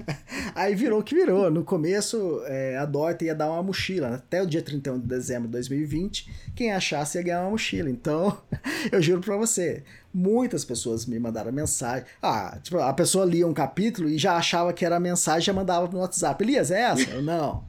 [0.54, 1.50] aí virou o que virou.
[1.50, 4.10] No começo, é, a Dorothy ia dar uma mochila.
[4.10, 4.16] Né?
[4.16, 7.90] Até o dia 31 de dezembro de 2020, quem achasse ia ganhar uma mochila.
[7.90, 8.38] Então,
[8.92, 9.82] eu juro pra você,
[10.12, 12.04] muitas pessoas me mandaram mensagem.
[12.22, 15.52] Ah, tipo, a pessoa lia um capítulo e já achava que era a mensagem já
[15.52, 16.42] mandava no WhatsApp.
[16.44, 17.10] Elias, é essa?
[17.10, 17.64] Eu, não.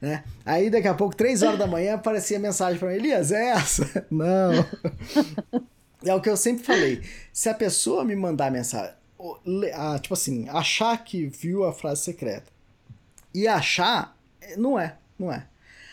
[0.00, 0.24] Né?
[0.46, 4.06] Aí daqui a pouco, três horas da manhã, aparecia mensagem para mim, Elias, é essa?
[4.10, 4.64] Não.
[6.04, 7.02] É o que eu sempre falei.
[7.32, 8.94] Se a pessoa me mandar mensagem,
[10.00, 12.50] tipo assim, achar que viu a frase secreta
[13.34, 14.16] e achar,
[14.56, 15.46] não é, não é.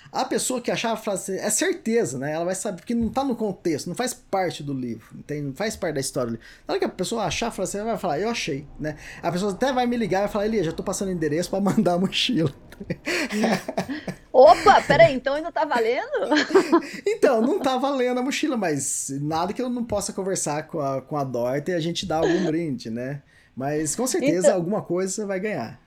[0.10, 2.32] A pessoa que achar a frase é certeza, né?
[2.32, 5.54] Ela vai saber, porque não tá no contexto, não faz parte do livro, tem, não
[5.54, 6.48] faz parte da história do livro.
[6.66, 8.96] Na hora que a pessoa achar a frase, ela vai falar, eu achei, né?
[9.22, 11.60] A pessoa até vai me ligar e vai falar, Elia, já tô passando endereço para
[11.60, 12.54] mandar a mochila.
[14.32, 16.12] Opa, peraí, então ainda tá valendo?
[17.06, 21.02] então, não tá valendo a mochila, mas nada que eu não possa conversar com a,
[21.02, 23.24] com a Dorte e a gente dar algum brinde, né?
[23.56, 24.56] Mas com certeza então...
[24.56, 25.80] alguma coisa você vai ganhar.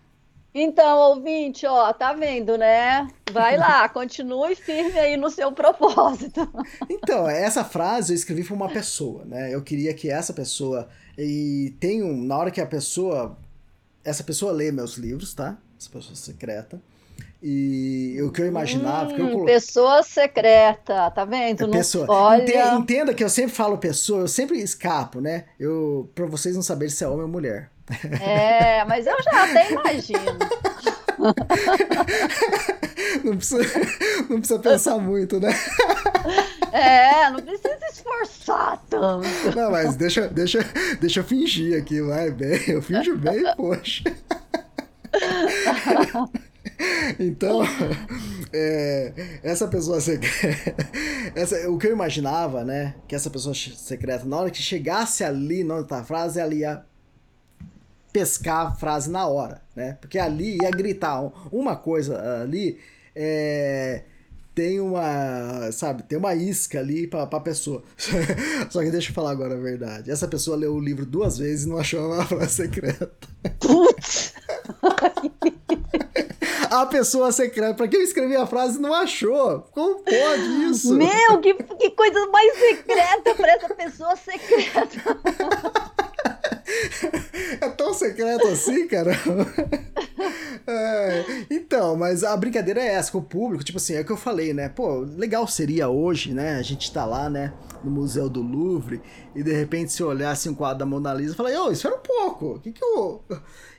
[0.53, 3.07] Então, ouvinte, ó, tá vendo, né?
[3.31, 6.41] Vai lá, continue firme aí no seu propósito.
[6.89, 9.55] Então, essa frase eu escrevi para uma pessoa, né?
[9.55, 13.39] Eu queria que essa pessoa e tem um, na hora que a pessoa
[14.05, 15.59] essa pessoa lê meus livros, tá?
[15.89, 16.81] Pessoa secreta.
[17.43, 19.13] E o que eu imaginava.
[19.13, 19.47] Hum, eu colo...
[19.47, 21.65] Pessoa secreta, tá vendo?
[21.65, 22.07] É pessoa.
[22.09, 22.75] Olha...
[22.75, 25.47] Entenda que eu sempre falo pessoa, eu sempre escapo, né?
[25.59, 27.71] Eu, pra vocês não saberem se é homem ou mulher.
[28.21, 30.39] É, mas eu já até imagino.
[33.25, 33.63] não, precisa,
[34.29, 35.51] não precisa pensar muito, né?
[36.73, 39.27] É, não precisa esforçar tanto.
[39.57, 40.61] Não, mas deixa, deixa,
[41.01, 42.61] deixa eu fingir aqui, vai bem.
[42.69, 44.05] Eu finjo bem, poxa.
[47.19, 47.61] Então,
[48.53, 49.13] é,
[49.43, 50.77] essa pessoa secreta.
[51.35, 52.97] Essa, o que eu imaginava, né?
[53.07, 56.85] Que essa pessoa secreta, na hora que chegasse ali, na outra frase, ela ia
[58.13, 59.97] pescar a frase na hora, né?
[60.01, 61.21] Porque ali ia gritar
[61.53, 62.79] uma coisa ali.
[63.15, 64.03] É,
[64.55, 67.83] tem uma, sabe, tem uma isca ali pra, pra pessoa.
[68.71, 70.11] Só que deixa eu falar agora a verdade.
[70.11, 73.11] Essa pessoa leu o livro duas vezes e não achou uma frase secreta.
[73.59, 74.35] Putz!
[76.71, 79.61] a pessoa secreta, pra quem eu escrevi a frase, não achou.
[79.73, 80.95] Como pode isso?
[80.95, 85.21] Meu, que, que coisa mais secreta pra essa pessoa secreta.
[87.61, 89.13] É tão secreto assim, cara?
[90.67, 94.13] É, então, mas a brincadeira é essa com o público, tipo assim, é o que
[94.13, 94.69] eu falei, né?
[94.69, 96.57] Pô, legal seria hoje, né?
[96.57, 97.53] A gente tá lá, né?
[97.83, 99.01] No Museu do Louvre
[99.35, 101.97] e de repente se olhasse um quadro da Mona Lisa e falar, ô, isso era
[101.97, 102.55] um pouco.
[102.55, 103.21] O que que o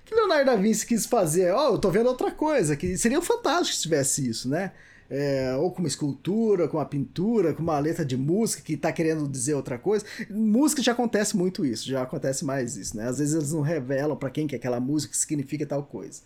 [0.04, 1.54] que Leonardo da Vinci quis fazer?
[1.54, 4.72] Ó, oh, eu tô vendo outra coisa, que seria fantástico se tivesse isso, né?
[5.12, 8.94] É, ou com uma escultura, com uma pintura, com uma letra de música que está
[8.94, 10.06] querendo dizer outra coisa.
[10.30, 13.10] Música já acontece muito isso, já acontece mais isso, né?
[13.10, 16.22] Às vezes eles não revelam para quem que é aquela música significa tal coisa.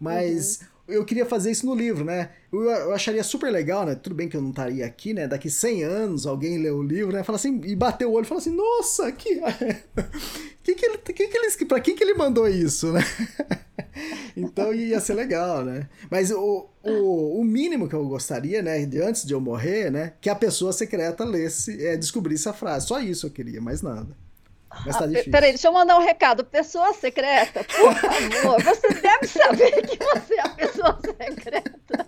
[0.00, 2.30] Mas uhum eu queria fazer isso no livro, né?
[2.52, 3.94] Eu, eu, acharia super legal, né?
[3.94, 5.28] Tudo bem que eu não estaria aqui, né?
[5.28, 7.22] Daqui 100 anos alguém lê o livro, né?
[7.22, 9.40] Fala assim, e bateu o olho e fala assim: nossa, que.
[10.62, 13.02] que, que, ele, que, que ele, pra quem que ele mandou isso, né?
[14.36, 15.88] então ia ser legal, né?
[16.10, 18.84] Mas o, o, o mínimo que eu gostaria, né?
[18.84, 20.14] De, antes de eu morrer, né?
[20.20, 22.88] Que a pessoa secreta lesse, é, descobrisse a frase.
[22.88, 24.16] Só isso eu queria, mais nada.
[24.86, 25.30] Mas tá ah, difícil.
[25.30, 26.44] Peraí, deixa eu mandar um recado.
[26.44, 32.06] Pessoa secreta, por favor, você deve saber que você é a pessoa secreta.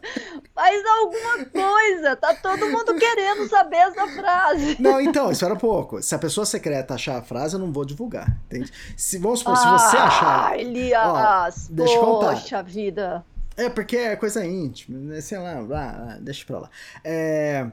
[0.55, 2.17] Faz alguma coisa.
[2.17, 4.77] Tá todo mundo querendo saber essa frase.
[4.81, 6.03] Não, então, isso era pouco.
[6.03, 8.37] Se a pessoa secreta achar a frase, eu não vou divulgar.
[8.47, 8.73] Entende?
[8.97, 10.51] Se, vamos supor, se você achar.
[10.51, 11.99] Ai, Elias, ó, deixa.
[11.99, 13.25] Poxa vida.
[13.57, 15.21] É, porque é coisa íntima, né?
[15.21, 16.71] sei lá, lá deixa pra lá.
[17.05, 17.67] É,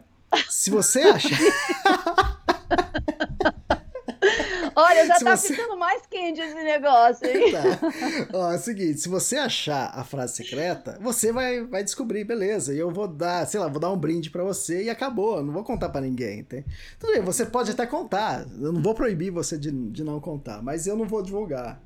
[0.47, 1.37] se você achar.
[4.75, 5.53] Olha, já se tá você...
[5.53, 7.51] ficando mais quente esse negócio, hein?
[7.51, 7.79] Tá.
[8.33, 12.73] Ó, é o seguinte, se você achar a frase secreta, você vai, vai descobrir, beleza.
[12.73, 15.43] E eu vou dar, sei lá, vou dar um brinde para você e acabou.
[15.43, 16.63] Não vou contar para ninguém, tem?
[16.99, 18.45] Tudo bem, você pode até contar.
[18.59, 21.81] Eu não vou proibir você de, de não contar, mas eu não vou divulgar.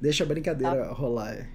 [0.00, 0.92] Deixa a brincadeira tá.
[0.92, 1.48] rolar.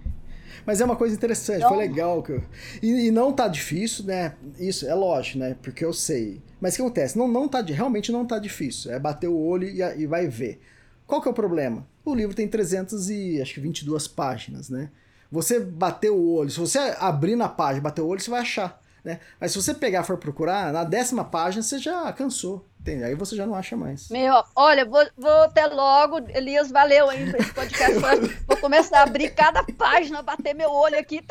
[0.65, 1.69] Mas é uma coisa interessante, não.
[1.69, 2.21] foi legal.
[2.21, 2.43] Que eu...
[2.81, 4.35] e, e, não tá difícil, né?
[4.59, 5.55] Isso, é lógico, né?
[5.61, 6.41] Porque eu sei.
[6.61, 7.17] Mas o que acontece?
[7.17, 8.93] Não, não tá, realmente não tá difícil.
[8.93, 10.61] É bater o olho e, e vai ver.
[11.07, 11.85] Qual que é o problema?
[12.05, 14.91] O livro tem 322 páginas, né?
[15.31, 18.79] Você bater o olho, se você abrir na página, bater o olho, você vai achar.
[19.03, 19.19] Né?
[19.39, 22.67] Mas se você pegar e for procurar, na décima página você já cansou.
[22.81, 23.03] Entende?
[23.03, 24.09] Aí você já não acha mais.
[24.09, 27.99] Meu, olha, vou, vou até logo, Elias, valeu hein, esse podcast.
[28.47, 31.21] vou começar a abrir cada página, bater meu olho aqui.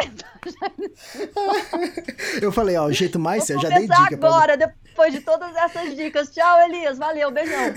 [2.41, 4.15] Eu falei, ó, o jeito mais vou já dei dica.
[4.15, 4.73] agora, pra...
[4.91, 6.31] depois de todas essas dicas.
[6.31, 7.73] Tchau, Elias, valeu, beijão.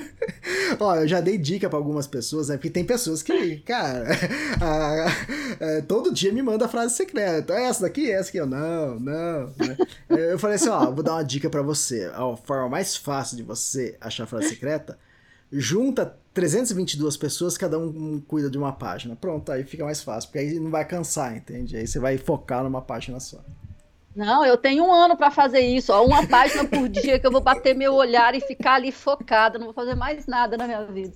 [0.80, 2.56] Ó, eu já dei dica para algumas pessoas, né?
[2.56, 4.06] Porque tem pessoas que, cara,
[4.60, 7.54] a, a, todo dia me manda frase secreta.
[7.54, 9.46] Essa daqui, essa aqui, eu não, não.
[9.56, 9.76] Né?
[10.08, 12.10] Eu falei assim, ó, vou dar uma dica para você.
[12.14, 14.98] A forma mais fácil de você achar frase secreta,
[15.52, 19.16] junta 322 pessoas, cada um cuida de uma página.
[19.16, 21.76] Pronto, aí fica mais fácil, porque aí não vai cansar, entende?
[21.76, 23.38] Aí você vai focar numa página só.
[24.16, 27.30] Não, eu tenho um ano para fazer isso, ó, uma página por dia que eu
[27.30, 30.84] vou bater meu olhar e ficar ali focada, não vou fazer mais nada na minha
[30.86, 31.12] vida.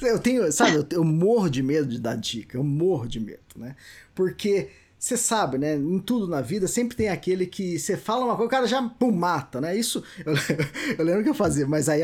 [0.00, 3.42] Eu tenho, sabe, eu, eu morro de medo de dar dica, eu morro de medo,
[3.54, 3.76] né?
[4.14, 5.76] Porque você sabe, né?
[5.76, 8.82] Em tudo na vida sempre tem aquele que você fala uma coisa, o cara já
[8.82, 9.76] pum, mata, né?
[9.76, 10.34] Isso eu,
[10.98, 12.00] eu lembro que eu fazia, mas aí,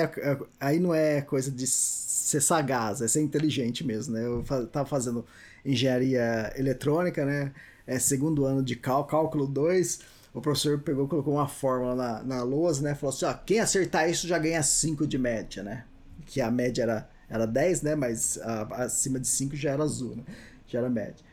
[0.61, 4.27] aí não é coisa de ser sagaz, é ser inteligente mesmo, né?
[4.27, 5.25] Eu tava fazendo
[5.65, 7.53] engenharia eletrônica, né?
[7.87, 10.01] É, segundo ano de cálculo 2,
[10.35, 12.95] o professor pegou colocou uma fórmula na, na lousa, né?
[12.95, 15.85] Falou assim, ó, quem acertar isso já ganha 5 de média, né?
[16.27, 17.95] Que a média era, era 10, né?
[17.95, 20.25] Mas a, acima de 5 já era azul, né?
[20.67, 21.25] Já era média.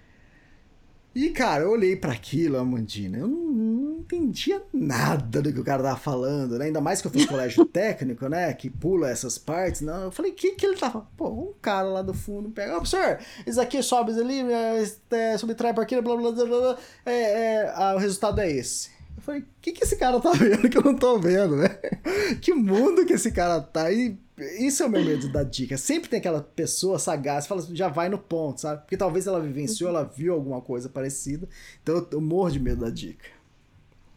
[1.16, 5.64] E, cara, eu olhei para aquilo, Amandina, eu não, não, entendia nada do que o
[5.64, 6.66] cara tava falando, né?
[6.66, 8.52] Ainda mais que eu fiz colégio técnico, né?
[8.54, 9.82] Que pula essas partes.
[9.82, 11.08] Não, eu falei, o que que ele tava...
[11.16, 12.74] Pô, um cara lá do fundo pega...
[12.74, 16.46] Ó, oh, professor, isso aqui sobe ali, é, é, subtrai para aqui, blá, blá, blá,
[16.46, 18.93] blá, é, é, ah, o resultado é esse.
[19.16, 21.70] Eu falei, o que que esse cara tá vendo que eu não tô vendo, né?
[22.42, 23.92] que mundo que esse cara tá?
[23.92, 24.18] E
[24.60, 25.78] isso é o meu medo da dica.
[25.78, 28.82] Sempre tem aquela pessoa sagaz, fala, já vai no ponto, sabe?
[28.82, 31.48] Porque talvez ela vivenciou, ela viu alguma coisa parecida.
[31.82, 33.26] Então eu, eu morro de medo da dica.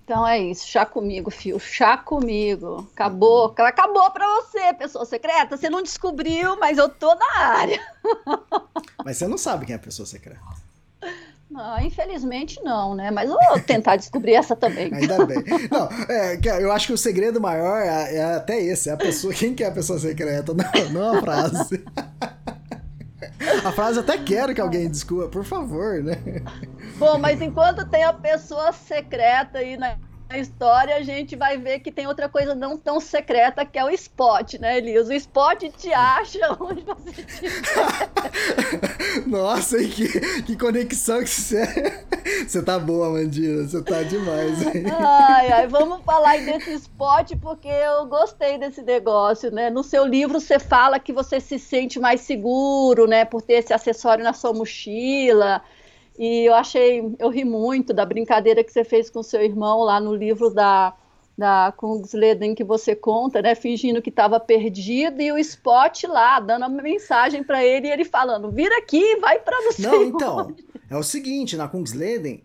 [0.07, 2.89] Então é isso, chá comigo, fio, chá comigo.
[2.95, 5.57] Acabou, acabou pra você, pessoa secreta.
[5.57, 7.81] Você não descobriu, mas eu tô na área.
[9.05, 10.41] Mas você não sabe quem é a pessoa secreta.
[11.55, 13.11] Ah, infelizmente não, né?
[13.11, 14.93] Mas eu vou tentar descobrir essa também.
[14.93, 15.39] Ainda bem.
[15.71, 19.33] Não, é, eu acho que o segredo maior é, é, até esse, é a pessoa,
[19.33, 21.85] quem que é a pessoa secreta, não, não a frase.
[23.65, 26.17] A frase até quero que alguém descubra, por favor, né?
[26.97, 29.97] Bom, mas enquanto tem a pessoa secreta aí na
[30.37, 33.85] na história, a gente vai ver que tem outra coisa não tão secreta que é
[33.85, 35.09] o spot, né, Elias?
[35.09, 38.11] O spot te acha onde você estiver.
[39.27, 42.05] Nossa, e que, que conexão que você é.
[42.47, 44.63] Você tá boa, Mandina, você tá demais.
[44.63, 44.85] Hein?
[44.93, 49.71] Ai, ai, vamos falar desse spot porque eu gostei desse negócio, né?
[49.71, 53.73] No seu livro você fala que você se sente mais seguro, né, por ter esse
[53.73, 55.63] acessório na sua mochila.
[56.19, 60.01] E eu achei, eu ri muito da brincadeira que você fez com seu irmão lá
[60.01, 60.95] no livro da,
[61.37, 66.67] da Kungsleden que você conta, né, fingindo que estava perdido e o Spot lá dando
[66.67, 69.83] uma mensagem para ele e ele falando: "Vira aqui, vai para você".
[69.83, 70.55] Não, então,
[70.89, 72.43] é o seguinte, na Kungsleden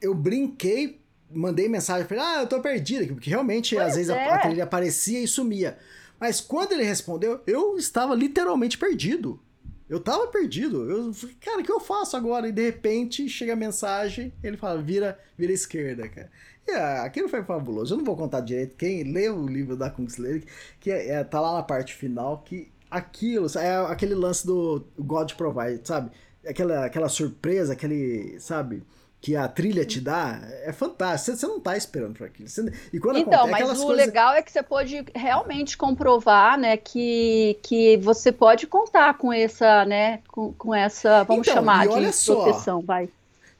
[0.00, 4.10] eu brinquei, mandei mensagem para ele: "Ah, eu tô perdido", porque realmente pois às vezes
[4.10, 4.28] é.
[4.28, 5.78] a, a trilha aparecia e sumia.
[6.20, 9.40] Mas quando ele respondeu, eu estava literalmente perdido.
[9.88, 10.90] Eu tava perdido.
[10.90, 12.48] Eu falei, cara, o que eu faço agora?
[12.48, 16.30] E de repente chega a mensagem, ele fala, vira, vira esquerda, cara.
[16.66, 17.94] E ah, aquilo foi fabuloso.
[17.94, 18.76] Eu não vou contar direito.
[18.76, 20.44] Quem lê o livro da Kungsleder,
[20.78, 25.32] que é, é, tá lá na parte final, que aquilo, é aquele lance do God
[25.32, 26.10] Provide, sabe?
[26.46, 28.82] Aquela, aquela surpresa, aquele, sabe?
[29.20, 31.36] Que a trilha te dá é fantástico.
[31.36, 32.48] Você, não está esperando para aquilo.
[32.48, 34.06] Você, e quando então, acontece, mas o coisas...
[34.06, 39.84] legal é que você pode realmente comprovar, né, que, que você pode contar com essa,
[39.84, 43.08] né, com, com essa, vamos então, chamar de só, proteção, vai.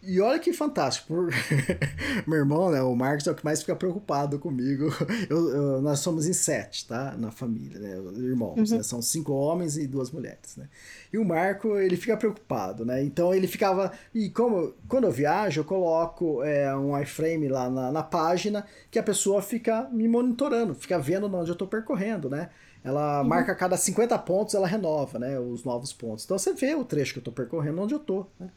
[0.08, 1.06] E olha que fantástico.
[1.08, 1.30] Por...
[2.26, 4.88] Meu irmão, né, o Marcos é o que mais fica preocupado comigo.
[5.28, 7.14] Eu, eu, nós somos em sete, tá?
[7.18, 7.96] Na família, né?
[8.16, 8.78] Irmãos, uhum.
[8.78, 8.82] né?
[8.82, 10.68] São cinco homens e duas mulheres, né?
[11.12, 13.02] E o Marco, ele fica preocupado, né?
[13.02, 13.92] Então ele ficava.
[14.14, 18.98] E como quando eu viajo, eu coloco é, um iframe lá na, na página que
[18.98, 22.48] a pessoa fica me monitorando, fica vendo onde eu tô percorrendo, né?
[22.82, 23.28] Ela uhum.
[23.28, 25.38] marca a cada 50 pontos, ela renova, né?
[25.38, 26.24] Os novos pontos.
[26.24, 28.48] Então você vê o trecho que eu tô percorrendo, onde eu tô, né?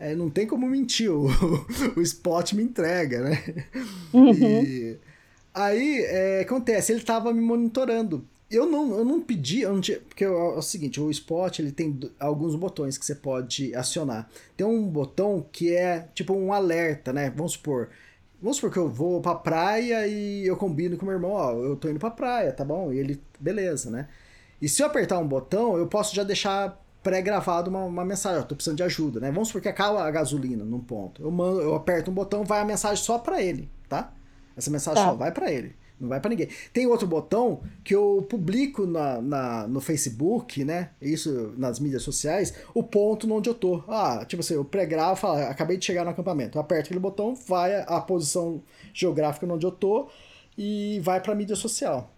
[0.00, 1.26] É, não tem como mentir, o,
[1.94, 3.66] o spot me entrega, né?
[4.14, 4.32] Uhum.
[4.32, 4.98] E
[5.52, 8.26] aí, é, acontece, ele tava me monitorando.
[8.50, 11.70] Eu não, eu não pedi, eu não tinha, porque é o seguinte, o Spot ele
[11.70, 14.28] tem alguns botões que você pode acionar.
[14.56, 17.30] Tem um botão que é tipo um alerta, né?
[17.30, 17.90] Vamos supor,
[18.42, 21.76] vamos supor que eu vou pra praia e eu combino com meu irmão, ó, eu
[21.76, 22.92] tô indo pra praia, tá bom?
[22.92, 24.08] E ele, beleza, né?
[24.60, 28.42] E se eu apertar um botão, eu posso já deixar pré-gravado uma, uma mensagem, ó,
[28.42, 29.30] tô precisando de ajuda, né?
[29.30, 31.22] Vamos supor que acaba a gasolina num ponto.
[31.22, 33.70] Eu, mando, eu aperto um botão, vai a mensagem só para ele.
[33.88, 34.12] tá?
[34.56, 35.10] Essa mensagem tá.
[35.10, 35.74] só vai para ele.
[36.00, 36.48] Não vai para ninguém.
[36.72, 40.90] Tem outro botão que eu publico na, na, no Facebook, né?
[41.00, 43.84] Isso nas mídias sociais, o ponto onde eu tô.
[43.86, 46.56] Ah, tipo assim, eu pré-gravo, falo, ah, acabei de chegar no acampamento.
[46.56, 48.62] Eu aperto aquele botão, vai a posição
[48.94, 50.08] geográfica onde eu tô
[50.56, 52.10] e vai para mídia social.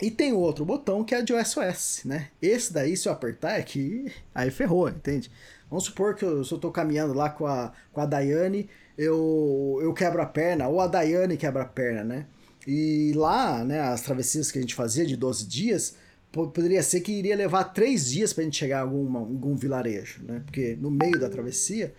[0.00, 2.28] E tem outro botão que é de SOS, né?
[2.42, 5.30] Esse daí, se eu apertar, é que aí ferrou, entende?
[5.70, 8.68] Vamos supor que eu, se eu tô caminhando lá com a, com a Daiane,
[8.98, 12.26] eu, eu quebro a perna, ou a Daiane quebra a perna, né?
[12.66, 15.96] E lá, né, as travessias que a gente fazia de 12 dias,
[16.32, 20.24] poderia ser que iria levar três dias para a gente chegar a alguma, algum vilarejo,
[20.24, 20.42] né?
[20.44, 21.94] Porque no meio da travessia.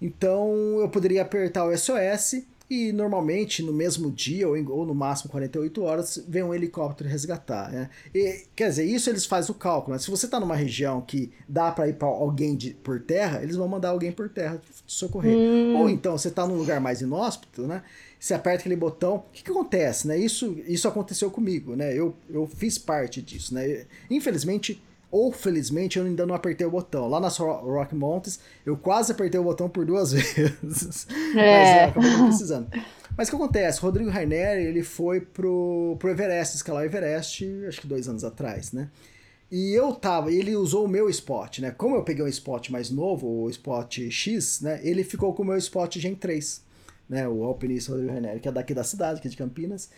[0.00, 4.94] Então eu poderia apertar o SOS e normalmente no mesmo dia ou, em, ou no
[4.94, 7.70] máximo 48 horas vem um helicóptero resgatar.
[7.70, 7.90] Né?
[8.14, 9.94] E, quer dizer, isso eles fazem o cálculo.
[9.94, 9.98] Né?
[10.00, 13.56] Se você está numa região que dá para ir para alguém de, por terra, eles
[13.56, 15.36] vão mandar alguém por terra te socorrer.
[15.36, 15.76] Hum.
[15.76, 17.82] Ou então você está num lugar mais inóspito, né?
[18.18, 19.16] Você aperta aquele botão.
[19.16, 20.08] O que, que, acontece?
[20.08, 20.16] Né?
[20.16, 21.76] Isso, isso aconteceu comigo.
[21.76, 21.92] Né?
[21.92, 23.52] Eu, eu fiz parte disso.
[23.52, 23.84] Né?
[24.10, 24.82] Infelizmente
[25.14, 27.06] ou felizmente eu ainda não apertei o botão.
[27.08, 31.06] Lá nas Rock Mountains, eu quase apertei o botão por duas vezes.
[31.08, 31.34] É.
[31.34, 32.68] Mas é, acabei não precisando.
[33.16, 33.80] Mas o que acontece?
[33.80, 38.72] Rodrigo Rainer, ele foi pro, pro Everest, escalar o Everest, acho que dois anos atrás,
[38.72, 38.90] né?
[39.52, 41.70] E eu tava, ele usou o meu spot, né?
[41.70, 44.80] Como eu peguei um spot mais novo, o spot X, né?
[44.82, 46.60] Ele ficou com o meu spot Gen 3,
[47.08, 47.28] né?
[47.28, 49.90] O alpinista Rodrigo Rainer, que é daqui da cidade, que é de Campinas.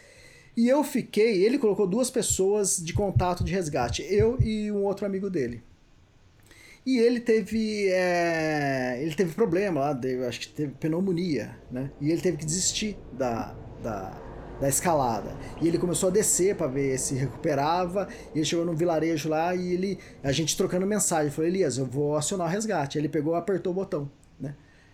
[0.57, 5.05] E eu fiquei, ele colocou duas pessoas de contato de resgate, eu e um outro
[5.05, 5.63] amigo dele.
[6.87, 11.91] E ele teve, é, ele teve problema lá, acho que teve pneumonia, né?
[12.01, 14.17] E ele teve que desistir da, da,
[14.61, 15.37] da escalada.
[15.61, 18.09] E ele começou a descer para ver se recuperava.
[18.33, 21.87] E ele chegou num vilarejo lá e ele, a gente trocando mensagem, falou: Elias, eu
[21.87, 22.97] vou acionar o resgate.
[22.97, 24.09] Ele pegou, apertou o botão?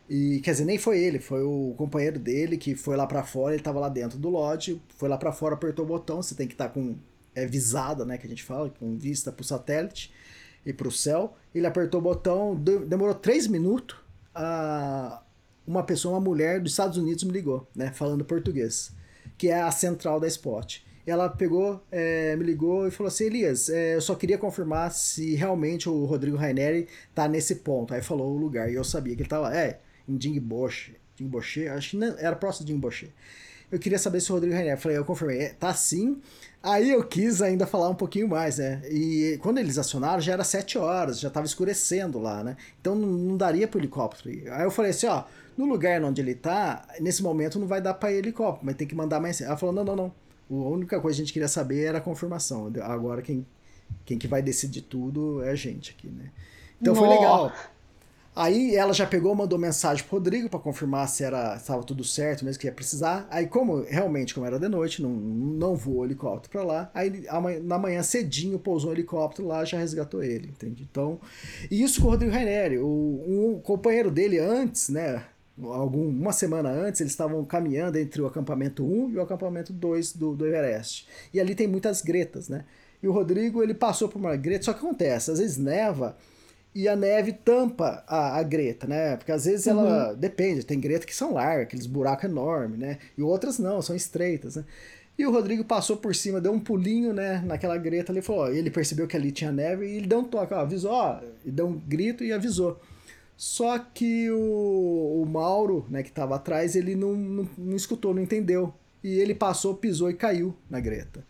[0.09, 3.55] E quer dizer, nem foi ele, foi o companheiro dele que foi lá para fora,
[3.55, 6.47] ele tava lá dentro do lote, foi lá para fora, apertou o botão, você tem
[6.47, 6.97] que estar tá com
[7.35, 10.13] é visada, né, que a gente fala, com vista pro satélite
[10.65, 11.35] e pro céu.
[11.55, 13.97] Ele apertou o botão, demorou três minutos,
[14.35, 15.23] a
[15.67, 18.93] uma pessoa, uma mulher dos Estados Unidos me ligou, né, falando português,
[19.39, 20.81] que é a central da Spot.
[21.07, 25.35] Ela pegou, é, me ligou e falou assim: Elias, é, eu só queria confirmar se
[25.35, 27.93] realmente o Rodrigo Raineri tá nesse ponto.
[27.93, 29.55] Aí falou o lugar e eu sabia que ele tava.
[29.55, 30.97] É, em Dingboche.
[31.17, 33.13] Dingboche, acho que não, era próximo de Dingboche.
[33.71, 34.77] Eu queria saber se o Rodrigo Rainer.
[34.79, 36.21] Falei, eu confirmei, é, tá sim.
[36.63, 38.83] Aí eu quis ainda falar um pouquinho mais, né?
[38.89, 42.57] E quando eles acionaram, já era sete horas, já tava escurecendo lá, né?
[42.81, 44.53] Então não, não daria pro helicóptero.
[44.53, 45.25] Aí eu falei assim, ó,
[45.57, 48.87] no lugar onde ele tá, nesse momento não vai dar pra ir helicóptero, mas tem
[48.87, 49.41] que mandar mais.
[49.41, 50.15] Ela falou, não, não, não.
[50.51, 52.71] A única coisa que a gente queria saber era a confirmação.
[52.83, 53.47] Agora quem,
[54.05, 56.31] quem que vai decidir tudo é a gente aqui, né?
[56.81, 57.07] Então Nossa.
[57.07, 57.53] foi legal.
[58.35, 62.47] Aí ela já pegou, mandou mensagem pro Rodrigo para confirmar se era estava tudo certo,
[62.47, 63.27] mesmo que ia precisar.
[63.31, 66.91] Aí, como realmente, como era de noite, não, não voou o helicóptero para lá.
[66.95, 67.27] Aí,
[67.63, 70.89] na manhã cedinho, pousou o helicóptero lá já resgatou ele, entende?
[70.91, 71.21] Então,
[71.71, 72.79] e isso com o Rodrigo Raineri.
[72.79, 75.23] O, um companheiro dele antes, né?
[75.63, 80.15] Algum, uma semana antes, eles estavam caminhando entre o acampamento 1 e o acampamento 2
[80.15, 81.07] do, do Everest.
[81.35, 82.65] E ali tem muitas gretas, né?
[83.03, 86.17] E o Rodrigo, ele passou por uma greta, só que acontece, às vezes neva
[86.75, 89.17] e a neve tampa a, a greta, né?
[89.17, 90.17] Porque às vezes ela uhum.
[90.17, 92.99] depende, tem greta que são largas, aqueles buracos enormes, né?
[93.17, 94.65] E outras não, são estreitas, né?
[95.19, 98.49] E o Rodrigo passou por cima, deu um pulinho, né, naquela greta ali, falou, ó,
[98.49, 101.51] ele percebeu que ali tinha neve e ele deu um toque, ó, avisou, ó, e
[101.51, 102.81] deu um grito e avisou.
[103.37, 108.23] Só que o, o Mauro, né, que estava atrás, ele não, não, não escutou, não
[108.23, 108.73] entendeu.
[109.05, 111.25] E ele passou, pisou e caiu na greta.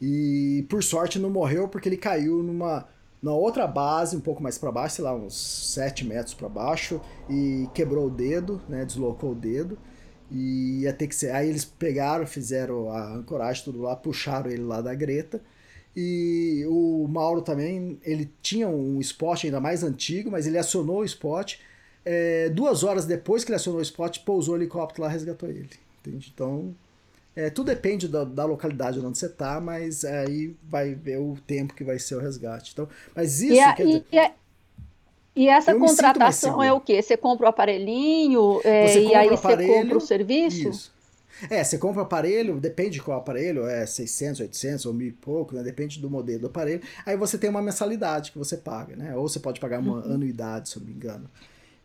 [0.00, 2.86] E por sorte não morreu porque ele caiu numa
[3.22, 5.34] na outra base, um pouco mais para baixo, sei lá, uns
[5.74, 9.78] 7 metros para baixo, e quebrou o dedo, né, deslocou o dedo,
[10.30, 11.32] e ia ter que ser.
[11.32, 15.42] Aí eles pegaram, fizeram a ancoragem, tudo lá, puxaram ele lá da greta.
[15.94, 21.04] E o Mauro também, ele tinha um spot ainda mais antigo, mas ele acionou o
[21.04, 21.56] spot.
[22.04, 25.70] É, duas horas depois que ele acionou o spot, pousou o helicóptero lá resgatou ele.
[26.00, 26.30] Entende?
[26.32, 26.74] Então,
[27.34, 31.74] é, tudo depende da, da, localidade onde você está, mas aí vai ver o tempo
[31.74, 32.72] que vai ser o resgate.
[32.72, 34.32] Então, mas isso e a, quer dizer, e, a,
[35.36, 37.00] e essa contratação é o quê?
[37.00, 40.68] Você compra o aparelhinho é, e aí você compra o serviço?
[40.68, 41.00] Isso.
[41.48, 45.12] É, você compra o aparelho, depende de qual aparelho, é 600, 800 ou mil e
[45.12, 45.62] pouco, né?
[45.62, 46.82] depende do modelo do aparelho.
[47.06, 49.16] Aí você tem uma mensalidade que você paga, né?
[49.16, 50.14] Ou você pode pagar uma uhum.
[50.14, 51.30] anuidade, se eu não me engano.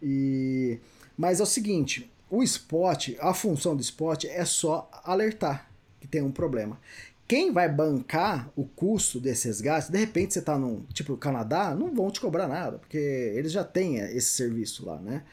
[0.01, 0.77] E...
[1.17, 5.69] Mas é o seguinte, o spot, a função do spot é só alertar
[5.99, 6.79] que tem um problema.
[7.27, 11.93] Quem vai bancar o custo desse resgate, de repente você está num, tipo, Canadá, não
[11.93, 15.23] vão te cobrar nada, porque eles já têm esse serviço lá, né?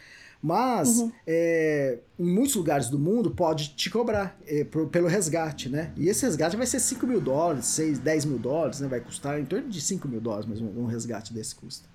[0.42, 1.12] Mas uhum.
[1.24, 5.92] é, em muitos lugares do mundo pode te cobrar é, por, pelo resgate, né?
[5.96, 8.88] E esse resgate vai ser 5 mil dólares, 6, 10 mil dólares, né?
[8.88, 11.88] Vai custar em torno de 5 mil dólares, mas um, um resgate desse custa.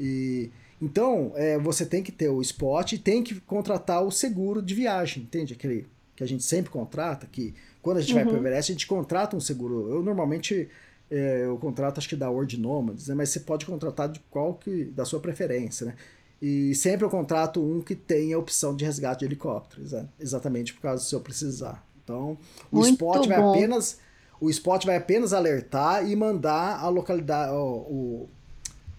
[0.00, 0.50] E,
[0.80, 4.74] então, é, você tem que ter o spot e tem que contratar o seguro de
[4.74, 5.54] viagem, entende?
[5.54, 8.16] Aquele que a gente sempre contrata, que quando a gente uhum.
[8.16, 9.90] vai para o Everest, a gente contrata um seguro.
[9.90, 10.68] Eu normalmente
[11.10, 13.14] é, eu contrato acho que da World Nomads, né?
[13.14, 15.94] mas você pode contratar de qual que da sua preferência, né?
[16.40, 20.74] E sempre eu contrato um que tenha a opção de resgate de helicóptero, exa exatamente
[20.74, 21.82] por causa se eu precisar.
[22.04, 22.36] Então,
[22.70, 23.98] o Muito spot vai apenas
[24.38, 28.28] o spot vai apenas alertar e mandar a localidade, o, o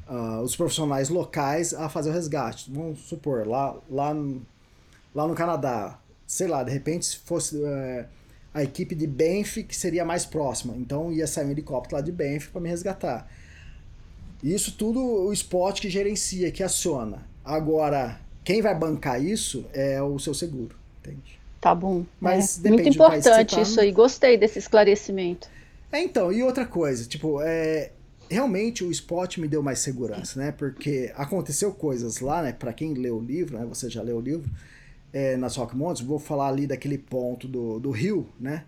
[0.09, 2.71] uh, os profissionais locais a fazer o resgate.
[2.71, 4.41] Vamos supor, lá, lá, no,
[5.13, 8.05] lá no Canadá, sei lá, de repente se fosse uh,
[8.53, 12.11] a equipe de Banff que seria mais próxima, então ia sair um helicóptero lá de
[12.11, 13.29] Banff para me resgatar.
[14.43, 17.25] Isso tudo o spot que gerencia, que aciona.
[17.43, 21.39] Agora, quem vai bancar isso é o seu seguro, entende?
[21.59, 22.05] Tá bom.
[22.19, 22.69] Mas é.
[22.69, 23.91] muito importante tá, isso aí.
[23.91, 25.49] Gostei desse esclarecimento.
[25.91, 27.91] É, então, e outra coisa, tipo, é,
[28.29, 30.51] realmente o spot me deu mais segurança, né?
[30.51, 32.51] Porque aconteceu coisas lá, né?
[32.51, 33.65] Para quem leu o livro, né?
[33.65, 34.49] Você já leu o livro,
[35.13, 38.63] é, nas Rock Mountains, vou falar ali daquele ponto do, do rio, né?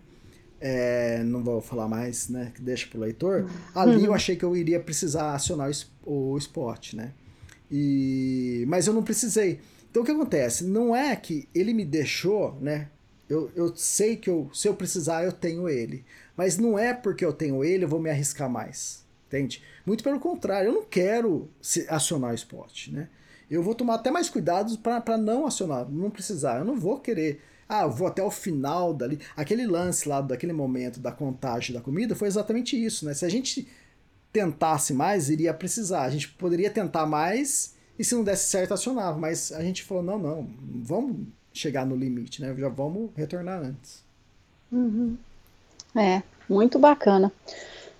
[0.60, 2.52] é, não vou falar mais, né?
[2.60, 3.48] Deixa pro leitor.
[3.74, 5.70] Ali eu achei que eu iria precisar acionar
[6.04, 7.12] o, o spot, né?
[7.70, 9.60] E, mas eu não precisei.
[9.90, 10.64] Então o que acontece?
[10.64, 12.88] Não é que ele me deixou, né?
[13.28, 16.04] Eu, eu sei que eu, se eu precisar, eu tenho ele.
[16.36, 19.04] Mas não é porque eu tenho ele, eu vou me arriscar mais.
[19.30, 19.62] Entende?
[19.86, 21.48] Muito pelo contrário, eu não quero
[21.88, 23.08] acionar o spot, né?
[23.48, 26.58] Eu vou tomar até mais cuidados para não acionar, não precisar.
[26.58, 29.20] Eu não vou querer ah, eu vou até o final dali.
[29.36, 33.14] Aquele lance lá daquele momento da contagem da comida foi exatamente isso, né?
[33.14, 33.68] Se a gente
[34.32, 36.02] tentasse mais, iria precisar.
[36.02, 39.16] A gente poderia tentar mais e se não desse certo, acionava.
[39.16, 40.48] Mas a gente falou, não, não,
[40.82, 42.52] vamos chegar no limite, né?
[42.58, 44.02] Já vamos retornar antes.
[44.72, 45.16] Uhum.
[45.94, 47.30] É, muito bacana.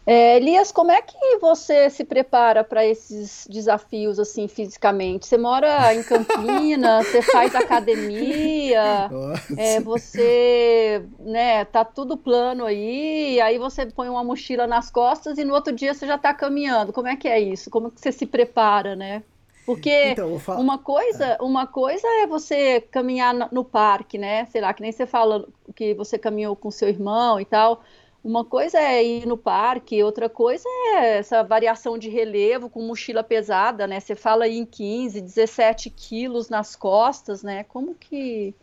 [0.06, 5.27] É, Elias, como é que você se prepara para esses desafios assim fisicamente?
[5.27, 9.10] Você mora em Campinas, você faz academia,
[9.56, 15.44] é, você, né, tá tudo plano aí, aí você põe uma mochila nas costas e
[15.44, 16.93] no outro dia você já está caminhando.
[16.93, 17.70] Como é que é isso?
[17.70, 19.22] Como é que você se prepara, né?
[19.66, 21.39] Porque então, uma coisa, é.
[21.40, 24.47] uma coisa é você caminhar no parque, né?
[24.47, 25.47] Sei lá, que nem você fala
[25.77, 27.82] que você caminhou com seu irmão e tal.
[28.22, 33.24] Uma coisa é ir no parque, outra coisa é essa variação de relevo com mochila
[33.24, 33.98] pesada, né?
[33.98, 37.64] Você fala aí em 15, 17 quilos nas costas, né?
[37.64, 38.55] Como que,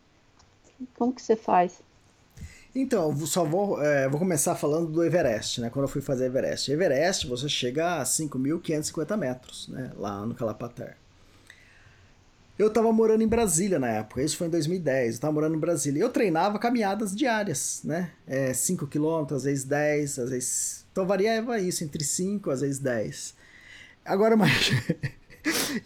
[0.96, 1.82] como que você faz?
[2.72, 5.70] Então, só vou, é, vou começar falando do Everest, né?
[5.70, 6.70] Quando eu fui fazer Everest.
[6.70, 9.90] Everest, você chega a 5.550 metros, né?
[9.96, 10.96] Lá no Calapatar.
[12.58, 15.60] Eu tava morando em Brasília na época, isso foi em 2010, eu tava morando em
[15.60, 16.00] Brasília.
[16.00, 18.10] Eu treinava caminhadas diárias, né?
[18.52, 20.86] 5 é, km, às vezes 10, às vezes.
[20.90, 23.34] Então variava isso, entre 5 às vezes 10.
[24.04, 24.82] Agora imagina.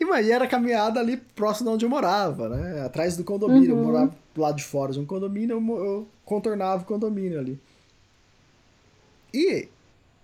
[0.00, 2.80] imagina era caminhada ali próximo de onde eu morava, né?
[2.80, 3.74] Atrás do condomínio.
[3.74, 3.80] Uhum.
[3.80, 7.60] Eu morava do lado de fora de um condomínio, eu, eu contornava o condomínio ali.
[9.34, 9.68] E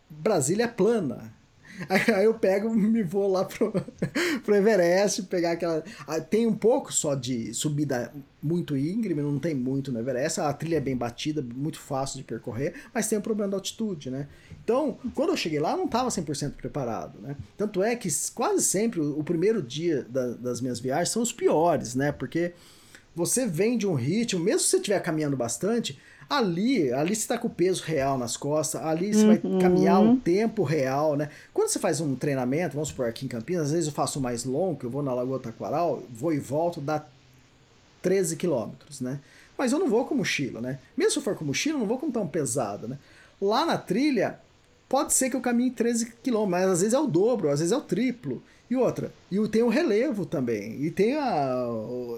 [0.09, 1.38] Brasília é plana.
[2.15, 3.73] Aí eu pego me vou lá pro,
[4.45, 5.83] pro Everest, pegar aquela.
[6.31, 10.41] Tem um pouco só de subida muito íngreme, não tem muito no Everest.
[10.41, 14.11] A trilha é bem batida, muito fácil de percorrer, mas tem o problema da altitude,
[14.11, 14.29] né?
[14.63, 17.37] Então, quando eu cheguei lá, eu não estava 100% preparado, né?
[17.57, 21.95] Tanto é que quase sempre o primeiro dia da, das minhas viagens são os piores,
[21.95, 22.13] né?
[22.13, 22.53] Porque
[23.15, 25.99] você vem de um ritmo, mesmo se você estiver caminhando bastante,
[26.29, 29.29] Ali, ali você está com o peso real nas costas, ali você uhum.
[29.29, 31.31] vai caminhar o tempo real, né?
[31.55, 34.45] Quando você faz um treinamento, vamos supor aqui em Campinas, às vezes eu faço mais
[34.45, 37.03] longo, eu vou na Lagoa Taquaral, vou e volto, dá
[38.03, 39.21] 13 quilômetros, né?
[39.57, 40.79] Mas eu não vou com mochila, né?
[40.95, 42.99] Mesmo se eu for com mochila, eu não vou com tão pesado, né?
[43.41, 44.39] Lá na trilha,
[44.87, 47.73] pode ser que eu caminhe 13 quilômetros, mas às vezes é o dobro, às vezes
[47.73, 48.43] é o triplo.
[48.71, 51.67] E outra, e tem o relevo também, e tem a,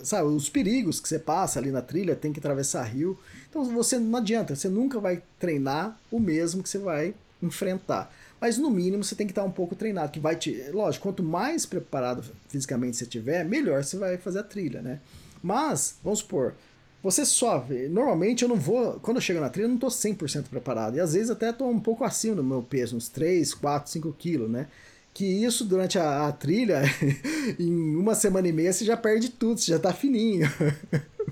[0.03, 3.17] sabe, os perigos que você passa ali na trilha, tem que atravessar rio.
[3.51, 8.11] Então você não adianta, você nunca vai treinar o mesmo que você vai enfrentar.
[8.41, 10.65] Mas no mínimo você tem que estar um pouco treinado, que vai te.
[10.73, 15.01] Lógico, quanto mais preparado fisicamente você tiver, melhor você vai fazer a trilha, né?
[15.43, 16.55] Mas, vamos supor,
[17.03, 17.89] você sobe.
[17.89, 18.99] Normalmente eu não vou.
[19.01, 20.97] Quando eu chego na trilha, eu não estou 100% preparado.
[20.97, 24.13] E às vezes até estou um pouco acima do meu peso, uns 3, 4, 5
[24.13, 24.69] quilos, né?
[25.13, 26.83] Que isso durante a, a trilha,
[27.59, 30.49] em uma semana e meia, você já perde tudo, você já está fininho.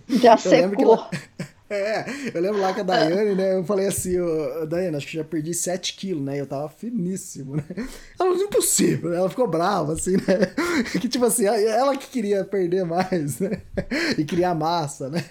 [0.09, 1.07] Já secou.
[1.79, 3.55] É, eu lembro lá com a Daiane, né?
[3.55, 6.41] Eu falei assim, oh, Daiane, acho que já perdi 7 quilos, né?
[6.41, 7.65] Eu tava finíssimo, né?
[7.77, 7.87] Ela
[8.17, 9.17] falou, impossível, né?
[9.19, 10.55] Ela ficou brava, assim, né?
[10.99, 13.61] Que tipo assim, ela que queria perder mais, né?
[14.17, 15.23] E criar massa, né?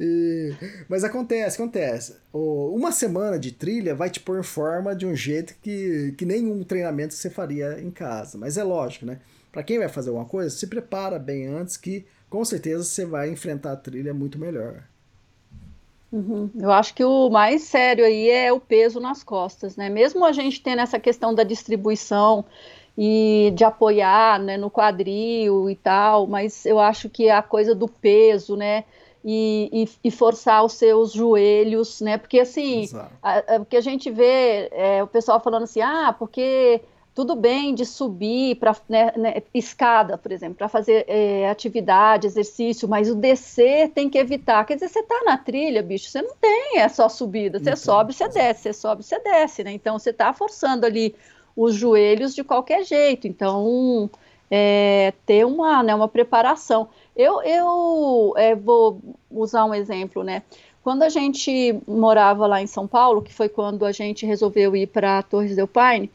[0.00, 0.54] E...
[0.88, 2.16] Mas acontece, acontece.
[2.32, 6.64] Uma semana de trilha vai te pôr em forma de um jeito que, que nenhum
[6.64, 8.38] treinamento você faria em casa.
[8.38, 9.18] Mas é lógico, né?
[9.52, 13.30] Pra quem vai fazer alguma coisa, se prepara bem antes que com certeza você vai
[13.30, 14.84] enfrentar a trilha muito melhor.
[16.10, 16.50] Uhum.
[16.58, 19.90] Eu acho que o mais sério aí é o peso nas costas, né?
[19.90, 22.44] Mesmo a gente tendo essa questão da distribuição
[22.96, 27.86] e de apoiar né, no quadril e tal, mas eu acho que a coisa do
[27.86, 28.84] peso, né?
[29.24, 29.68] E,
[30.02, 32.16] e, e forçar os seus joelhos, né?
[32.16, 32.88] Porque assim,
[33.60, 36.80] o que a gente vê é o pessoal falando assim, ah, porque
[37.18, 42.86] tudo bem de subir para né, né, escada, por exemplo, para fazer é, atividade, exercício,
[42.86, 44.64] mas o descer tem que evitar.
[44.64, 48.12] Quer dizer, você está na trilha, bicho, você não tem é só subida, você sobe,
[48.12, 49.72] você desce, você sobe, você desce, né?
[49.72, 51.12] Então você está forçando ali
[51.56, 53.26] os joelhos de qualquer jeito.
[53.26, 54.08] Então
[54.48, 56.88] é, ter uma, né, uma preparação.
[57.16, 60.44] Eu, eu é, vou usar um exemplo, né?
[60.84, 64.86] Quando a gente morava lá em São Paulo, que foi quando a gente resolveu ir
[64.86, 66.08] para Torres del Paine,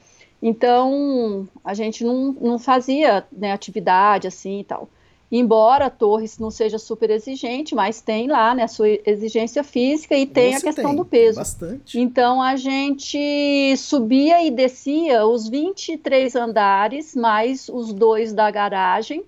[0.45, 4.89] então, a gente não, não fazia né, atividade assim e tal.
[5.31, 10.17] Embora a Torres não seja super exigente, mas tem lá né, a sua exigência física
[10.17, 11.39] e tem Você a questão tem, do peso.
[11.39, 11.97] Bastante.
[11.97, 19.23] Então a gente subia e descia os 23 andares, mais os dois da garagem,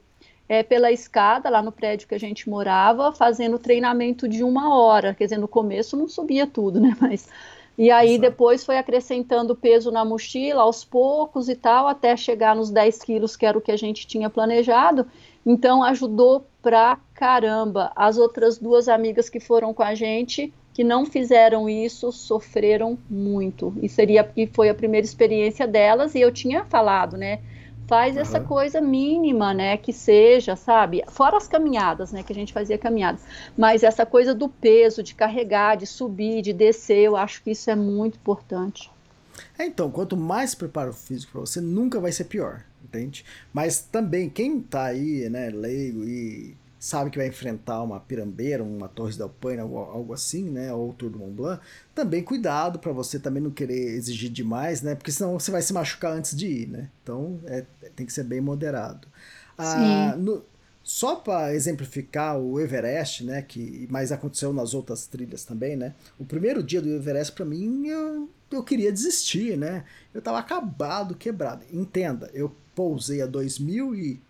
[0.50, 5.16] é, pela escada lá no prédio que a gente morava, fazendo treinamento de uma hora.
[5.16, 6.94] Quer dizer, no começo não subia tudo, né?
[7.00, 7.30] Mas
[7.78, 8.22] e aí Exato.
[8.22, 13.36] depois foi acrescentando peso na mochila aos poucos e tal, até chegar nos 10 quilos,
[13.36, 15.06] que era o que a gente tinha planejado.
[15.46, 17.92] Então ajudou pra caramba.
[17.96, 23.74] As outras duas amigas que foram com a gente, que não fizeram isso, sofreram muito.
[23.82, 27.40] E seria e foi a primeira experiência delas, e eu tinha falado, né?
[27.88, 28.22] Faz uhum.
[28.22, 32.78] essa coisa mínima, né, que seja, sabe, fora as caminhadas, né, que a gente fazia
[32.78, 33.22] caminhadas,
[33.58, 37.70] mas essa coisa do peso, de carregar, de subir, de descer, eu acho que isso
[37.70, 38.92] é muito importante.
[39.58, 43.26] É, então, quanto mais preparo físico para você, nunca vai ser pior, entende?
[43.54, 46.56] Mas também, quem tá aí, né, leigo e
[46.86, 50.94] sabe que vai enfrentar uma pirambeira, uma Torres del Paine, algo, algo assim, né, ou
[50.94, 51.62] Tour do Mont Blanc,
[51.96, 55.74] também cuidado para você também não querer exigir demais, né, porque senão você vai se
[55.74, 59.08] machucar antes de ir, né, então é, tem que ser bem moderado.
[59.58, 60.44] Ah, no,
[60.84, 66.24] só para exemplificar o Everest, né, que mas aconteceu nas outras trilhas também, né, o
[66.26, 71.66] primeiro dia do Everest para mim eu, eu queria desistir, né, eu tava acabado, quebrado.
[71.74, 74.22] Entenda, eu pousei a 2000 e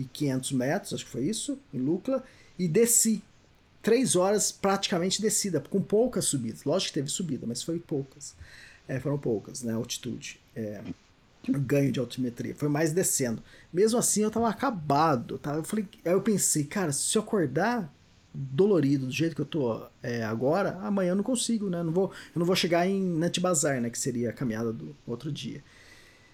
[0.00, 2.24] e 500 metros, acho que foi isso, em Lucla,
[2.58, 3.22] e desci.
[3.82, 6.64] Três horas praticamente descida, com poucas subidas.
[6.64, 8.34] Lógico que teve subida, mas foi poucas.
[8.86, 9.72] É, foram poucas, né?
[9.72, 10.38] Altitude.
[10.54, 10.82] É,
[11.48, 12.54] ganho de altimetria.
[12.54, 13.42] Foi mais descendo.
[13.72, 15.38] Mesmo assim, eu tava acabado.
[15.38, 15.54] Tá?
[15.54, 17.90] Eu falei, aí eu pensei, cara, se eu acordar
[18.32, 21.82] dolorido do jeito que eu tô é, agora, amanhã eu não consigo, né?
[21.82, 23.88] Não vou, eu não vou chegar em Nantibazar, né?
[23.88, 25.64] Que seria a caminhada do outro dia.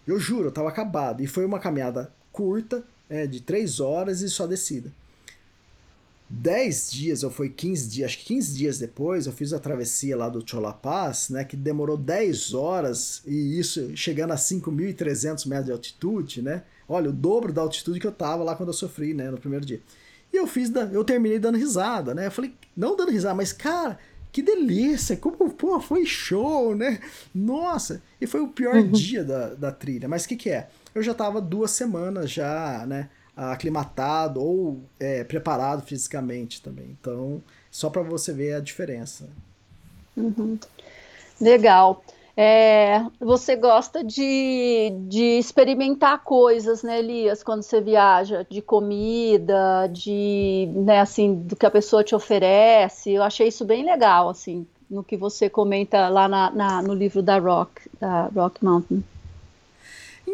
[0.06, 1.22] Eu juro, eu tava acabado.
[1.22, 4.92] E foi uma caminhada curta, é, de 3 horas e só descida.
[6.28, 10.16] 10 dias, ou foi 15 dias, acho que 15 dias depois, eu fiz a travessia
[10.16, 15.72] lá do Cholapaz, né, que demorou 10 horas, e isso chegando a 5.300 metros de
[15.72, 16.64] altitude, né?
[16.88, 19.64] Olha, o dobro da altitude que eu tava lá quando eu sofri, né, no primeiro
[19.64, 19.80] dia.
[20.32, 22.26] E eu fiz, eu terminei dando risada, né?
[22.26, 23.96] Eu falei, não dando risada, mas cara,
[24.32, 26.98] que delícia, como, pô, foi show, né?
[27.32, 28.90] Nossa, e foi o pior uhum.
[28.90, 30.68] dia da, da trilha, mas o que que é?
[30.96, 36.96] Eu já estava duas semanas já, né, aclimatado ou é, preparado fisicamente também.
[36.98, 39.28] Então, só para você ver a diferença.
[40.16, 40.58] Uhum.
[41.38, 42.02] Legal.
[42.34, 50.66] É, você gosta de, de experimentar coisas, né, Elias, quando você viaja, de comida, de,
[50.74, 53.12] né, assim, do que a pessoa te oferece.
[53.12, 57.22] Eu achei isso bem legal, assim, no que você comenta lá na, na no livro
[57.22, 59.04] da Rock, da Rock Mountain.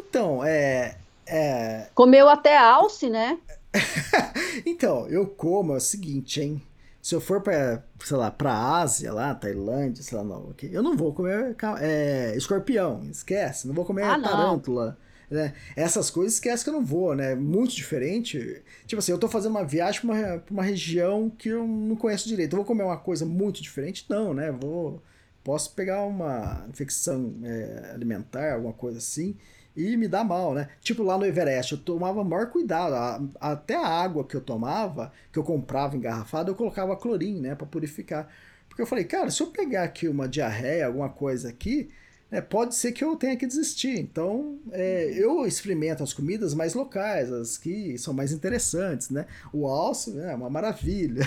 [0.08, 0.96] Então, é.
[1.26, 1.88] é...
[1.94, 3.38] Comeu até alce, né?
[4.66, 6.62] então, eu como é o seguinte, hein?
[7.00, 10.96] Se eu for pra, sei lá, pra Ásia, lá, Tailândia, sei lá, não, eu não
[10.96, 13.66] vou comer é, escorpião, esquece.
[13.66, 14.96] Não vou comer ah, tarântula.
[15.28, 15.52] Né?
[15.74, 17.34] Essas coisas esquece que eu não vou, né?
[17.34, 18.62] Muito diferente.
[18.86, 21.96] Tipo assim, eu tô fazendo uma viagem pra uma, pra uma região que eu não
[21.96, 22.52] conheço direito.
[22.52, 24.06] Eu vou comer uma coisa muito diferente?
[24.08, 24.52] Não, né?
[24.52, 25.02] Vou.
[25.42, 29.36] Posso pegar uma infecção é, alimentar, alguma coisa assim
[29.76, 30.68] e me dá mal, né?
[30.80, 32.94] Tipo lá no Everest, eu tomava maior cuidado.
[32.94, 37.54] A, até a água que eu tomava, que eu comprava engarrafada, eu colocava clorim, né,
[37.54, 38.28] para purificar.
[38.68, 41.90] Porque eu falei, cara, se eu pegar aqui uma diarreia, alguma coisa aqui,
[42.30, 43.98] né, pode ser que eu tenha que desistir.
[43.98, 49.26] Então, é, eu experimento as comidas mais locais, as que são mais interessantes, né?
[49.52, 51.22] O alce né, é uma maravilha.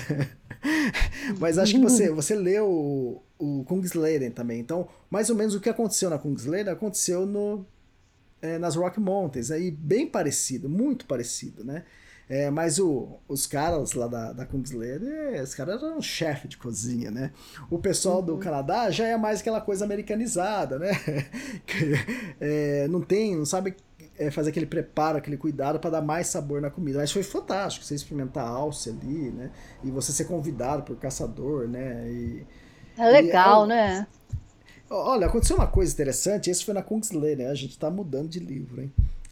[1.40, 4.60] Mas acho que você, você leu o, o Kungsleden também.
[4.60, 7.66] Então, mais ou menos o que aconteceu na Kungsleden aconteceu no,
[8.46, 9.52] é, nas Rock Mountains.
[9.52, 11.84] Aí, bem parecido, muito parecido, né?
[12.28, 16.58] É, mas o, os caras lá da, da Kungsleden, é, os caras eram chefe de
[16.58, 17.32] cozinha, né?
[17.70, 18.26] O pessoal uhum.
[18.26, 20.92] do Canadá já é mais aquela coisa americanizada, né?
[22.42, 23.76] é, não tem, não sabe
[24.18, 26.98] é, fazer aquele preparo, aquele cuidado para dar mais sabor na comida.
[26.98, 29.52] Mas foi fantástico você experimentar a alce ali, né?
[29.84, 32.08] E você ser convidado por caçador, né?
[32.10, 32.44] E,
[32.98, 34.08] é legal, e, é né?
[34.90, 37.52] Olha, aconteceu uma coisa interessante, esse foi na Kungsleden, né?
[37.52, 38.92] A gente tá mudando de livro, hein?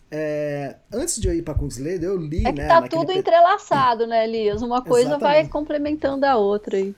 [0.09, 2.67] É, antes de eu ir para Kungsleden, eu li, é que né?
[2.67, 3.17] Tá tudo pe...
[3.17, 4.61] entrelaçado, né, Elias?
[4.61, 5.41] Uma coisa Exatamente.
[5.41, 6.95] vai complementando a outra aí.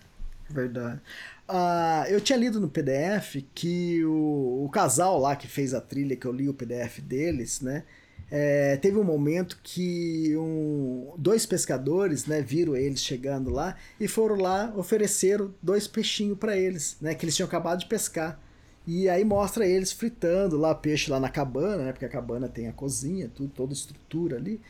[0.49, 0.99] Verdade.
[1.47, 6.15] Uh, eu tinha lido no PDF que o, o, casal lá que fez a trilha,
[6.15, 7.83] que eu li o PDF deles, né?
[8.31, 14.35] É, teve um momento que um, dois pescadores, né, viram eles chegando lá e foram
[14.35, 18.39] lá ofereceram dois peixinhos para eles, né, que eles tinham acabado de pescar.
[18.87, 21.91] E aí mostra eles fritando lá peixe lá na cabana, né?
[21.91, 24.61] Porque a cabana tem a cozinha, tudo, toda estrutura ali.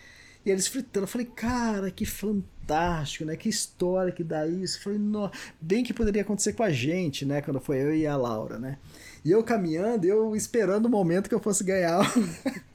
[0.46, 1.04] E eles fritando.
[1.04, 3.36] Eu falei, cara, que fantástico, né?
[3.36, 4.78] Que história que dá isso.
[4.78, 5.30] Eu falei, no...
[5.60, 7.42] bem que poderia acontecer com a gente, né?
[7.42, 8.78] Quando foi eu e a Laura, né?
[9.26, 12.00] E eu caminhando, eu esperando o momento que eu fosse ganhar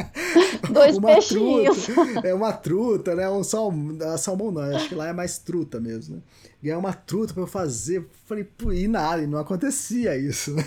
[0.73, 1.85] dois uma peixinhos.
[1.87, 3.31] Truta, é uma truta, né?
[3.31, 3.73] Um sal,
[4.19, 6.23] salmão não, acho que lá é mais truta mesmo, né?
[6.63, 8.07] Ganhar uma truta para eu fazer.
[8.27, 10.65] Falei, pô, e nada, e não acontecia isso, né?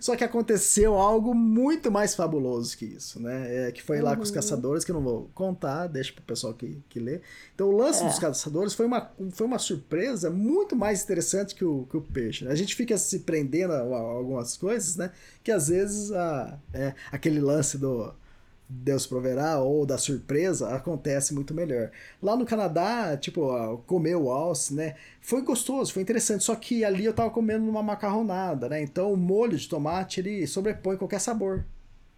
[0.00, 3.68] Só que aconteceu algo muito mais fabuloso que isso, né?
[3.68, 4.04] É, que foi uhum.
[4.04, 4.34] lá com os uhum.
[4.34, 7.20] caçadores, que eu não vou contar, deixa pro pessoal que, que lê.
[7.54, 8.08] Então o lance é.
[8.08, 12.44] dos caçadores foi uma, foi uma surpresa muito mais interessante que o, que o peixe.
[12.44, 12.50] Né?
[12.50, 15.12] A gente fica se prendendo a, a, algumas coisas, né?
[15.44, 18.12] Que às vezes a, é, aquele lance do
[18.74, 21.90] Deus proverá ou da surpresa acontece muito melhor.
[22.22, 24.94] Lá no Canadá, tipo, comer o alce, né?
[25.20, 28.82] Foi gostoso, foi interessante, só que ali eu tava comendo uma macarronada, né?
[28.82, 31.64] Então o molho de tomate ele sobrepõe qualquer sabor.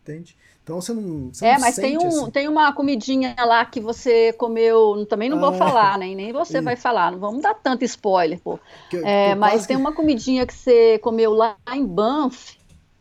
[0.02, 0.36] Entende?
[0.62, 1.31] Então você não.
[1.32, 2.31] Você é, não mas tem, um, assim.
[2.31, 5.05] tem uma comidinha lá que você comeu.
[5.06, 6.14] Também não vou ah, falar, né?
[6.14, 7.12] Nem você vai falar.
[7.12, 8.59] Não vamos dar tanto spoiler, pô.
[8.89, 12.56] Que, é, mas tem uma comidinha que você comeu lá em Banff,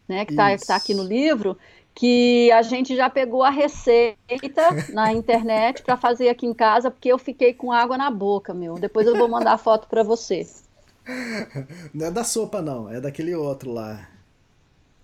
[0.08, 0.26] né?
[0.26, 1.58] Que tá, que tá aqui no livro,
[1.96, 7.10] que a gente já pegou a receita na internet para fazer aqui em casa, porque
[7.10, 8.76] eu fiquei com água na boca, meu.
[8.76, 10.48] Depois eu vou mandar a foto para você.
[11.94, 14.08] Não é da sopa, não, é daquele outro lá.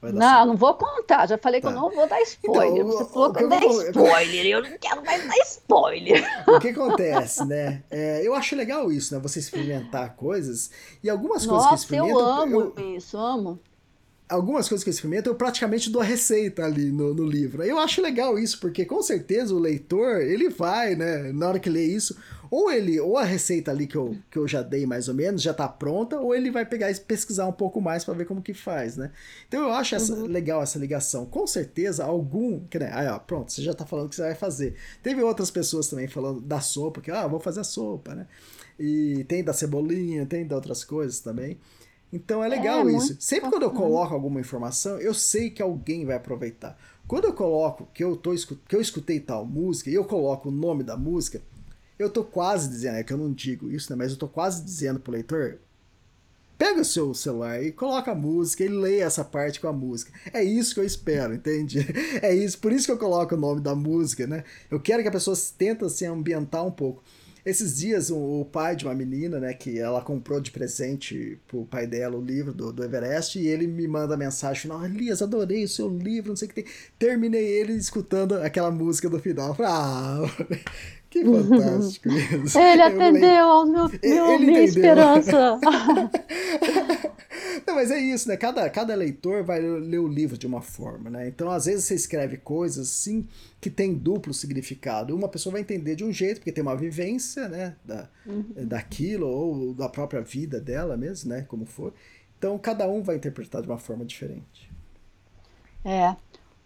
[0.02, 0.46] Não, sopa.
[0.46, 1.28] não vou contar.
[1.28, 1.68] Já falei tá.
[1.68, 1.84] que eu tá.
[1.84, 2.86] não vou dar spoiler.
[2.86, 3.84] Então, Você falou que eu vou...
[3.84, 6.44] spoiler, eu não quero mais dar spoiler.
[6.48, 7.84] O que acontece, né?
[7.92, 9.20] É, eu acho legal isso, né?
[9.20, 10.72] Você experimentar coisas
[11.04, 12.20] e algumas Nossa, coisas que eu experimento.
[12.20, 12.96] Eu amo eu...
[12.96, 13.60] isso, amo
[14.30, 17.64] algumas coisas que eu experimento, eu praticamente dou a receita ali no, no livro.
[17.64, 21.70] Eu acho legal isso, porque com certeza o leitor, ele vai, né, na hora que
[21.70, 22.16] lê isso,
[22.52, 25.42] ou ele, ou a receita ali que eu, que eu já dei mais ou menos,
[25.42, 28.42] já tá pronta, ou ele vai pegar e pesquisar um pouco mais para ver como
[28.42, 29.12] que faz, né?
[29.48, 30.26] Então eu acho essa, uhum.
[30.26, 31.26] legal essa ligação.
[31.26, 32.60] Com certeza, algum.
[32.68, 34.76] Que, né, aí, ó, pronto, você já tá falando que você vai fazer.
[35.04, 38.28] Teve outras pessoas também falando da sopa, que, ah, vou fazer a sopa, né?
[38.80, 41.60] E tem da cebolinha, tem de outras coisas também.
[42.12, 43.16] Então é legal é, isso.
[43.20, 46.78] Sempre quando eu coloco alguma informação, eu sei que alguém vai aproveitar.
[47.08, 48.34] Quando eu coloco que eu, tô,
[48.68, 51.42] que eu escutei tal música e eu coloco o nome da música,
[51.98, 53.96] eu tô quase dizendo, é que eu não digo isso, né?
[53.96, 55.60] Mas eu tô quase dizendo pro leitor,
[56.58, 60.12] pega o seu celular e coloca a música e leia essa parte com a música.
[60.34, 61.80] É isso que eu espero, entende?
[62.22, 64.44] É isso, por isso que eu coloco o nome da música, né?
[64.70, 67.04] Eu quero que a pessoa tenta se ambientar um pouco.
[67.50, 71.66] Esses dias, o, o, pai de uma menina, né, que ela comprou de presente pro
[71.66, 75.64] pai dela o livro do, do Everest, e ele me manda mensagem final, Elias, adorei
[75.64, 76.72] o seu livro, não sei o que tem.
[77.00, 79.58] Terminei ele escutando aquela música do final.
[79.60, 80.22] Ah,
[81.10, 82.10] que fantástico
[82.46, 82.60] isso.
[82.60, 84.64] Ele atendeu ao meu, meu ele minha entendeu.
[84.64, 85.60] esperança.
[87.66, 88.38] Não, mas é isso, né?
[88.38, 91.28] Cada, cada leitor vai ler o livro de uma forma, né?
[91.28, 93.28] Então, às vezes, você escreve coisas, sim,
[93.60, 95.16] que tem duplo significado.
[95.16, 97.76] Uma pessoa vai entender de um jeito, porque tem uma vivência, né?
[97.84, 98.46] Da, uhum.
[98.66, 101.46] Daquilo, ou da própria vida dela mesmo, né?
[101.48, 101.94] Como for.
[102.38, 104.72] Então, cada um vai interpretar de uma forma diferente.
[105.84, 106.16] É.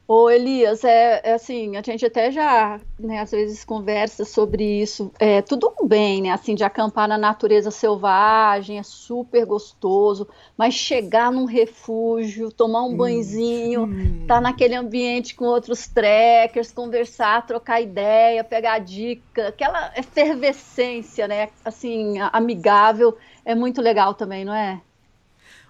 [0.05, 5.09] Ô Elias, é, é, assim, a gente até já, né, às vezes conversa sobre isso.
[5.17, 10.27] É tudo bem, né, assim, de acampar na natureza selvagem, é super gostoso,
[10.57, 14.25] mas chegar num refúgio, tomar um hum, banhozinho, hum.
[14.27, 22.19] tá naquele ambiente com outros trekkers, conversar, trocar ideia, pegar dica, aquela efervescência, né, assim,
[22.33, 24.81] amigável, é muito legal também, não é?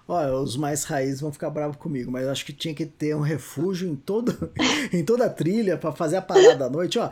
[0.06, 3.16] Olha, os mais raízes vão ficar bravos comigo, mas eu acho que tinha que ter
[3.16, 4.50] um refúgio em, todo,
[4.92, 6.98] em toda a trilha para fazer a parada à noite.
[6.98, 7.08] Ó,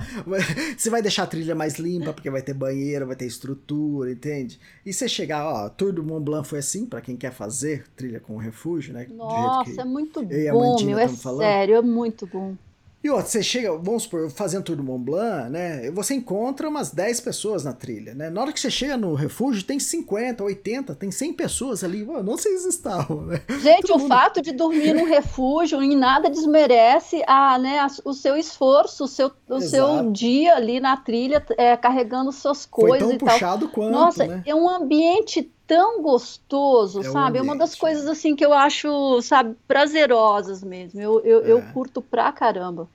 [0.77, 4.61] você vai deixar a trilha mais limpa, porque vai ter banheiro, vai ter estrutura, entende?
[4.85, 8.21] E você chegar, ó, Tour do Mont Blanc foi assim, para quem quer fazer trilha
[8.21, 9.07] com refúgio, né?
[9.11, 11.41] Nossa, é muito bom, meu, é falando.
[11.41, 12.55] sério, é muito bom.
[13.05, 15.91] E ó, você chega, vamos supor, fazendo Tour do Mont Blanc, né?
[15.91, 18.31] Você encontra umas 10 pessoas na trilha, né?
[18.31, 22.05] Na hora que você chega no refúgio, tem 50, 80, tem 100 pessoas ali.
[22.05, 23.43] Mano, não sei se estavam, né?
[23.61, 24.09] Gente, Todo o mundo...
[24.09, 29.33] fato de dormir num refúgio em nada desmerece a, né, o seu esforço, o seu,
[29.49, 34.27] o seu dia ali na trilha, é, carregando suas coisas Foi tão puxado quanto, Nossa,
[34.27, 34.43] né?
[34.47, 37.39] é um ambiente tão gostoso, é sabe?
[37.39, 41.01] É uma das coisas assim que eu acho, sabe, prazerosas mesmo.
[41.01, 41.51] Eu, eu, é.
[41.51, 42.87] eu curto pra caramba.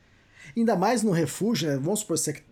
[0.55, 1.77] Ainda mais no refúgio, né?
[1.77, 2.43] Vamos supor, você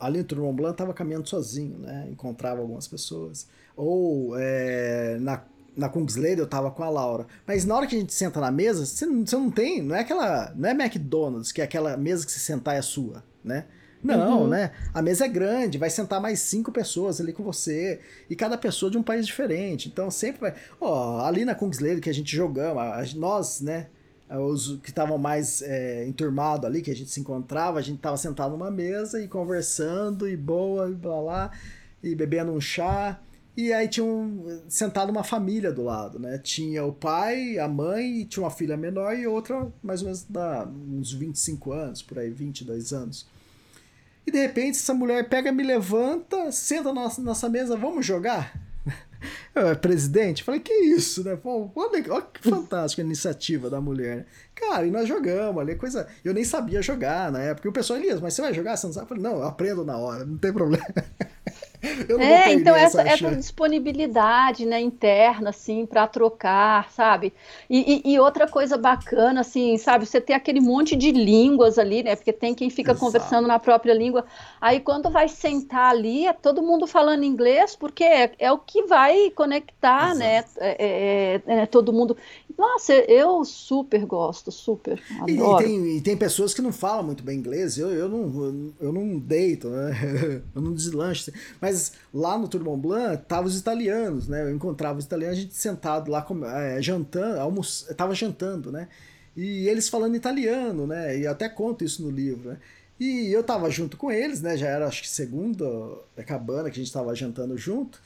[0.00, 2.08] ali no Mont Blanc estava caminhando sozinho, né?
[2.10, 3.46] Encontrava algumas pessoas.
[3.76, 5.42] Ou é, na,
[5.76, 7.26] na Kungsleder eu estava com a Laura.
[7.46, 9.94] Mas na hora que a gente senta na mesa, você não, você não tem, não
[9.94, 13.66] é aquela, não é McDonald's, que é aquela mesa que você sentar é sua, né?
[14.06, 14.48] Não, uhum.
[14.48, 14.72] né?
[14.94, 18.90] A mesa é grande, vai sentar mais cinco pessoas ali com você, e cada pessoa
[18.90, 19.88] de um país diferente.
[19.88, 20.54] Então sempre vai.
[20.80, 23.88] Ó, ali na Kungsleder que a gente jogamos, nós, né?
[24.28, 28.16] Os que estavam mais é, enturmados ali, que a gente se encontrava, a gente tava
[28.16, 31.50] sentado numa mesa e conversando, e boa, e blá lá,
[32.02, 33.20] e bebendo um chá.
[33.56, 36.38] E aí tinha um, sentado uma família do lado, né?
[36.38, 40.24] Tinha o pai, a mãe, e tinha uma filha menor e outra mais ou menos
[40.24, 43.26] da, uns 25 anos, por aí, 22 anos.
[44.26, 48.52] E de repente essa mulher pega, me levanta, senta na nossa, nossa mesa, vamos jogar?
[49.54, 50.42] Eu, é presidente?
[50.42, 51.36] Falei, que isso, né?
[51.36, 54.16] Pô, olha, olha que fantástica a iniciativa da mulher.
[54.16, 54.24] Né?
[54.54, 56.06] Cara, e nós jogamos ali, coisa.
[56.24, 57.66] Eu nem sabia jogar na época.
[57.66, 58.76] E o pessoal, Elias, mas você vai jogar?
[58.76, 59.04] Você não sabe?
[59.04, 60.84] Eu falei, não, eu aprendo na hora, não tem problema.
[62.18, 67.32] é, então essa, essa disponibilidade né, interna, assim, para trocar, sabe?
[67.68, 70.06] E, e, e, outra coisa bacana, assim, sabe?
[70.06, 72.16] Você tem aquele monte de línguas ali, né?
[72.16, 73.04] Porque tem quem fica Exato.
[73.04, 74.24] conversando na própria língua.
[74.60, 78.82] Aí quando vai sentar ali, é todo mundo falando inglês, porque é, é o que
[78.84, 80.12] vai conectar?
[80.12, 80.18] Exato.
[80.18, 80.44] né?
[80.58, 82.16] É, é, é, todo mundo.
[82.56, 85.00] Nossa, eu super gosto, super.
[85.20, 85.62] Adoro.
[85.62, 87.76] E, e, tem, e tem pessoas que não falam muito bem inglês.
[87.76, 90.42] Eu, eu, não, eu não deito, né?
[90.54, 91.30] Eu não deslancho.
[91.60, 91.75] Mas
[92.12, 94.42] lá no Tour Mont Blanc, tava os italianos, né?
[94.42, 96.26] Eu encontrava os italianos, a gente sentado lá,
[96.56, 98.88] é, jantando, almoço, tava jantando, né?
[99.36, 101.18] E eles falando italiano, né?
[101.18, 102.58] E até conto isso no livro, né?
[102.98, 104.56] E eu tava junto com eles, né?
[104.56, 105.66] Já era acho que segunda
[106.26, 108.00] cabana que a gente tava jantando junto.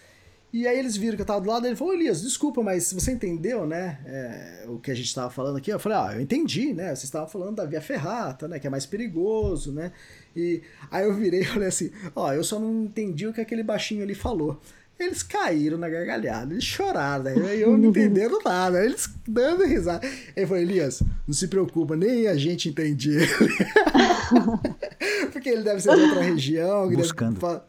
[0.53, 2.93] E aí eles viram que eu tava do lado dele e falou, Elias, desculpa, mas
[2.93, 4.01] você entendeu, né?
[4.05, 5.71] É, o que a gente tava falando aqui?
[5.71, 6.89] Eu falei, ah, eu entendi, né?
[6.89, 8.59] Vocês estavam falando da via ferrata, né?
[8.59, 9.93] Que é mais perigoso, né?
[10.35, 13.63] E aí eu virei e falei assim, ó, eu só não entendi o que aquele
[13.63, 14.61] baixinho ali falou.
[14.99, 17.35] Eles caíram na gargalhada, eles choraram, né?
[17.49, 20.07] Aí eu não entenderam nada, eles dando risada.
[20.37, 23.27] Ele falou, Elias, não se preocupa, nem a gente entende ele.
[25.33, 26.91] Porque ele deve ser de outra região.
[26.91, 27.41] Buscando.
[27.41, 27.63] Deve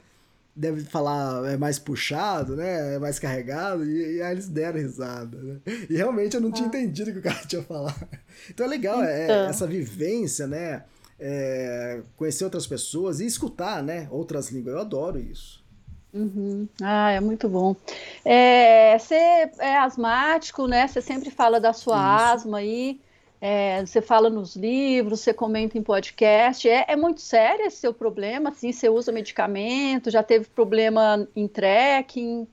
[0.54, 2.96] deve falar é mais puxado, né?
[2.96, 5.58] É mais carregado, e, e aí eles deram risada, né?
[5.90, 6.68] E realmente eu não tinha ah.
[6.68, 8.08] entendido o que o cara tinha falado.
[8.50, 9.36] Então é legal é, então.
[9.36, 10.84] É, essa vivência, né?
[11.24, 14.08] É, conhecer outras pessoas e escutar, né?
[14.10, 14.74] Outras línguas.
[14.74, 15.64] Eu adoro isso.
[16.14, 16.68] Uhum.
[16.82, 17.76] Ah, é muito bom.
[18.26, 19.16] É, você
[19.60, 20.88] é asmático, né?
[20.88, 22.34] Você sempre fala da sua isso.
[22.34, 23.00] asma aí.
[23.40, 26.68] É, você fala nos livros, você comenta em podcast.
[26.70, 28.50] É, é, muito sério esse seu problema?
[28.50, 30.12] Assim, você usa medicamento?
[30.12, 32.48] Já teve problema em trekking?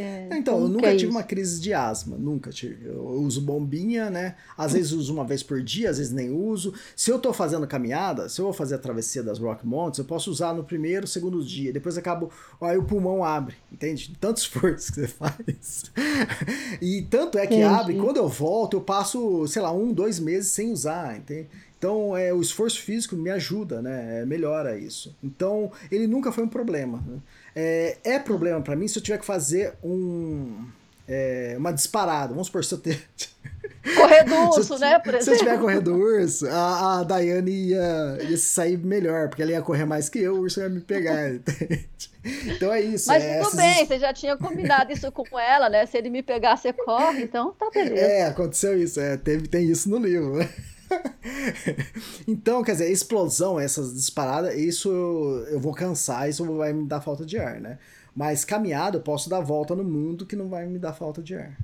[0.00, 1.10] É, então, eu nunca é tive isso?
[1.10, 2.86] uma crise de asma, nunca tive.
[2.86, 4.34] Eu uso bombinha, né?
[4.56, 6.72] Às vezes uso uma vez por dia, às vezes nem uso.
[6.96, 10.06] Se eu tô fazendo caminhada, se eu vou fazer a travessia das Rock Mountains, eu
[10.06, 11.70] posso usar no primeiro, segundo dia.
[11.70, 12.30] Depois acabo,
[12.62, 14.16] aí o pulmão abre, entende?
[14.18, 15.84] Tanto esforço que você faz.
[16.80, 17.74] e tanto é que Entendi.
[17.74, 21.46] abre, quando eu volto, eu passo, sei lá, um, dois meses sem usar, entende?
[21.78, 24.22] Então, é, o esforço físico me ajuda, né?
[24.26, 25.16] Melhora isso.
[25.24, 27.02] Então, ele nunca foi um problema.
[27.06, 27.18] Né?
[27.54, 30.66] É, é problema para mim se eu tiver que fazer um,
[31.10, 32.28] é, uma disparada.
[32.28, 33.02] Vamos supor, se eu ter.
[33.96, 34.98] Correr do urso, né?
[34.98, 35.24] Por exemplo.
[35.24, 39.52] Se eu tiver correndo do urso, a, a Daiane ia, ia sair melhor, porque ela
[39.52, 41.32] ia correr mais que eu, o urso ia me pegar.
[42.46, 43.08] então é isso.
[43.08, 43.56] Mas é, tudo essas...
[43.56, 45.86] bem, você já tinha combinado isso com ela, né?
[45.86, 48.00] Se ele me pegar, você corre, então tá beleza.
[48.00, 49.00] É, aconteceu isso.
[49.00, 50.48] É, teve, tem isso no livro, né?
[52.26, 54.90] então, quer dizer, explosão, essas disparadas, isso
[55.48, 57.78] eu, vou cansar, isso vai me dar falta de ar, né?
[58.14, 61.36] Mas caminhada, eu posso dar volta no mundo que não vai me dar falta de
[61.36, 61.56] ar.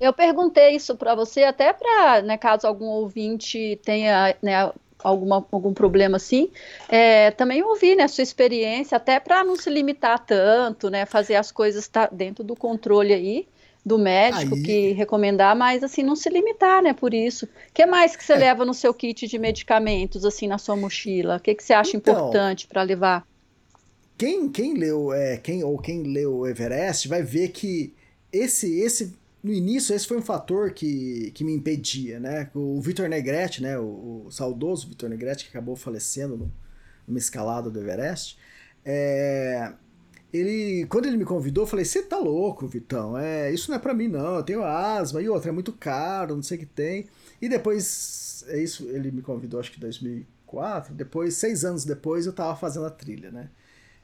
[0.00, 5.72] Eu perguntei isso para você até para, né, caso algum ouvinte tenha né, alguma, algum
[5.72, 6.50] problema assim,
[6.88, 11.52] é, também ouvir né, sua experiência, até para não se limitar tanto, né, fazer as
[11.52, 13.46] coisas tá dentro do controle aí
[13.84, 14.62] do médico aí...
[14.62, 17.44] que recomendar, mas assim não se limitar, né, por isso.
[17.44, 18.38] O que mais que você é.
[18.38, 21.36] leva no seu kit de medicamentos assim na sua mochila?
[21.36, 23.26] O que, que você acha então, importante para levar?
[24.16, 27.92] Quem, quem leu é, quem ou quem leu o Everest vai ver que
[28.32, 32.48] esse esse no início, esse foi um fator que, que me impedia, né?
[32.54, 33.78] O Vitor Negrete, né?
[33.78, 36.50] O, o saudoso Vitor Negrete, que acabou falecendo no,
[37.06, 38.38] numa escalada do Everest,
[38.82, 39.70] é,
[40.34, 43.16] ele, quando ele me convidou, eu falei: Você tá louco, Vitão?
[43.16, 44.36] É, isso não é para mim, não.
[44.36, 47.06] Eu tenho asma e outra, é muito caro, não sei o que tem.
[47.40, 50.92] E depois, é isso, ele me convidou, acho que em 2004.
[50.92, 53.48] Depois, seis anos depois, eu tava fazendo a trilha, né?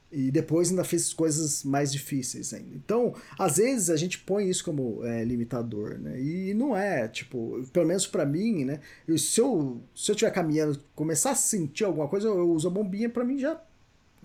[0.09, 2.75] E depois ainda fez coisas mais difíceis ainda.
[2.75, 6.21] Então, às vezes a gente põe isso como é, limitador, né?
[6.21, 8.79] E não é, tipo, pelo menos para mim, né?
[9.05, 12.67] Eu, se, eu, se eu estiver caminhando, começar a sentir alguma coisa, eu, eu uso
[12.69, 13.61] a bombinha, para mim já.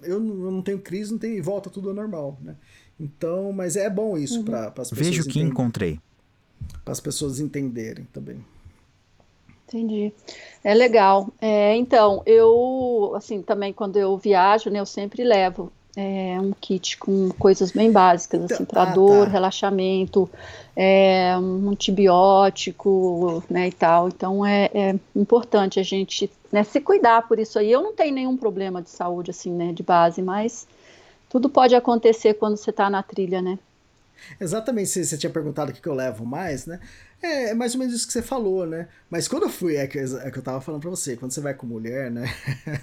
[0.02, 1.43] Eu não, eu não tenho crise, não tenho.
[1.43, 2.56] volta tudo ao normal, né?
[2.98, 4.44] Então, mas é bom isso uhum.
[4.44, 4.98] para as pessoas.
[4.98, 6.01] Vejo que encontrei.
[6.85, 8.44] Para as pessoas entenderem também.
[9.68, 10.12] Entendi.
[10.62, 11.28] É legal.
[11.40, 16.98] É, então, eu, assim, também quando eu viajo, né, eu sempre levo é, um kit
[16.98, 19.32] com coisas bem básicas, assim, para ah, dor, tá.
[19.32, 20.31] relaxamento,
[20.77, 24.09] é, um antibiótico, né, e tal.
[24.09, 27.70] Então, é, é importante a gente né, se cuidar por isso aí.
[27.70, 30.66] Eu não tenho nenhum problema de saúde, assim, né, de base, mas
[31.28, 33.58] tudo pode acontecer quando você está na trilha, né?
[34.40, 36.80] Exatamente, você tinha perguntado o que eu levo mais, né?
[37.22, 38.88] É, é mais ou menos isso que você falou, né?
[39.10, 41.40] Mas quando eu fui, é que, é que eu tava falando pra você, quando você
[41.40, 42.26] vai com mulher, né?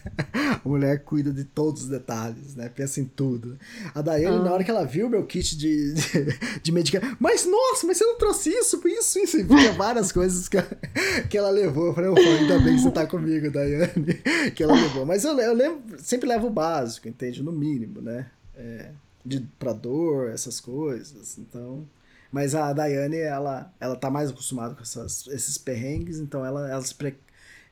[0.34, 2.70] a mulher cuida de todos os detalhes, né?
[2.70, 3.58] Pensa em tudo.
[3.94, 4.44] A Daiane, ah.
[4.44, 8.06] na hora que ela viu meu kit de, de, de medicamento, mas nossa, mas você
[8.06, 10.58] não trouxe isso, isso, isso, e várias coisas que,
[11.30, 11.88] que ela levou.
[11.88, 14.22] Eu falei, oh, ainda bem que você tá comigo, Daiane,
[14.56, 15.06] que ela levou.
[15.06, 17.44] Mas eu, eu lembro, sempre levo o básico, entende?
[17.44, 18.28] No mínimo, né?
[18.56, 18.90] É,
[19.24, 21.38] de, pra dor, essas coisas.
[21.38, 21.88] Então.
[22.34, 26.84] Mas a Daiane, ela, ela tá mais acostumada com essas, esses perrengues, então ela, ela
[26.98, 27.16] pre,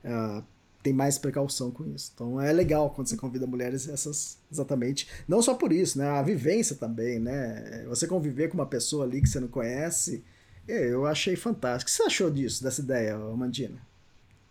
[0.05, 0.43] uh,
[0.83, 2.11] tem mais precaução com isso.
[2.13, 5.07] Então é legal quando você convida mulheres essas exatamente.
[5.27, 6.07] Não só por isso, né?
[6.07, 7.85] A vivência também, né?
[7.87, 10.23] Você conviver com uma pessoa ali que você não conhece,
[10.67, 11.89] eu achei fantástico.
[11.89, 13.81] O que você achou disso, dessa ideia, Amandina?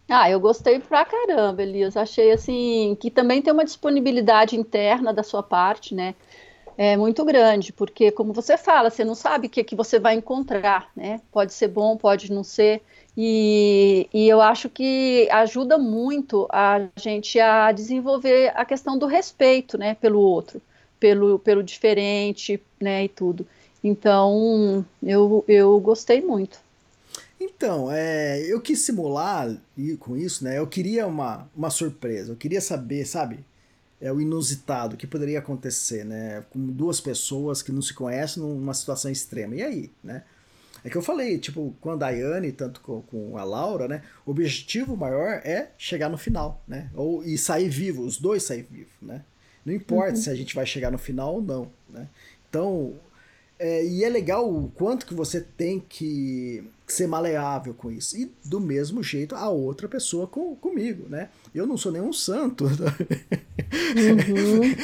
[0.09, 1.97] Ah, eu gostei pra caramba, Elias.
[1.97, 6.17] Achei assim que também tem uma disponibilidade interna da sua parte, né?
[6.83, 10.15] É muito grande, porque como você fala, você não sabe o que, que você vai
[10.15, 11.21] encontrar, né?
[11.31, 12.81] Pode ser bom, pode não ser.
[13.15, 19.77] E, e eu acho que ajuda muito a gente a desenvolver a questão do respeito,
[19.77, 20.63] né, pelo outro,
[20.99, 23.47] pelo, pelo diferente, né, e tudo.
[23.85, 26.59] Então, eu, eu gostei muito.
[27.39, 29.55] Então, é, eu quis simular
[29.99, 30.59] com isso, né?
[30.59, 32.33] Eu queria uma, uma surpresa.
[32.33, 33.45] Eu queria saber, sabe?
[34.01, 36.45] É o inusitado que poderia acontecer, né?
[36.51, 39.55] Com duas pessoas que não se conhecem numa situação extrema.
[39.55, 40.25] E aí, né?
[40.83, 44.03] É que eu falei, tipo, com a Daiane, tanto com, com a Laura, né?
[44.25, 46.91] O objetivo maior é chegar no final, né?
[46.95, 49.23] Ou, e sair vivo, os dois sair vivos, né?
[49.65, 50.17] Não importa uhum.
[50.17, 52.09] se a gente vai chegar no final ou não, né?
[52.49, 52.95] Então,
[53.59, 58.17] é, e é legal o quanto que você tem que ser maleável com isso.
[58.17, 61.29] E do mesmo jeito a outra pessoa com, comigo, né?
[61.55, 62.65] Eu não sou nenhum santo.
[62.65, 62.71] Uhum.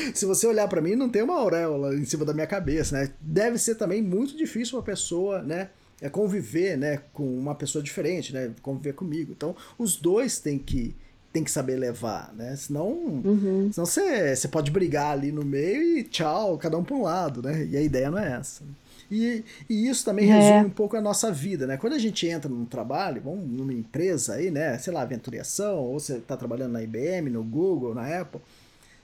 [0.14, 3.12] Se você olhar para mim, não tem uma auréola em cima da minha cabeça, né?
[3.20, 5.70] Deve ser também muito difícil uma pessoa, né?
[6.00, 8.52] É conviver, né, com uma pessoa diferente, né?
[8.60, 9.32] Conviver comigo.
[9.34, 10.94] Então, os dois têm que
[11.32, 12.56] tem que saber levar, né?
[12.56, 13.70] Senão, uhum.
[13.70, 17.42] senão você, você pode brigar ali no meio e tchau, cada um para um lado,
[17.42, 17.66] né?
[17.66, 18.62] E a ideia não é essa.
[19.10, 20.34] E, e isso também é.
[20.34, 21.76] resume um pouco a nossa vida, né?
[21.76, 24.78] Quando a gente entra num trabalho, vamos numa empresa aí, né?
[24.78, 28.40] Sei lá, aventuriação, ou você está trabalhando na IBM, no Google, na Apple,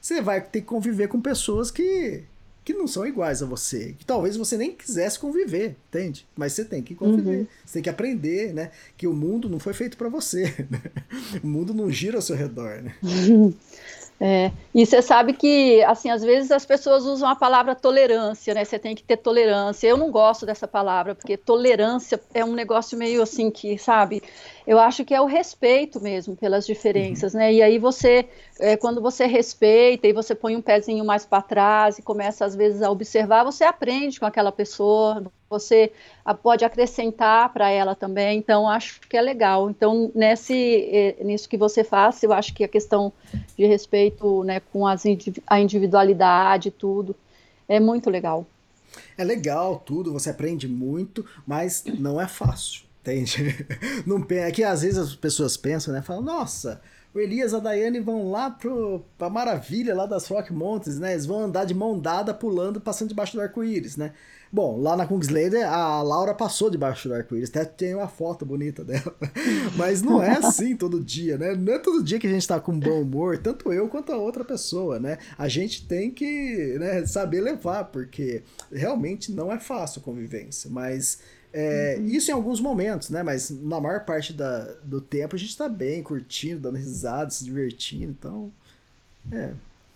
[0.01, 2.24] você vai ter que conviver com pessoas que,
[2.65, 6.27] que não são iguais a você, que talvez você nem quisesse conviver, entende?
[6.37, 7.47] Mas você tem que conviver, uhum.
[7.65, 8.70] você tem que aprender, né?
[8.97, 10.83] Que o mundo não foi feito para você, né?
[11.43, 12.95] o mundo não gira ao seu redor, né?
[14.20, 18.64] É, e você sabe que, assim, às vezes as pessoas usam a palavra tolerância, né?
[18.64, 19.89] Você tem que ter tolerância.
[19.89, 24.22] Eu não gosto dessa palavra, porque tolerância é um negócio meio assim que, sabe?
[24.66, 27.40] Eu acho que é o respeito mesmo pelas diferenças, uhum.
[27.40, 27.52] né?
[27.52, 28.28] E aí você,
[28.59, 32.55] é, quando você respeita e você põe um pezinho mais para trás e começa às
[32.55, 35.93] vezes a observar, você aprende com aquela pessoa, você
[36.43, 38.39] pode acrescentar para ela também.
[38.39, 39.68] Então acho que é legal.
[39.68, 43.12] Então nesse é, nisso que você faz, eu acho que a questão
[43.56, 45.02] de respeito, né, com as,
[45.47, 47.16] a individualidade, tudo,
[47.68, 48.47] é muito legal.
[49.16, 52.91] É legal tudo, você aprende muito, mas não é fácil.
[53.03, 53.66] Entende?
[54.07, 56.01] Não, é que às vezes as pessoas pensam, né?
[56.01, 56.81] Falam, nossa,
[57.12, 61.12] o Elias e a Daiane vão lá pro, pra maravilha lá das Rock Mountains, né?
[61.12, 64.12] Eles vão andar de mão dada, pulando, passando debaixo do arco-íris, né?
[64.53, 68.85] Bom, lá na Kungslader, a Laura passou debaixo do arco-íris, até tem uma foto bonita
[68.85, 69.15] dela.
[69.77, 71.55] Mas não é assim todo dia, né?
[71.55, 74.16] Não é todo dia que a gente tá com bom humor, tanto eu quanto a
[74.16, 75.19] outra pessoa, né?
[75.37, 81.19] A gente tem que né, saber levar, porque realmente não é fácil a convivência, mas
[81.53, 82.07] é, uhum.
[82.07, 83.23] Isso em alguns momentos, né?
[83.23, 87.45] Mas na maior parte da, do tempo a gente tá bem, curtindo, dando risada, se
[87.45, 88.11] divertindo.
[88.19, 88.53] Então,
[89.31, 89.53] é,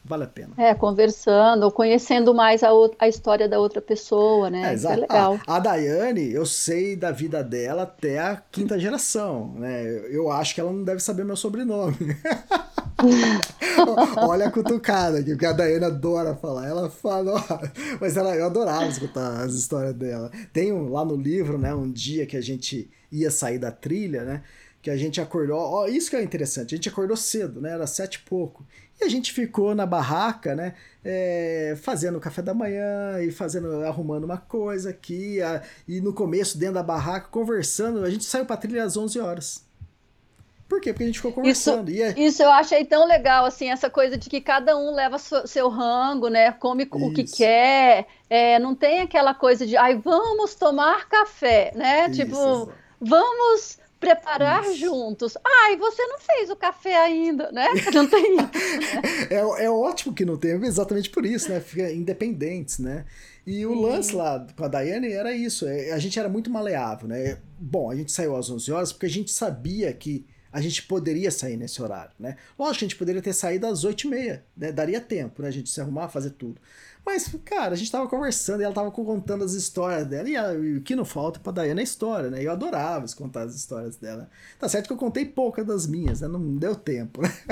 [0.07, 0.55] vale a pena.
[0.57, 4.73] É, conversando, conhecendo mais a, a história da outra pessoa, né?
[4.73, 5.39] É, Isso é legal.
[5.47, 9.85] A, a Daiane, eu sei da vida dela até a quinta geração, né?
[10.11, 11.97] Eu acho que ela não deve saber meu sobrenome.
[14.17, 16.67] Olha a cutucada aqui, porque a Daiane adora falar.
[16.67, 17.59] Ela fala, ó,
[18.01, 20.31] mas ela, eu adorava escutar as histórias dela.
[20.53, 24.25] Tem um, lá no livro, né, um dia que a gente ia sair da trilha,
[24.25, 24.43] né,
[24.81, 27.87] que a gente acordou, ó, isso que é interessante, a gente acordou cedo, né, era
[27.87, 28.65] sete e pouco.
[29.01, 30.75] E a gente ficou na barraca, né?
[31.05, 35.41] É, fazendo café da manhã e fazendo, arrumando uma coisa aqui.
[35.43, 38.05] A, e no começo, dentro da barraca, conversando.
[38.05, 39.67] A gente saiu pra trilha às 11 horas.
[40.69, 40.93] Por quê?
[40.93, 41.91] Porque a gente ficou conversando.
[41.91, 42.21] Isso, é...
[42.21, 46.29] isso eu achei tão legal, assim, essa coisa de que cada um leva seu rango,
[46.29, 46.51] né?
[46.53, 46.97] Come isso.
[46.97, 48.07] o que quer.
[48.29, 52.07] É, não tem aquela coisa de, ai, vamos tomar café, né?
[52.07, 52.79] Isso, tipo, exatamente.
[53.01, 54.77] vamos preparar isso.
[54.77, 55.37] juntos.
[55.45, 57.69] Ai, você não fez o café ainda, né?
[57.93, 58.51] Não tem isso.
[59.31, 61.61] é, é ótimo que não tenha, exatamente por isso, né?
[61.61, 63.05] Fica independentes, né?
[63.47, 63.83] E o Sim.
[63.83, 65.67] lance lá com a Daiane era isso.
[65.67, 67.39] É, a gente era muito maleável, né?
[67.59, 71.31] Bom, a gente saiu às 11 horas porque a gente sabia que a gente poderia
[71.31, 72.37] sair nesse horário, né?
[72.59, 74.73] Lógico a gente poderia ter saído às 8h30, né?
[74.73, 75.49] Daria tempo, né?
[75.49, 76.61] A gente se arrumar, fazer tudo.
[77.07, 80.29] Mas, cara, a gente tava conversando e ela tava contando as histórias dela.
[80.29, 82.43] E, a, e o que não falta pra Daiane é história, né?
[82.43, 84.29] Eu adorava contar as histórias dela.
[84.59, 86.27] Tá certo que eu contei poucas das minhas, né?
[86.27, 87.33] Não deu tempo, né?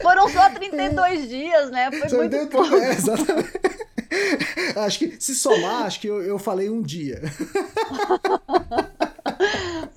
[0.00, 1.26] Foram só 32 é.
[1.26, 1.90] dias, né?
[1.90, 2.74] Foi só muito pouco.
[2.74, 3.60] É, exatamente.
[4.76, 7.20] acho que, se somar, acho que eu, eu falei um dia.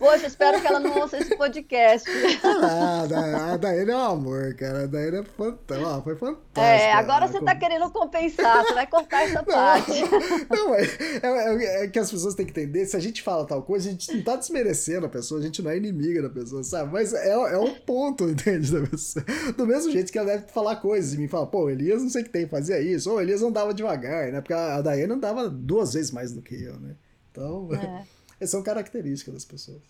[0.01, 2.09] Poxa, espero que ela não ouça esse podcast.
[2.43, 4.83] Ah, a Daíra é um amor, cara.
[4.83, 6.01] A Daíra é fantástica.
[6.01, 6.61] Foi fantástica.
[6.61, 10.01] É, agora você tá querendo compensar, você vai cortar essa não, parte.
[10.49, 10.83] Não, é,
[11.21, 12.85] é, é, que as pessoas têm que entender.
[12.85, 15.61] Se a gente fala tal coisa, a gente não tá desmerecendo a pessoa, a gente
[15.61, 16.91] não é inimiga da pessoa, sabe?
[16.91, 18.71] Mas é, é um ponto, entende?
[18.71, 19.23] Da pessoa.
[19.55, 22.21] Do mesmo jeito que ela deve falar coisas e me fala, pô, Elias não sei
[22.21, 23.11] o que tem, fazia isso.
[23.11, 24.41] Ou Elias andava devagar, né?
[24.41, 26.95] Porque a Daíra andava duas vezes mais do que eu, né?
[27.31, 27.69] Então.
[27.73, 28.20] É.
[28.47, 29.81] são características das pessoas.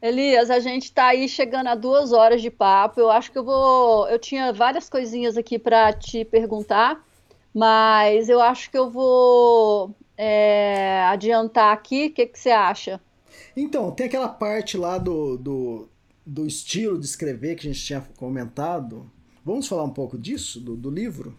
[0.00, 3.00] Elias, a gente está aí chegando a duas horas de papo.
[3.00, 4.08] Eu acho que eu vou.
[4.08, 7.04] Eu tinha várias coisinhas aqui para te perguntar,
[7.52, 12.06] mas eu acho que eu vou é, adiantar aqui.
[12.06, 13.00] O que, que você acha?
[13.56, 15.88] Então, tem aquela parte lá do, do,
[16.24, 19.10] do, estilo de escrever que a gente tinha comentado.
[19.44, 21.36] Vamos falar um pouco disso, do, do livro?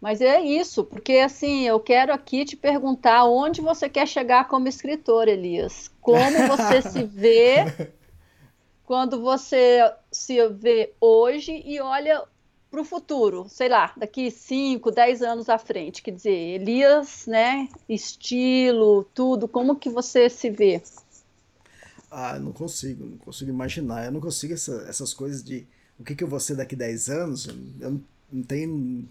[0.00, 4.68] Mas é isso, porque assim, eu quero aqui te perguntar onde você quer chegar como
[4.68, 5.90] escritor, Elias.
[6.00, 7.90] Como você se vê
[8.84, 12.22] quando você se vê hoje e olha
[12.70, 16.02] para o futuro, sei lá, daqui 5, 10 anos à frente.
[16.02, 17.68] Quer dizer, Elias, né?
[17.88, 20.82] Estilo, tudo, como que você se vê?
[22.10, 24.06] Ah, não consigo, não consigo imaginar.
[24.06, 25.66] Eu não consigo essa, essas coisas de
[25.98, 27.48] o que, que eu vou ser daqui 10 anos.
[27.80, 28.00] Eu não,
[28.30, 29.08] não tenho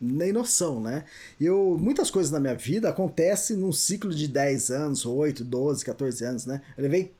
[0.00, 1.04] nem noção, né?
[1.40, 6.24] Eu, muitas coisas na minha vida acontecem num ciclo de 10 anos, 8, 12, 14
[6.24, 6.62] anos, né?
[6.76, 7.12] Eu levei,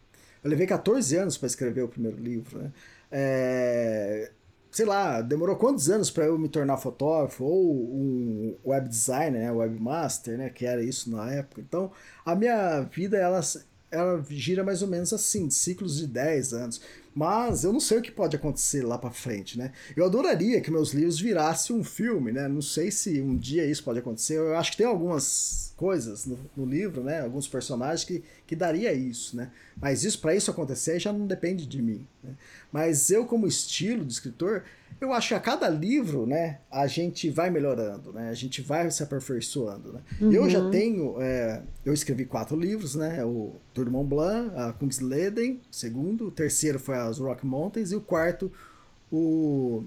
[0.42, 2.72] eu levei 14 anos para escrever o primeiro livro, né?
[3.10, 4.30] É,
[4.70, 9.50] sei lá, demorou quantos anos para eu me tornar fotógrafo ou um web designer, né?
[9.50, 10.50] webmaster, né?
[10.50, 11.60] Que era isso na época.
[11.60, 11.90] Então,
[12.24, 13.40] a minha vida, ela,
[13.90, 16.80] ela gira mais ou menos assim, ciclos de 10 anos.
[17.18, 19.72] Mas eu não sei o que pode acontecer lá para frente, né?
[19.96, 22.46] Eu adoraria que meus livros virassem um filme, né?
[22.46, 24.34] Não sei se um dia isso pode acontecer.
[24.36, 27.22] Eu acho que tem algumas coisas no, no livro, né?
[27.22, 29.50] Alguns personagens que, que daria isso, né?
[29.80, 32.06] Mas isso para isso acontecer já não depende de mim.
[32.22, 32.34] Né?
[32.70, 34.62] Mas eu como estilo de escritor,
[35.00, 38.28] eu acho que a cada livro, né, a gente vai melhorando, né?
[38.30, 40.00] A gente vai se aperfeiçoando, né?
[40.20, 40.32] Uhum.
[40.32, 43.24] Eu já tenho, é, eu escrevi quatro livros, né?
[43.24, 47.96] O Tour de Mont Blanc, a Kungsleden, segundo, o terceiro foi as Rock Mountains e
[47.96, 48.50] o quarto
[49.10, 49.84] o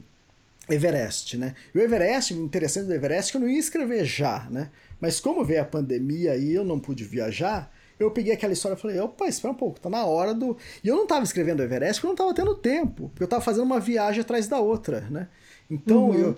[0.70, 1.56] Everest, né?
[1.74, 4.70] E o Everest, o interessante do Everest é que eu não ia escrever já, né?
[5.00, 8.80] Mas como veio a pandemia e eu não pude viajar, eu peguei aquela história e
[8.80, 10.58] falei, opa, espera um pouco, tá na hora do.
[10.84, 13.28] E eu não tava escrevendo o Everest porque eu não tava tendo tempo, porque eu
[13.28, 15.28] tava fazendo uma viagem atrás da outra, né?
[15.70, 16.16] Então, uhum.
[16.16, 16.38] eu,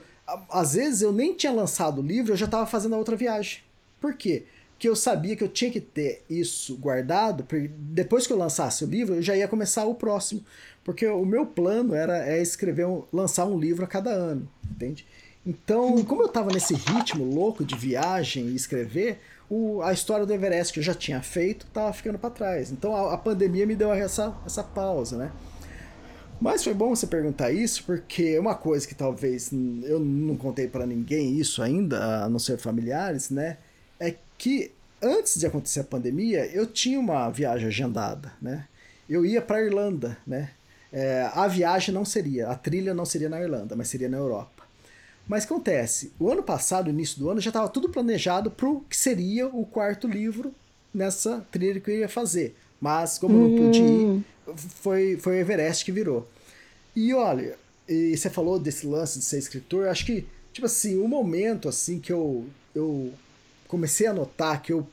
[0.49, 3.59] às vezes eu nem tinha lançado o livro, eu já tava fazendo a outra viagem.
[3.99, 4.45] Por quê?
[4.83, 8.83] Porque eu sabia que eu tinha que ter isso guardado, porque depois que eu lançasse
[8.83, 10.43] o livro, eu já ia começar o próximo.
[10.83, 15.07] Porque o meu plano era é escrever, um, lançar um livro a cada ano, entende?
[15.45, 20.33] Então, como eu tava nesse ritmo louco de viagem e escrever, o, a história do
[20.33, 22.69] Everest que eu já tinha feito estava ficando para trás.
[22.69, 25.31] Então a, a, pandemia me deu essa, essa pausa, né?
[26.41, 29.49] Mas foi bom você perguntar isso, porque uma coisa que talvez
[29.83, 33.59] eu não contei para ninguém isso ainda, a não ser familiares, né?
[33.97, 38.67] É que antes de acontecer a pandemia, eu tinha uma viagem agendada, né?
[39.09, 40.51] Eu ia para Irlanda, né?
[40.91, 44.63] É, a viagem não seria, a trilha não seria na Irlanda, mas seria na Europa.
[45.25, 48.97] Mas acontece, o ano passado, início do ano, já estava tudo planejado para o que
[48.97, 50.53] seria o quarto livro
[50.93, 52.53] nessa trilha que eu ia fazer.
[52.81, 53.47] Mas, como hum.
[53.47, 54.23] não pude ir, hum.
[54.57, 56.27] foi, foi o Everest que virou.
[56.93, 57.55] E olha,
[57.87, 61.69] e você falou desse lance de ser escritor, acho que, tipo assim, o um momento
[61.69, 62.45] assim que eu,
[62.75, 63.13] eu
[63.73, 64.87] comecei a notar que eu,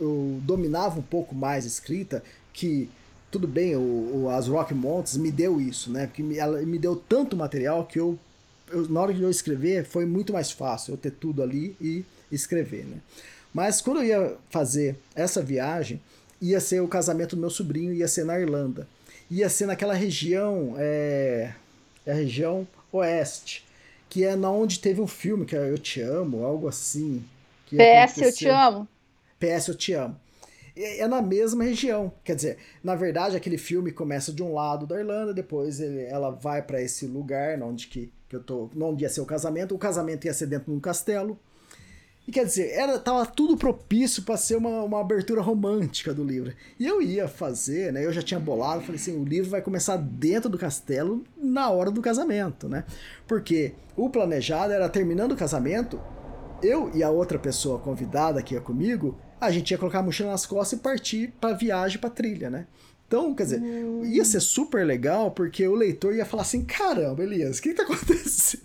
[0.00, 2.88] eu dominava um pouco mais a escrita, que
[3.30, 6.06] tudo bem, o, o, as Rock Mountains me deu isso, né?
[6.06, 8.18] Porque ela me deu tanto material que eu
[8.70, 12.04] eu, na hora de eu escrever foi muito mais fácil eu ter tudo ali e
[12.30, 12.98] escrever, né?
[13.52, 16.00] Mas quando eu ia fazer essa viagem,
[16.40, 18.86] ia ser o casamento do meu sobrinho, ia ser na Irlanda.
[19.30, 21.52] Ia ser naquela região, é,
[22.06, 23.66] é a região oeste,
[24.08, 27.24] que é na onde teve um filme que é Eu Te Amo, algo assim.
[27.76, 28.88] PS Eu Te Amo.
[29.38, 30.16] PS Eu Te Amo.
[30.76, 32.12] É na mesma região.
[32.22, 36.30] Quer dizer, na verdade, aquele filme começa de um lado da Irlanda, depois ele, ela
[36.30, 39.74] vai para esse lugar onde que que eu tô, onde ia ser o casamento.
[39.74, 41.38] O casamento ia ser dentro de um castelo.
[42.26, 46.52] E quer dizer, era, tava tudo propício para ser uma, uma abertura romântica do livro.
[46.78, 48.04] E eu ia fazer, né?
[48.04, 51.90] Eu já tinha bolado, falei assim, o livro vai começar dentro do castelo na hora
[51.90, 52.84] do casamento, né?
[53.26, 55.98] Porque o planejado era terminando o casamento,
[56.62, 60.30] eu e a outra pessoa convidada que ia comigo, a gente ia colocar a mochila
[60.30, 62.66] nas costas e partir para viagem, para trilha, né?
[63.08, 64.04] Então, quer dizer, hum.
[64.04, 67.74] ia ser super legal porque o leitor ia falar assim: caramba, Elias, o que, que
[67.74, 68.62] tá acontecendo?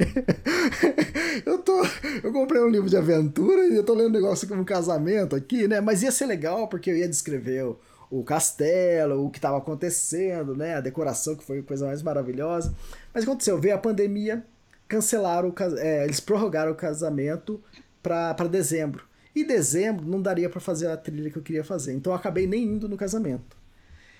[1.45, 1.81] eu, tô,
[2.21, 5.33] eu comprei um livro de aventura e eu tô lendo um negócio como um casamento
[5.33, 5.79] aqui, né?
[5.79, 7.79] Mas ia ser legal porque eu ia descrever o,
[8.11, 10.75] o castelo, o que estava acontecendo, né?
[10.75, 12.75] A decoração, que foi a coisa mais maravilhosa.
[13.13, 14.45] Mas aconteceu, veio a pandemia,
[14.89, 17.63] cancelaram o é, eles prorrogaram o casamento
[18.03, 19.05] para dezembro.
[19.35, 21.93] E dezembro não daria para fazer a trilha que eu queria fazer.
[21.93, 23.57] Então eu acabei nem indo no casamento.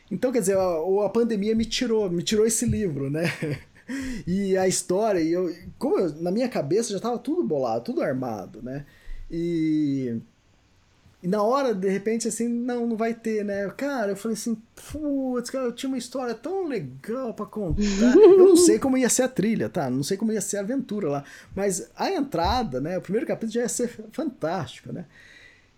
[0.09, 3.23] Então, quer dizer, a, a pandemia me tirou, me tirou esse livro, né?
[4.27, 8.01] e a história, e eu, como eu, na minha cabeça já estava tudo bolado, tudo
[8.01, 8.85] armado, né?
[9.29, 10.19] E,
[11.23, 13.69] e na hora, de repente, assim, não, não vai ter, né?
[13.77, 17.81] Cara, eu falei assim, putz, cara, eu tinha uma história tão legal para contar.
[18.13, 19.89] eu não sei como ia ser a trilha, tá?
[19.89, 21.23] Não sei como ia ser a aventura lá.
[21.55, 22.97] Mas a entrada, né?
[22.97, 25.05] O primeiro capítulo já ia ser fantástico, né?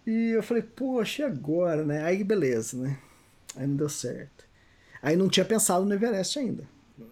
[0.07, 2.03] E eu falei, poxa, e agora, né?
[2.03, 2.97] Aí beleza, né?
[3.55, 4.45] Aí não deu certo.
[4.99, 6.63] Aí não tinha pensado no Everest ainda.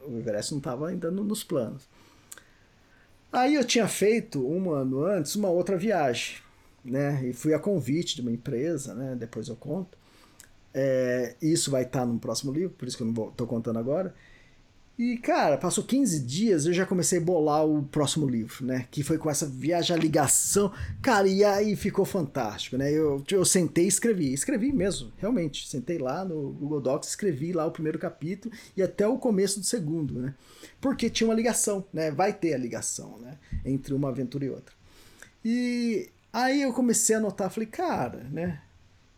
[0.08, 1.88] O Everest não estava ainda no, nos planos.
[3.32, 6.38] Aí eu tinha feito um ano antes uma outra viagem,
[6.84, 7.28] né?
[7.28, 9.16] E fui a convite de uma empresa, né?
[9.16, 9.98] Depois eu conto.
[10.74, 13.78] É, isso vai estar tá no próximo livro, por isso que eu não estou contando
[13.78, 14.14] agora.
[14.98, 18.88] E, cara, passou 15 dias, eu já comecei a bolar o próximo livro, né?
[18.92, 20.72] Que foi com essa viagem à ligação.
[21.02, 22.92] Cara, e aí ficou fantástico, né?
[22.92, 24.32] Eu, eu sentei e escrevi.
[24.32, 25.68] Escrevi mesmo, realmente.
[25.68, 29.66] Sentei lá no Google Docs, escrevi lá o primeiro capítulo e até o começo do
[29.66, 30.36] segundo, né?
[30.80, 32.12] Porque tinha uma ligação, né?
[32.12, 33.40] Vai ter a ligação, né?
[33.66, 34.76] Entre uma aventura e outra.
[35.44, 38.62] E aí eu comecei a notar, falei, cara, né?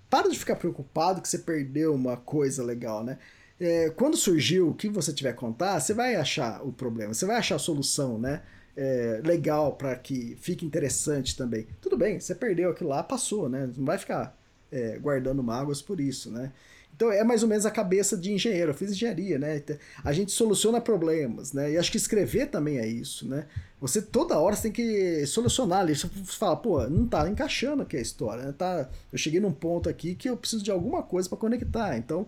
[0.10, 3.18] Para de ficar preocupado que você perdeu uma coisa legal, né?
[3.60, 7.26] é, quando surgiu o que você tiver a contar, você vai achar o problema, você
[7.26, 8.42] vai achar a solução, né?
[8.78, 11.66] É, legal para que fique interessante também.
[11.80, 13.70] Tudo bem, você perdeu aquilo lá, passou, né?
[13.78, 14.38] Não vai ficar
[14.70, 16.52] é, guardando mágoas por isso, né?
[16.96, 18.72] Então é mais ou menos a cabeça de engenheiro.
[18.72, 19.62] Eu fiz engenharia, né?
[20.04, 21.72] A gente soluciona problemas, né?
[21.72, 23.46] E acho que escrever também é isso, né?
[23.82, 25.94] Você toda hora você tem que solucionar ali.
[25.94, 28.46] Você fala, pô, não tá encaixando aqui a história.
[28.46, 28.54] Né?
[28.58, 31.98] Tá, eu cheguei num ponto aqui que eu preciso de alguma coisa para conectar.
[31.98, 32.26] Então,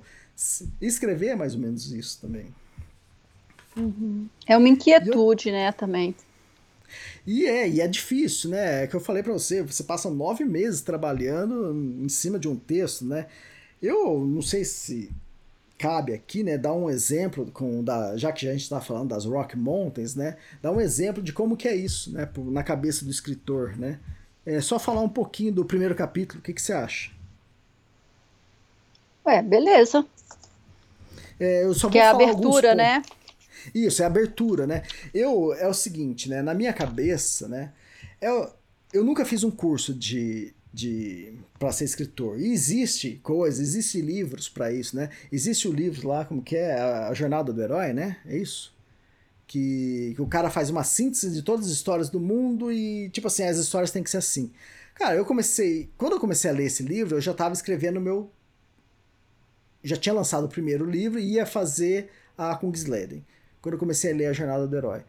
[0.82, 2.54] escrever é mais ou menos isso também.
[3.78, 4.28] Uhum.
[4.46, 5.54] É uma inquietude, eu...
[5.54, 6.14] né, também.
[7.26, 8.84] E é, e é difícil, né?
[8.84, 11.74] É que eu falei para você, você passa nove meses trabalhando
[12.04, 13.28] em cima de um texto, né?
[13.82, 15.12] Eu não sei se
[15.78, 19.26] cabe aqui, né, dar um exemplo com da, já que a gente está falando das
[19.26, 23.12] Rock Mountains, né, dar um exemplo de como que é isso, né, na cabeça do
[23.12, 24.00] escritor, né.
[24.46, 26.40] É só falar um pouquinho do primeiro capítulo.
[26.40, 27.12] O que, que você acha?
[29.26, 30.06] Ué, beleza.
[31.38, 33.02] É, eu só que vou é a abertura, né?
[33.76, 34.84] Isso, é a abertura, né?
[35.14, 36.42] Eu é o seguinte, né?
[36.42, 37.74] Na minha cabeça, né?
[38.22, 38.50] Eu,
[38.94, 42.40] eu nunca fiz um curso de, de para ser escritor.
[42.40, 45.10] E existe coisas, existe livros para isso, né?
[45.32, 48.18] Existe o livro lá, como que é a, Jornada do Herói, né?
[48.26, 48.76] É isso.
[49.48, 53.28] Que, que, o cara faz uma síntese de todas as histórias do mundo e tipo
[53.28, 54.52] assim, as histórias têm que ser assim.
[54.94, 58.32] Cara, eu comecei, quando eu comecei a ler esse livro, eu já estava escrevendo meu
[59.84, 63.26] já tinha lançado o primeiro livro e ia fazer a Kungsleden.
[63.62, 65.04] Quando eu comecei a ler a Jornada do Herói.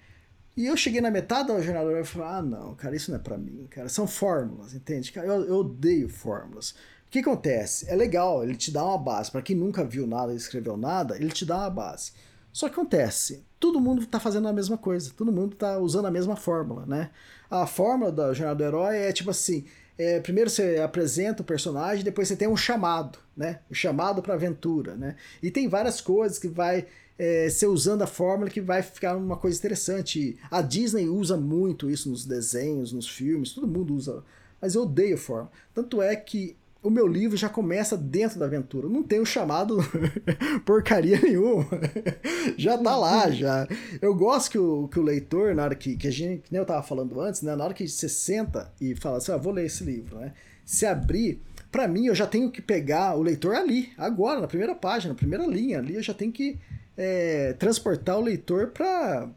[0.58, 3.22] E eu cheguei na metade da jornada e falei, ah, não, cara, isso não é
[3.22, 3.88] para mim, cara.
[3.88, 5.12] São fórmulas, entende?
[5.12, 6.70] Cara, eu, eu odeio fórmulas.
[7.06, 7.88] O que acontece?
[7.88, 9.30] É legal, ele te dá uma base.
[9.30, 12.10] Para quem nunca viu nada e escreveu nada, ele te dá uma base.
[12.52, 16.10] Só que acontece, todo mundo tá fazendo a mesma coisa, todo mundo tá usando a
[16.10, 17.10] mesma fórmula, né?
[17.48, 19.64] A fórmula da jornada do herói é tipo assim:
[19.96, 23.60] é, primeiro você apresenta o personagem, depois você tem um chamado, né?
[23.70, 25.14] O chamado para aventura, né?
[25.40, 26.84] E tem várias coisas que vai
[27.18, 30.38] é, ser usando a fórmula que vai ficar uma coisa interessante.
[30.50, 34.22] A Disney usa muito isso nos desenhos, nos filmes, todo mundo usa.
[34.60, 35.50] Mas eu odeio a fórmula.
[35.74, 38.88] Tanto é que o meu livro já começa dentro da aventura.
[38.88, 39.78] Não tem o chamado
[40.64, 41.66] porcaria nenhuma.
[42.56, 43.66] já tá lá, já.
[44.00, 46.60] Eu gosto que o, que o leitor, na hora que, que a gente, que nem
[46.60, 47.54] eu tava falando antes, né?
[47.56, 50.32] Na hora que você senta e fala assim, ah, vou ler esse livro, né?
[50.64, 54.74] Se abrir, para mim eu já tenho que pegar o leitor ali, agora, na primeira
[54.74, 56.58] página, na primeira linha ali, eu já tenho que
[56.98, 59.30] é, transportar o leitor para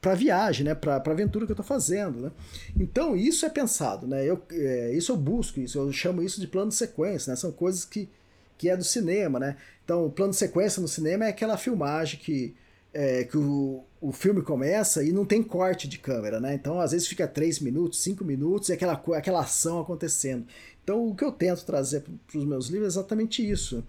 [0.00, 2.30] para viagem, né, para a aventura que eu estou fazendo, né?
[2.74, 4.24] Então isso é pensado, né?
[4.24, 7.36] Eu, é, isso eu busco, isso eu chamo isso de plano de sequência, né?
[7.36, 8.08] São coisas que,
[8.56, 9.58] que é do cinema, né?
[9.84, 12.54] Então o plano de sequência no cinema é aquela filmagem que
[12.94, 16.54] é, que o, o filme começa e não tem corte de câmera, né?
[16.54, 20.46] Então às vezes fica 3 minutos, 5 minutos e aquela, aquela ação acontecendo.
[20.82, 23.84] Então o que eu tento trazer para os meus livros é exatamente isso.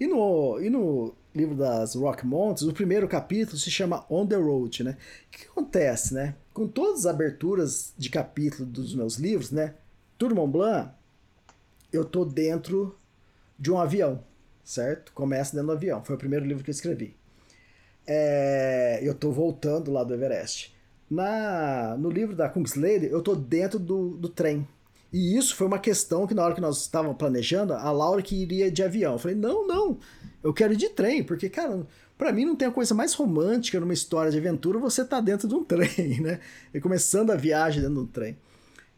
[0.00, 4.36] E no, e no livro das Rock Mountains, o primeiro capítulo se chama On the
[4.36, 4.96] Road, né?
[5.26, 6.34] O que acontece, né?
[6.52, 9.74] Com todas as aberturas de capítulo dos meus livros, né?
[10.18, 10.90] Tour Mont Blanc,
[11.92, 12.96] eu tô dentro
[13.58, 14.22] de um avião,
[14.62, 15.12] certo?
[15.12, 16.04] Começa dentro do avião.
[16.04, 17.16] Foi o primeiro livro que eu escrevi.
[18.06, 20.74] É, eu tô voltando lá do Everest.
[21.10, 24.66] Na, no livro da Kungsleden, eu tô dentro do, do trem.
[25.12, 28.34] E isso foi uma questão que na hora que nós estávamos planejando, a Laura que
[28.34, 29.12] iria de avião.
[29.12, 29.98] Eu falei, não, não,
[30.42, 31.86] eu quero ir de trem, porque, cara,
[32.16, 35.46] para mim não tem a coisa mais romântica numa história de aventura você tá dentro
[35.46, 36.40] de um trem, né?
[36.72, 38.38] E começando a viagem dentro de um trem.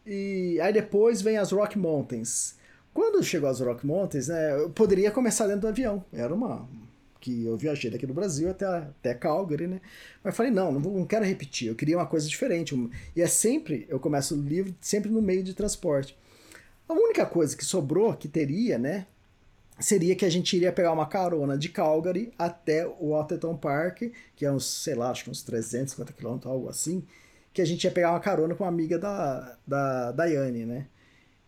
[0.05, 2.55] E aí depois vem as Rock Mountains.
[2.93, 6.05] Quando chegou as Rock Mountains, né, eu poderia começar dentro do avião.
[6.13, 6.65] Era uma
[7.25, 9.81] que eu viajei daqui do Brasil até, até Calgary, né?
[10.23, 12.75] Mas falei, não, não, não quero repetir, eu queria uma coisa diferente.
[13.15, 16.15] E é sempre, eu começo o livro sempre no meio de transporte.
[16.87, 19.07] A única coisa que sobrou, que teria, né,
[19.79, 24.03] seria que a gente iria pegar uma carona de Calgary até o Atherton Park,
[24.35, 27.03] que é uns, sei lá, acho que uns 350 quilômetros, algo assim,
[27.51, 30.85] que a gente ia pegar uma carona com uma amiga da, da Daiane, né?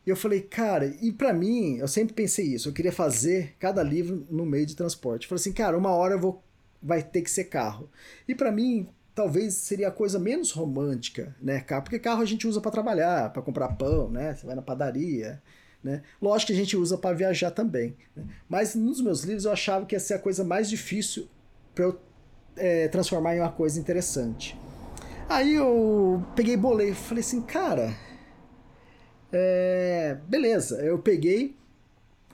[0.08, 3.84] E eu falei, cara, e para mim, eu sempre pensei isso, eu queria fazer cada
[3.84, 5.24] livro no meio de transporte.
[5.24, 6.42] Eu falei assim, cara, uma hora eu vou,
[6.82, 7.90] vai ter que ser carro.
[8.26, 11.84] E para mim, talvez seria a coisa menos romântica, né, carro?
[11.84, 14.34] Porque carro a gente usa para trabalhar, para comprar pão, né?
[14.34, 15.44] Você vai na padaria,
[15.84, 16.02] né?
[16.22, 17.98] Lógico que a gente usa para viajar também.
[18.16, 18.24] Né?
[18.48, 21.28] Mas nos meus livros eu achava que ia ser a coisa mais difícil
[21.76, 22.00] para eu
[22.56, 24.58] é, transformar em uma coisa interessante.
[25.28, 27.94] Aí eu peguei e bolei, falei assim, cara,
[29.32, 31.56] é, beleza, eu peguei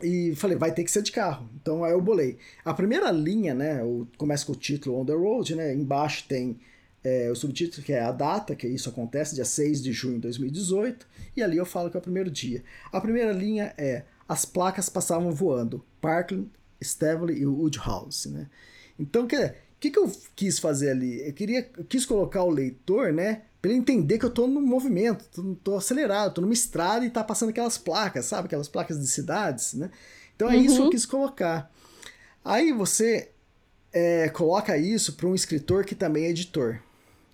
[0.02, 1.50] e falei, vai ter que ser de carro.
[1.62, 2.38] Então aí eu bolei.
[2.64, 3.80] A primeira linha, né,
[4.18, 6.60] começa com o título On the Road, né, embaixo tem
[7.04, 10.22] é, o subtítulo que é a data, que isso acontece, dia 6 de junho de
[10.22, 11.06] 2018,
[11.36, 12.64] e ali eu falo que é o primeiro dia.
[12.92, 16.50] A primeira linha é as placas passavam voando, Parkland,
[16.82, 18.48] Stavely e Woodhouse, né?
[18.98, 21.28] Então, o que, que, que eu quis fazer ali?
[21.28, 24.60] Eu queria, eu quis colocar o leitor, né, para ele entender que eu estou no
[24.60, 28.48] movimento, tô, tô acelerado, estou numa estrada e tá passando aquelas placas, sabe?
[28.48, 29.90] Aquelas placas de cidades, né?
[30.36, 30.62] Então é uhum.
[30.62, 30.92] isso que eu uhum.
[30.92, 31.72] quis colocar.
[32.44, 33.30] Aí você
[33.94, 36.82] é, coloca isso para um escritor que também é editor.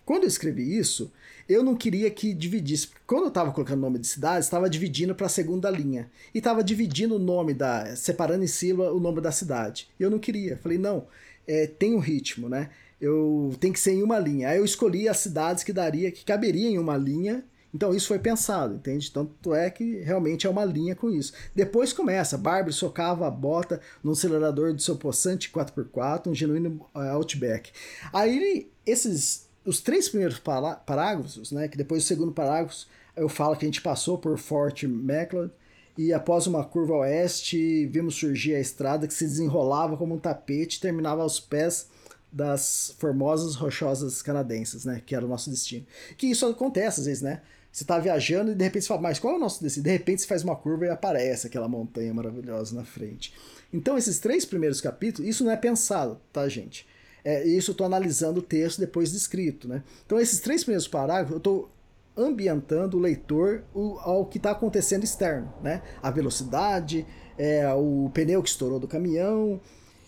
[0.06, 1.11] Quando eu escrevi isso,
[1.47, 2.89] eu não queria que dividisse.
[3.07, 6.11] Quando eu estava colocando nome de cidades, estava dividindo para a segunda linha.
[6.31, 7.95] E estava dividindo o nome da.
[7.95, 9.89] separando em sílaba o nome da cidade.
[9.99, 10.57] E eu não queria.
[10.57, 11.07] Falei, não,
[11.47, 12.69] é, tem um ritmo, né?
[12.99, 14.49] Eu tem que ser em uma linha.
[14.49, 17.43] Aí eu escolhi as cidades que daria, que caberia em uma linha
[17.73, 19.11] então isso foi pensado, entende?
[19.11, 21.34] Tanto é que realmente é uma linha com isso.
[21.53, 26.99] Depois começa, Barbie socava a bota num acelerador do seu possante 4x4, um genuíno uh,
[26.99, 27.71] Outback.
[28.11, 33.65] Aí esses, os três primeiros parágrafos, né, que depois o segundo parágrafo eu falo que
[33.65, 35.51] a gente passou por Fort Macleod,
[35.97, 40.77] e após uma curva oeste, vimos surgir a estrada que se desenrolava como um tapete
[40.77, 41.88] e terminava aos pés
[42.31, 45.01] das formosas rochosas canadenses, né?
[45.06, 45.85] Que era o nosso destino.
[46.18, 47.41] Que isso acontece às vezes, né?
[47.72, 49.84] Você tá viajando e de repente você fala, mas qual é o nosso destino?
[49.84, 53.34] De repente você faz uma curva e aparece aquela montanha maravilhosa na frente.
[53.72, 56.88] Então, esses três primeiros capítulos, isso não é pensado, tá, gente?
[57.23, 59.84] É, isso eu tô analisando o texto depois de escrito, né?
[60.06, 61.69] Então, esses três primeiros parágrafos, eu tô
[62.18, 63.64] ambientando o leitor
[63.99, 65.81] ao que está acontecendo externo, né?
[66.01, 67.06] A velocidade,
[67.38, 69.61] é, o pneu que estourou do caminhão,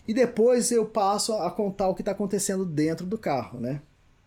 [0.07, 3.81] e depois eu passo a contar o que está acontecendo dentro do carro, né?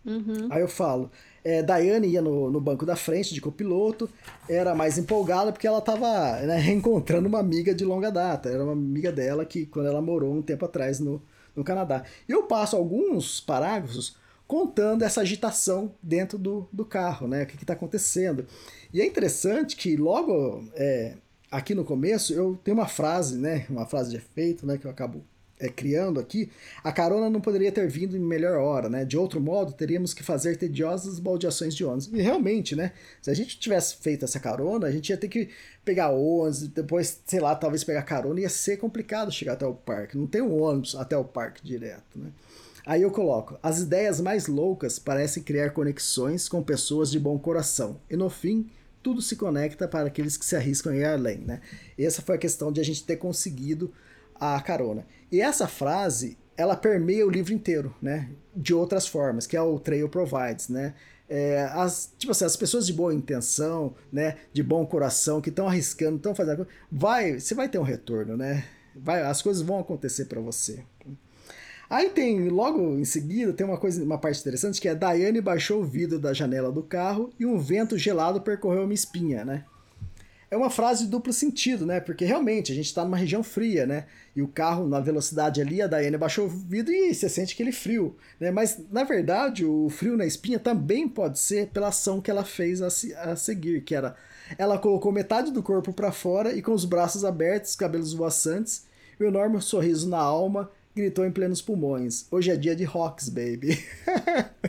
[0.04, 0.48] Uhum.
[0.50, 1.10] Aí eu falo,
[1.42, 4.08] é, Daiane ia no, no banco da frente de copiloto,
[4.48, 8.48] era mais empolgada porque ela estava né, reencontrando uma amiga de longa data.
[8.48, 11.22] Era uma amiga dela que quando ela morou um tempo atrás no,
[11.56, 12.04] no Canadá.
[12.28, 17.42] E eu passo alguns parágrafos contando essa agitação dentro do, do carro, né?
[17.42, 18.46] O que está acontecendo.
[18.92, 21.14] E é interessante que logo é,
[21.50, 23.66] aqui no começo eu tenho uma frase, né?
[23.70, 24.76] Uma frase de efeito, né?
[24.76, 25.24] Que eu acabo
[25.64, 26.50] é, criando aqui,
[26.82, 29.04] a carona não poderia ter vindo em melhor hora, né?
[29.04, 32.10] De outro modo, teríamos que fazer tediosas baldeações de ônibus.
[32.12, 32.92] E realmente, né?
[33.22, 35.48] Se a gente tivesse feito essa carona, a gente ia ter que
[35.84, 40.18] pegar ônibus, depois, sei lá, talvez pegar carona, ia ser complicado chegar até o parque.
[40.18, 42.30] Não tem um ônibus até o parque direto, né?
[42.86, 47.98] Aí eu coloco: as ideias mais loucas parecem criar conexões com pessoas de bom coração.
[48.10, 48.68] E no fim,
[49.02, 51.60] tudo se conecta para aqueles que se arriscam a ir além, né?
[51.98, 53.92] Essa foi a questão de a gente ter conseguido
[54.38, 55.06] a carona.
[55.30, 58.30] E essa frase, ela permeia o livro inteiro, né?
[58.54, 60.94] De outras formas, que é o Trail Provides, né?
[61.28, 64.36] É, as, tipo assim, as pessoas de boa intenção, né?
[64.52, 66.66] De bom coração, que estão arriscando, estão fazendo...
[66.90, 68.64] Vai, você vai ter um retorno, né?
[68.94, 70.84] Vai, as coisas vão acontecer para você.
[71.88, 75.82] Aí tem, logo em seguida, tem uma coisa, uma parte interessante que é Daiane baixou
[75.82, 79.64] o vidro da janela do carro e um vento gelado percorreu uma espinha, né?
[80.54, 81.98] É uma frase de duplo sentido, né?
[81.98, 84.06] Porque realmente a gente está numa região fria, né?
[84.36, 87.72] E o carro na velocidade ali, a Daiane baixou o vidro e você sente aquele
[87.72, 88.52] frio, né?
[88.52, 92.80] Mas na verdade o frio na espinha também pode ser pela ação que ela fez
[92.80, 94.14] a, se, a seguir, que era
[94.56, 98.86] ela colocou metade do corpo para fora e com os braços abertos, cabelos voaçantes
[99.18, 103.28] e um enorme sorriso na alma, gritou em plenos pulmões: Hoje é dia de rocks,
[103.28, 103.84] baby.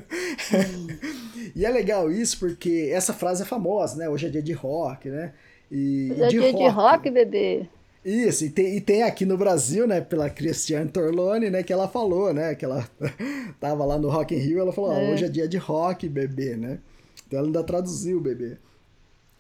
[1.56, 4.10] e é legal isso porque essa frase é famosa, né?
[4.10, 5.34] Hoje é dia de rock, né?
[5.72, 6.58] E, é de, dia rock.
[6.58, 7.68] de rock, bebê.
[8.04, 11.88] Isso, e tem, e tem aqui no Brasil, né, pela Cristiane Torlone, né, que ela
[11.88, 12.88] falou, né, que ela
[13.60, 15.12] tava lá no Rock in Rio, ela falou, é.
[15.12, 16.80] hoje é dia de rock, bebê, né?
[17.26, 18.58] Então ela ainda traduziu, bebê.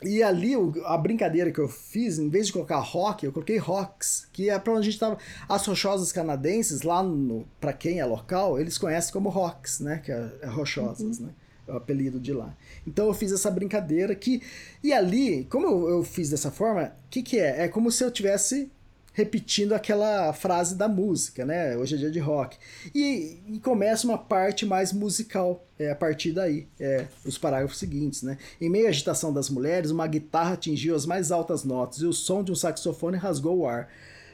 [0.01, 0.53] E ali,
[0.85, 4.59] a brincadeira que eu fiz, em vez de colocar rock, eu coloquei rocks, que é
[4.59, 5.17] pra onde a gente tava.
[5.47, 7.47] As rochosas canadenses, lá no.
[7.59, 10.01] pra quem é local, eles conhecem como rocks, né?
[10.03, 11.27] Que é, é rochosas, uhum.
[11.27, 11.33] né?
[11.67, 12.55] O apelido de lá.
[12.85, 14.41] Então eu fiz essa brincadeira que.
[14.83, 17.63] E ali, como eu, eu fiz dessa forma, o que, que é?
[17.63, 18.69] É como se eu tivesse
[19.15, 21.75] repetindo aquela frase da música, né?
[21.77, 22.57] Hoje é dia de rock.
[22.93, 28.23] E, e começa uma parte mais musical é, a partir daí, é, os parágrafos seguintes,
[28.23, 28.37] né?
[28.59, 32.11] Em meio à agitação das mulheres, uma guitarra atingiu as mais altas notas e o
[32.11, 33.89] som de um saxofone rasgou o ar,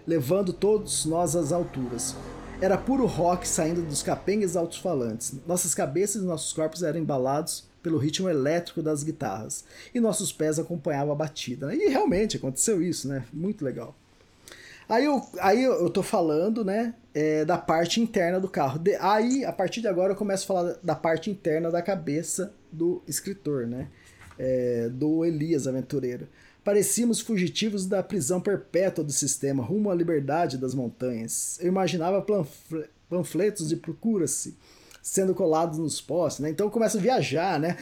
[0.05, 2.15] levando todos nós às alturas.
[2.61, 5.33] Era puro rock saindo dos capengas altos-falantes.
[5.47, 10.59] Nossas cabeças e nossos corpos eram embalados pelo ritmo elétrico das guitarras, e nossos pés
[10.59, 11.73] acompanhavam a batida.
[11.73, 13.25] E realmente aconteceu isso, né?
[13.33, 13.95] Muito legal.
[14.87, 18.77] Aí eu, aí eu tô falando, né, é, da parte interna do carro.
[18.77, 22.53] De, aí, a partir de agora, eu começo a falar da parte interna da cabeça
[22.71, 23.87] do escritor, né?
[24.37, 26.27] É, do Elias Aventureiro.
[26.63, 31.57] Parecíamos fugitivos da prisão perpétua do sistema, rumo à liberdade das montanhas.
[31.59, 32.23] Eu imaginava
[33.09, 34.55] panfletos de procura-se
[35.01, 36.49] sendo colados nos postes, né?
[36.51, 37.77] Então eu começo a viajar, né?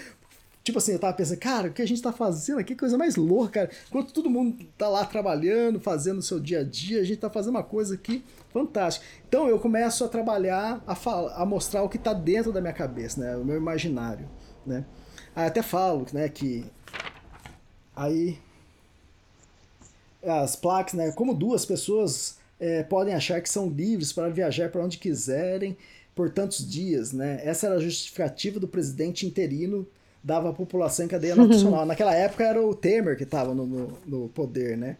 [0.63, 2.75] Tipo assim, eu tava pensando, cara, o que a gente tá fazendo aqui?
[2.75, 3.71] Coisa mais louca, cara.
[3.87, 7.29] Enquanto todo mundo tá lá trabalhando, fazendo o seu dia a dia, a gente tá
[7.29, 8.23] fazendo uma coisa aqui
[8.53, 9.05] fantástica.
[9.27, 13.19] Então eu começo a trabalhar, a, a mostrar o que tá dentro da minha cabeça,
[13.19, 13.35] né?
[13.35, 14.29] O meu imaginário,
[14.65, 14.85] né?
[15.35, 16.65] Aí até falo, né, que
[17.95, 18.37] aí
[20.23, 21.11] as placas, né?
[21.11, 25.77] Como duas pessoas é, podem achar que são livres para viajar para onde quiserem
[26.13, 27.39] por tantos dias, né?
[27.43, 29.87] Essa era a justificativa do presidente interino
[30.23, 31.85] dava à população em cadeia nacional.
[31.85, 34.97] Naquela época era o Temer que estava no, no, no, poder, né?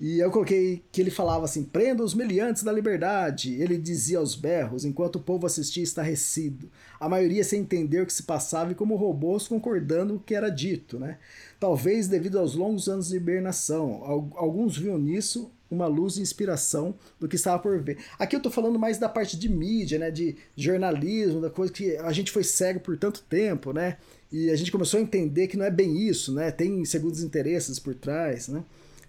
[0.00, 3.54] E eu coloquei que ele falava assim: prenda os meliantes da liberdade.
[3.54, 6.68] Ele dizia aos berros, enquanto o povo assistia estarrecido.
[6.98, 10.50] A maioria sem entender o que se passava e como robôs concordando o que era
[10.50, 11.18] dito, né?
[11.60, 14.02] Talvez devido aos longos anos de hibernação.
[14.34, 17.98] Alguns viam nisso uma luz de inspiração do que estava por ver.
[18.18, 20.10] Aqui eu estou falando mais da parte de mídia, né?
[20.10, 23.96] De jornalismo, da coisa que a gente foi cego por tanto tempo, né?
[24.30, 26.50] E a gente começou a entender que não é bem isso, né?
[26.50, 28.64] Tem segundos interesses por trás, né?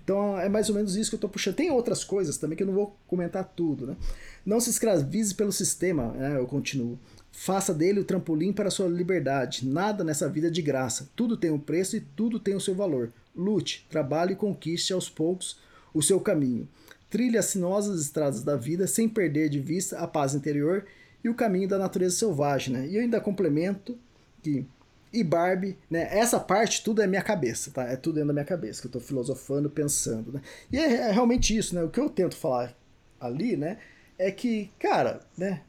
[0.06, 1.56] Então é mais ou menos isso que eu estou puxando.
[1.56, 3.98] Tem outras coisas também que eu não vou comentar tudo, né?
[4.46, 6.38] Não se escravize pelo sistema, né?
[6.38, 7.00] eu continuo.
[7.32, 9.68] Faça dele o trampolim para a sua liberdade.
[9.68, 11.10] Nada nessa vida é de graça.
[11.16, 13.12] Tudo tem um preço e tudo tem o seu valor.
[13.36, 15.58] Lute, trabalhe e conquiste aos poucos
[15.92, 16.70] o seu caminho.
[17.10, 20.86] Trilhe as sinuosas estradas da vida sem perder de vista a paz interior
[21.24, 22.74] e o caminho da natureza selvagem.
[22.76, 22.88] Né?
[22.90, 23.98] E eu ainda complemento
[24.44, 24.68] que
[25.16, 26.08] e Barbie, né?
[26.12, 27.84] Essa parte tudo é minha cabeça, tá?
[27.84, 30.42] É tudo dentro da minha cabeça, que eu tô filosofando, pensando, né?
[30.72, 31.82] E é, é realmente isso, né?
[31.84, 32.76] O que eu tento falar
[33.20, 33.78] ali, né?
[34.18, 35.62] É que, cara, né?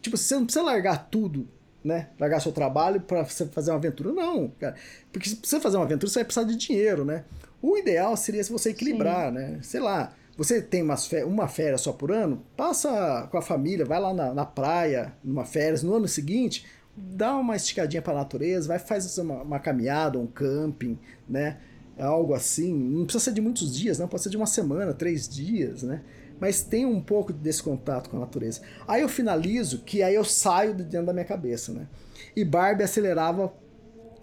[0.00, 1.46] Tipo, você não precisa largar tudo,
[1.84, 2.08] né?
[2.18, 4.12] Largar seu trabalho para você fazer uma aventura.
[4.12, 4.76] Não, cara.
[5.12, 7.24] Porque se você fazer uma aventura, você vai precisar de dinheiro, né?
[7.60, 9.34] O ideal seria se você equilibrar, Sim.
[9.34, 9.58] né?
[9.62, 13.98] Sei lá, você tem umas uma férias só por ano, passa com a família, vai
[13.98, 16.64] lá na, na praia, numa férias, no ano seguinte,
[16.96, 20.98] dá uma esticadinha para a natureza, vai fazer uma, uma, caminhada, um camping,
[21.28, 21.58] né?
[21.98, 22.72] Algo assim.
[22.72, 24.08] Não precisa ser de muitos dias, não.
[24.08, 26.02] Pode ser de uma semana, três dias, né?
[26.40, 28.60] Mas tem um pouco desse contato com a natureza.
[28.86, 31.86] Aí eu finalizo que aí eu saio de dentro da minha cabeça, né?
[32.34, 33.52] E Barbie acelerava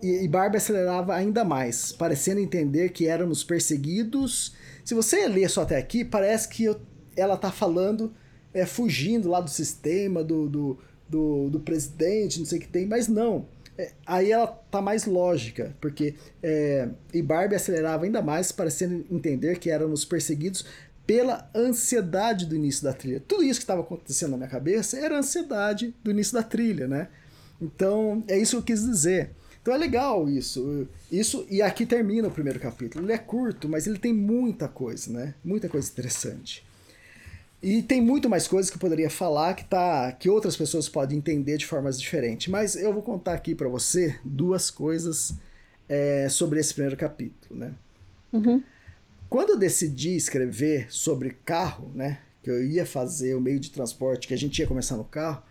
[0.02, 4.54] e, e Barbie acelerava ainda mais, parecendo entender que éramos perseguidos.
[4.84, 6.80] Se você ler só até aqui, parece que eu,
[7.16, 8.14] ela tá falando,
[8.54, 10.80] é, fugindo lá do sistema, do, do
[11.14, 13.45] do, do presidente, não sei o que tem, mas não.
[13.77, 19.60] É, aí ela tá mais lógica, porque é, e Barbie acelerava ainda mais, parecendo entender
[19.60, 20.65] que éramos perseguidos
[21.06, 23.22] pela ansiedade do início da trilha.
[23.27, 27.10] Tudo isso que estava acontecendo na minha cabeça era ansiedade do início da trilha, né?
[27.61, 29.31] Então, é isso que eu quis dizer.
[29.61, 30.88] Então é legal isso.
[31.11, 33.06] Isso e aqui termina o primeiro capítulo.
[33.06, 35.35] Ele é curto, mas ele tem muita coisa, né?
[35.44, 36.65] Muita coisa interessante.
[37.64, 41.18] E tem muito mais coisas que eu poderia falar que, tá, que outras pessoas podem
[41.18, 42.49] entender de formas diferentes.
[42.49, 45.34] Mas eu vou contar aqui para você duas coisas
[45.88, 47.57] é, sobre esse primeiro capítulo.
[47.57, 47.73] Né?
[48.34, 48.61] Uhum.
[49.30, 54.27] Quando eu decidi escrever sobre carro, né, que eu ia fazer o meio de transporte,
[54.27, 55.41] que a gente ia começar no carro,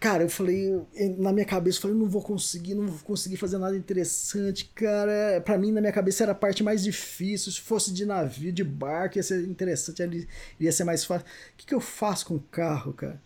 [0.00, 0.80] Cara, eu falei,
[1.18, 5.42] na minha cabeça, eu falei, não vou conseguir, não vou conseguir fazer nada interessante, cara.
[5.44, 7.52] Para mim, na minha cabeça, era a parte mais difícil.
[7.52, 10.26] Se fosse de navio, de barco, ia ser interessante,
[10.58, 11.26] ia ser mais fácil.
[11.26, 13.20] O que, que eu faço com o carro, cara?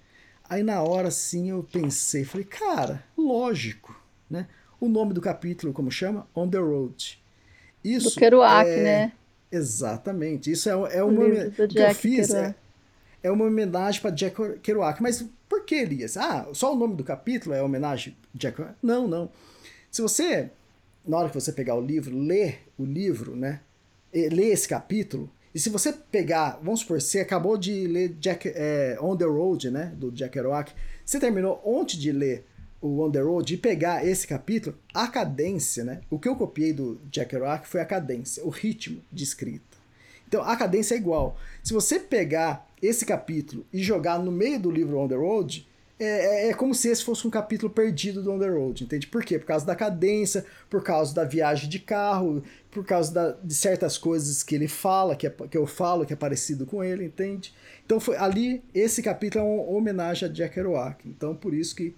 [0.48, 3.96] Aí, na hora, sim, eu pensei, falei, cara, lógico,
[4.28, 4.48] né?
[4.80, 6.26] O nome do capítulo, como chama?
[6.34, 7.22] On the Road.
[7.84, 8.82] Isso do Kerouac, é...
[8.82, 9.12] né?
[9.50, 10.50] Exatamente.
[10.50, 12.34] Isso é, é uma que eu fiz.
[12.34, 12.52] É,
[13.22, 15.00] é, uma homenagem para Jack Kerouac.
[15.00, 16.16] Mas por que, Elias?
[16.16, 19.30] Ah, só o nome do capítulo é homenagem a Jack Não, não.
[19.88, 20.50] Se você,
[21.06, 23.60] na hora que você pegar o livro, ler o livro, né?
[24.12, 28.98] Ler esse capítulo, e se você pegar, vamos supor, você acabou de ler Jack, é,
[29.00, 29.92] On the Road, né?
[29.96, 30.72] Do Jack Kerouac,
[31.04, 32.44] você terminou ontem de ler
[32.80, 36.00] o On the Road e pegar esse capítulo, a cadência, né?
[36.10, 39.78] O que eu copiei do Jack Kerouac foi a cadência, o ritmo de escrita.
[40.26, 41.38] Então a cadência é igual.
[41.62, 45.66] Se você pegar esse capítulo e jogar no meio do livro On the Road,
[45.98, 49.06] é, é, é, como se esse fosse um capítulo perdido do On the Road, entende?
[49.06, 49.38] Por quê?
[49.38, 53.96] Por causa da cadência, por causa da viagem de carro, por causa da, de certas
[53.96, 57.54] coisas que ele fala, que, é, que eu falo, que é parecido com ele, entende?
[57.86, 61.08] Então foi ali, esse capítulo é uma homenagem a Jack Kerouac.
[61.08, 61.94] Então por isso que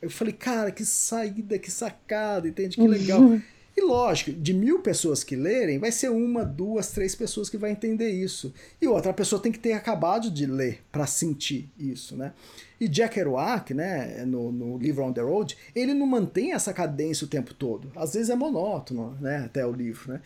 [0.00, 2.76] eu falei, cara, que saída, que sacada, entende?
[2.76, 3.20] Que legal.
[3.20, 3.42] Uhum.
[3.76, 7.70] E lógico, de mil pessoas que lerem, vai ser uma, duas, três pessoas que vai
[7.70, 8.52] entender isso.
[8.80, 12.32] E outra pessoa tem que ter acabado de ler para sentir isso, né?
[12.80, 17.24] E Jack Kerouac, né, no, no livro On the Road, ele não mantém essa cadência
[17.24, 17.92] o tempo todo.
[17.94, 20.20] Às vezes é monótono, né, até o livro, né?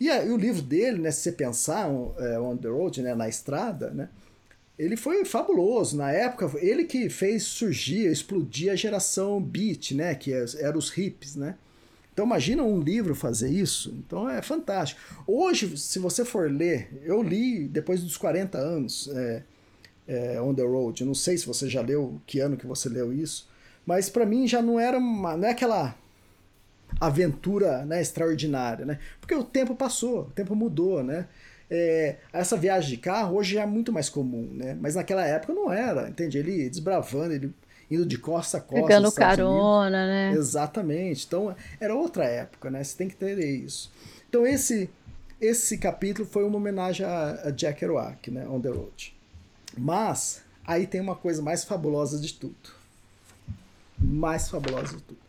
[0.00, 1.88] E, e o livro dele, né, se você pensar,
[2.18, 4.08] é, On the Road, né, na estrada, né,
[4.78, 5.96] ele foi fabuloso.
[5.96, 10.96] Na época, ele que fez surgir, explodir a geração beat, né, que é, eram os
[10.96, 11.54] hips, né?
[12.20, 13.94] Então imagina um livro fazer isso.
[14.06, 15.00] Então é fantástico.
[15.26, 19.42] Hoje, se você for ler, eu li depois dos 40 anos é,
[20.06, 21.00] é, On the Road.
[21.00, 23.48] Eu não sei se você já leu, que ano que você leu isso,
[23.86, 25.96] mas para mim já não era uma, não é aquela
[27.00, 28.98] aventura né, extraordinária, né?
[29.18, 31.26] Porque o tempo passou, o tempo mudou, né?
[31.70, 34.76] é, essa viagem de carro hoje é muito mais comum, né?
[34.80, 36.36] Mas naquela época não era, entende?
[36.36, 37.54] Ele desbravando, ele
[37.90, 38.86] indo de costa a costa.
[38.86, 40.32] Pegando carona, né?
[40.32, 41.26] Exatamente.
[41.26, 42.84] Então, era outra época, né?
[42.84, 43.90] Você tem que ter isso.
[44.28, 44.88] Então, esse,
[45.40, 48.46] esse capítulo foi uma homenagem a, a Jack Kerouac, né?
[48.48, 49.14] On the Road.
[49.76, 52.70] Mas, aí tem uma coisa mais fabulosa de tudo.
[53.98, 55.20] Mais fabulosa de tudo.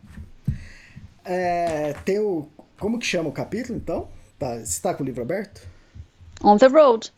[1.26, 2.48] É, tem o.
[2.80, 4.08] Como que chama o capítulo, então?
[4.40, 5.68] Tá, você está com o livro aberto?
[6.44, 7.12] On the Road.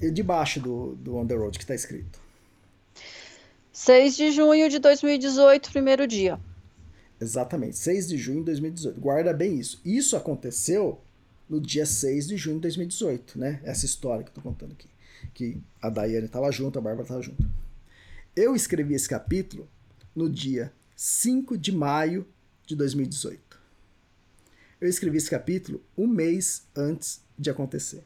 [0.00, 2.21] E debaixo do, do On the Road que está escrito?
[3.72, 6.38] 6 de junho de 2018, primeiro dia.
[7.20, 9.00] Exatamente, 6 de junho de 2018.
[9.00, 9.80] Guarda bem isso.
[9.84, 11.00] Isso aconteceu
[11.48, 13.60] no dia 6 de junho de 2018, né?
[13.64, 14.88] Essa história que eu tô contando aqui.
[15.32, 17.48] Que a Daiane estava junto, a Bárbara estava junto.
[18.34, 19.68] Eu escrevi esse capítulo
[20.14, 22.26] no dia 5 de maio
[22.66, 23.60] de 2018.
[24.80, 28.04] Eu escrevi esse capítulo um mês antes de acontecer.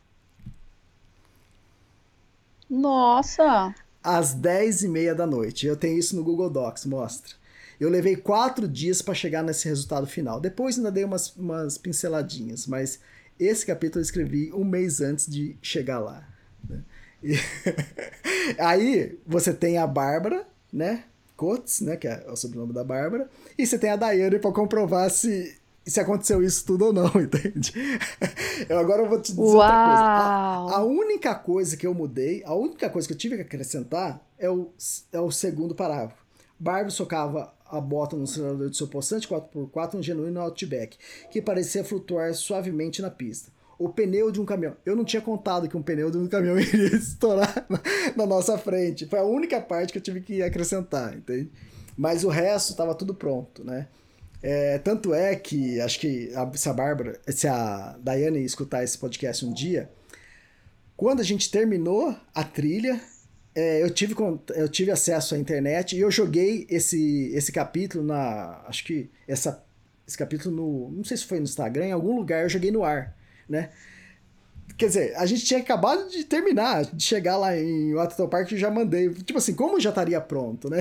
[2.69, 3.75] Nossa!
[4.07, 5.67] Às 10 e meia da noite.
[5.67, 7.35] Eu tenho isso no Google Docs, mostra.
[7.81, 10.41] Eu levei quatro dias para chegar nesse resultado final.
[10.41, 13.01] Depois ainda dei umas, umas pinceladinhas, mas
[13.37, 16.25] esse capítulo eu escrevi um mês antes de chegar lá.
[16.69, 16.83] Né?
[17.21, 17.35] E...
[18.63, 21.03] Aí você tem a Bárbara, né?
[21.37, 21.97] Coates, né?
[21.97, 23.29] Que é o sobrenome da Bárbara.
[23.59, 27.73] E você tem a Daiane para comprovar se se aconteceu isso tudo ou não, entende?
[28.69, 29.55] Eu agora vou te dizer Uau.
[29.55, 30.75] outra coisa.
[30.75, 34.21] A, a, única coisa que eu mudei, a única coisa que eu tive que acrescentar
[34.39, 34.71] é o,
[35.13, 36.25] é o segundo parágrafo.
[36.59, 40.97] Barbie socava a bota no acelerador de seu possante 4x4 um genuíno Outback,
[41.31, 43.51] que parecia flutuar suavemente na pista.
[43.79, 44.75] O pneu de um caminhão.
[44.87, 47.81] Eu não tinha contado que um pneu de um caminhão iria estourar na,
[48.17, 49.07] na nossa frente.
[49.07, 51.51] Foi a única parte que eu tive que acrescentar, entende?
[51.97, 53.87] Mas o resto estava tudo pronto, né?
[54.49, 58.97] É, tanto é que, acho que a, se a Bárbara, se a Daiane escutar esse
[58.97, 59.91] podcast um dia,
[60.97, 63.01] quando a gente terminou a trilha,
[63.57, 64.15] é, eu, tive,
[64.55, 68.63] eu tive acesso à internet e eu joguei esse, esse capítulo na.
[68.69, 69.65] Acho que essa,
[70.07, 70.93] esse capítulo no.
[70.93, 73.19] Não sei se foi no Instagram, em algum lugar eu joguei no ar,
[73.49, 73.71] né?
[74.79, 78.57] Quer dizer, a gente tinha acabado de terminar, de chegar lá em Watertown Park e
[78.57, 79.13] já mandei.
[79.13, 80.79] Tipo assim, como já estaria pronto, né?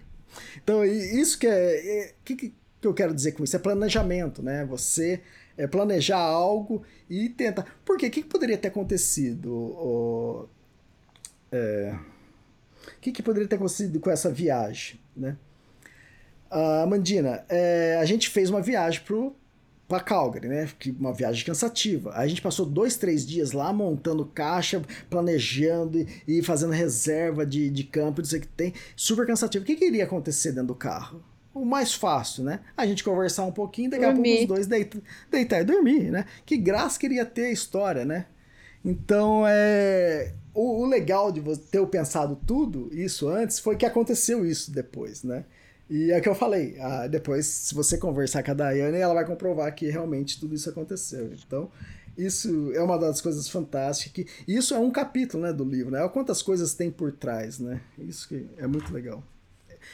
[0.56, 1.98] então, isso que é.
[1.98, 3.56] é que, que eu quero dizer com isso?
[3.56, 4.64] É planejamento, né?
[4.66, 5.20] Você
[5.56, 7.64] é, planejar algo e tentar.
[7.84, 8.06] Por quê?
[8.06, 9.52] O que, que poderia ter acontecido?
[9.52, 10.48] O,
[11.52, 11.96] é,
[12.96, 15.36] o que, que poderia ter acontecido com essa viagem, né?
[16.50, 19.34] Uh, Mandina, é, a gente fez uma viagem pro
[19.88, 20.68] para Calgary, né?
[20.98, 22.12] Uma viagem cansativa.
[22.14, 27.68] A gente passou dois, três dias lá montando caixa, planejando e, e fazendo reserva de,
[27.68, 28.72] de campo, não sei o que tem.
[28.96, 29.62] Super cansativo.
[29.62, 31.22] O que, que iria acontecer dentro do carro?
[31.54, 32.60] O mais fácil, né?
[32.76, 34.18] A gente conversar um pouquinho, daqui dormir.
[34.18, 35.00] a pouco os dois deitar,
[35.30, 36.26] deitar e dormir, né?
[36.44, 38.26] Que graça queria ter a história, né?
[38.84, 40.34] Então, é...
[40.52, 45.22] O, o legal de você ter pensado tudo isso antes foi que aconteceu isso depois,
[45.22, 45.44] né?
[45.88, 49.14] E é o que eu falei, ah, depois, se você conversar com a Daiane, ela
[49.14, 51.30] vai comprovar que realmente tudo isso aconteceu.
[51.32, 51.70] Então,
[52.16, 54.12] isso é uma das coisas fantásticas.
[54.12, 56.00] Que, isso é um capítulo né, do livro, né?
[56.00, 57.80] Olha quantas coisas tem por trás, né?
[57.98, 59.22] Isso que é muito legal.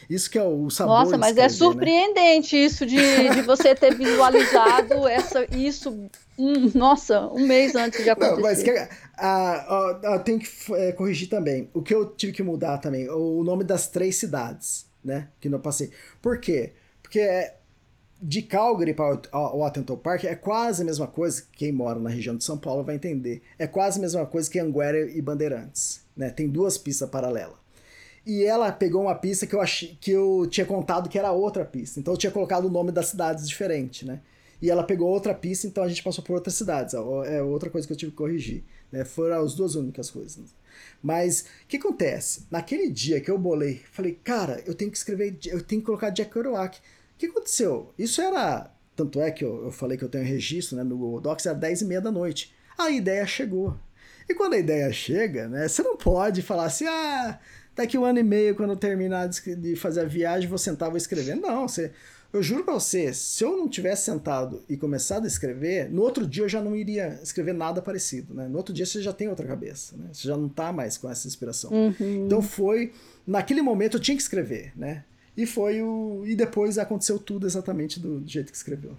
[0.09, 2.63] Isso que é o sabor Nossa, mas é escrever, é surpreendente né?
[2.63, 8.37] isso de, de você ter visualizado essa, isso, um, nossa, um mês antes de acontecer.
[8.37, 8.71] Não, mas que,
[9.19, 11.69] ah, ah, tem que é, corrigir também.
[11.75, 15.29] O que eu tive que mudar também, o nome das três cidades, né?
[15.41, 15.91] Que não passei.
[16.21, 16.73] Por quê?
[17.03, 17.57] Porque é,
[18.21, 22.37] de Calgary para o Atento Park é quase a mesma coisa, quem mora na região
[22.37, 26.31] de São Paulo vai entender, é quase a mesma coisa que Anguera e Bandeirantes, né?
[26.31, 27.60] Tem duas pistas paralelas
[28.31, 31.65] e ela pegou uma pista que eu, achei, que eu tinha contado que era outra
[31.65, 31.99] pista.
[31.99, 34.21] Então eu tinha colocado o nome das cidades diferente, né?
[34.63, 36.95] E ela pegou outra pista, então a gente passou por outras cidades.
[36.95, 38.63] É outra coisa que eu tive que corrigir.
[38.93, 39.05] Né?
[39.05, 40.55] Foram as duas únicas coisas.
[41.03, 42.47] Mas o que acontece?
[42.53, 46.11] Naquele dia que eu bolei, falei, cara, eu tenho que escrever, eu tenho que colocar
[46.11, 46.79] Jack Kerouac.
[46.79, 46.83] O
[47.19, 47.93] que aconteceu?
[47.99, 48.71] Isso era.
[48.95, 51.57] Tanto é que eu, eu falei que eu tenho registro né, no Google Docs, era
[51.57, 52.55] 10 e meia da noite.
[52.79, 53.77] A ideia chegou.
[54.29, 57.41] E quando a ideia chega, né, você não pode falar assim, ah,
[57.81, 60.91] daqui um ano e meio, quando eu terminar de fazer a viagem, vou sentar e
[60.91, 61.35] vou escrever.
[61.35, 61.93] Não, você,
[62.33, 66.27] eu juro pra você, se eu não tivesse sentado e começado a escrever, no outro
[66.27, 68.47] dia eu já não iria escrever nada parecido, né?
[68.47, 70.11] No outro dia você já tem outra cabeça, né?
[70.13, 71.71] Você já não tá mais com essa inspiração.
[71.73, 72.27] Uhum.
[72.27, 72.93] Então foi,
[73.27, 75.05] naquele momento eu tinha que escrever, né?
[75.37, 78.95] E foi o e depois aconteceu tudo exatamente do jeito que escreveu.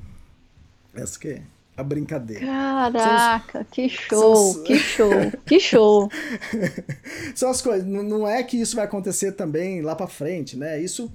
[0.94, 1.42] Essa que é
[1.76, 2.46] a brincadeira.
[2.46, 5.10] Caraca, que show, que show,
[5.46, 6.10] que show.
[7.36, 10.80] São as coisas, não é que isso vai acontecer também lá para frente, né?
[10.82, 11.12] Isso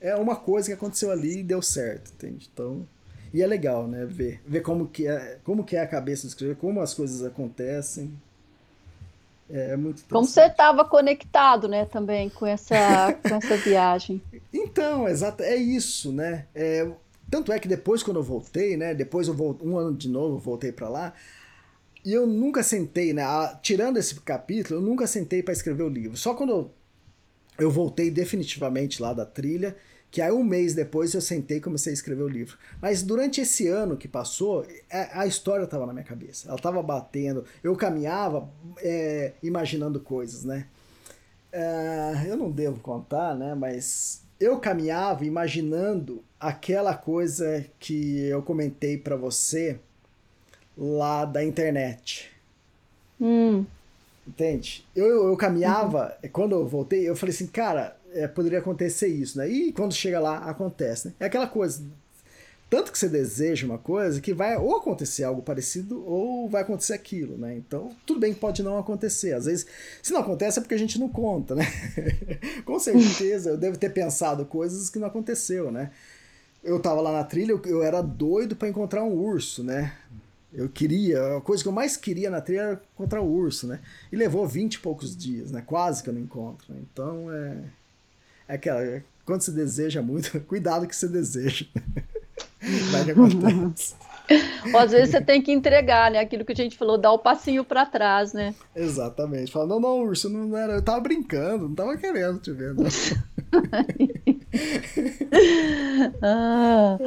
[0.00, 2.50] é uma coisa que aconteceu ali e deu certo, entende?
[2.52, 2.86] Então,
[3.32, 4.04] E é legal, né?
[4.04, 7.24] Ver, ver como, que é, como que é a cabeça de escrever, como as coisas
[7.24, 8.12] acontecem.
[9.48, 14.20] É, é muito Como você estava conectado, né, também com essa, com essa viagem.
[14.54, 16.46] Então, exato, é isso, né?
[16.54, 16.86] É,
[17.32, 18.94] tanto é que depois, quando eu voltei, né?
[18.94, 21.14] Depois eu voltei, um ano de novo, voltei para lá.
[22.04, 23.24] E eu nunca sentei, né?
[23.62, 26.14] Tirando esse capítulo, eu nunca sentei para escrever o livro.
[26.14, 26.70] Só quando eu,
[27.58, 29.74] eu voltei definitivamente lá da trilha
[30.10, 32.58] que aí um mês depois eu sentei e comecei a escrever o livro.
[32.82, 36.48] Mas durante esse ano que passou, é, a, história estava na minha cabeça.
[36.48, 37.46] Ela estava batendo.
[37.64, 38.46] Eu caminhava
[38.80, 40.66] é, imaginando coisas, né?
[41.50, 43.54] É, eu não devo contar, né?
[43.54, 49.78] Mas eu caminhava imaginando aquela coisa que eu comentei para você
[50.76, 52.30] lá da internet.
[53.20, 53.64] Hum.
[54.26, 54.84] Entende?
[54.94, 56.30] Eu, eu caminhava, uhum.
[56.30, 59.48] quando eu voltei, eu falei assim, cara, é, poderia acontecer isso, né?
[59.48, 61.14] E quando chega lá, acontece, né?
[61.20, 61.82] É aquela coisa.
[62.68, 66.94] Tanto que você deseja uma coisa que vai ou acontecer algo parecido ou vai acontecer
[66.94, 67.54] aquilo, né?
[67.54, 69.34] Então, tudo bem que pode não acontecer.
[69.34, 69.66] Às vezes,
[70.02, 71.66] se não acontece é porque a gente não conta, né?
[72.64, 75.90] Com certeza, eu devo ter pensado coisas que não aconteceu, né?
[76.62, 79.96] Eu tava lá na trilha, eu, eu era doido para encontrar um urso, né?
[80.52, 83.80] Eu queria, a coisa que eu mais queria na trilha era encontrar o urso, né?
[84.12, 85.62] E levou vinte e poucos dias, né?
[85.66, 86.74] Quase que eu não encontro.
[86.78, 87.64] Então, é
[88.52, 91.66] é aquela, quando se deseja muito, cuidado que você deseja.
[92.90, 93.94] Vai que acontece.
[94.72, 96.18] Ou às vezes você tem que entregar, né?
[96.18, 98.54] Aquilo que a gente falou, dar o passinho para trás, né?
[98.74, 99.52] Exatamente.
[99.52, 100.74] Fala, não, não, urso, não era.
[100.74, 102.74] Eu tava brincando, não tava querendo te ver.
[106.22, 106.98] ah,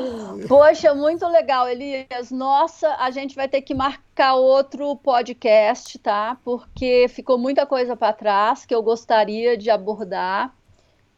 [0.48, 2.32] poxa, muito legal, Elias.
[2.32, 6.38] Nossa, a gente vai ter que marcar outro podcast, tá?
[6.44, 10.55] Porque ficou muita coisa para trás que eu gostaria de abordar.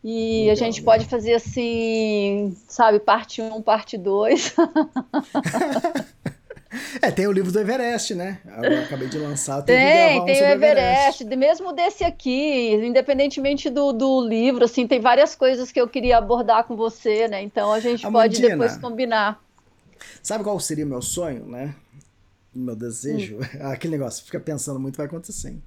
[0.09, 4.55] E Legal, a gente pode fazer assim, sabe, parte 1, um, parte 2.
[7.01, 8.39] é, tem o livro do Everest, né?
[8.45, 9.61] Eu acabei de lançar.
[9.63, 15.01] Tem, tem, um o Everest, Everest, mesmo desse aqui, independentemente do, do livro, assim, tem
[15.01, 17.41] várias coisas que eu queria abordar com você, né?
[17.41, 19.43] Então a gente Amandina, pode depois combinar.
[20.23, 21.75] Sabe qual seria o meu sonho, né?
[22.55, 23.39] Meu desejo?
[23.39, 23.59] Hum.
[23.73, 25.49] Aquele negócio, fica pensando muito, vai acontecer.
[25.49, 25.61] Hein?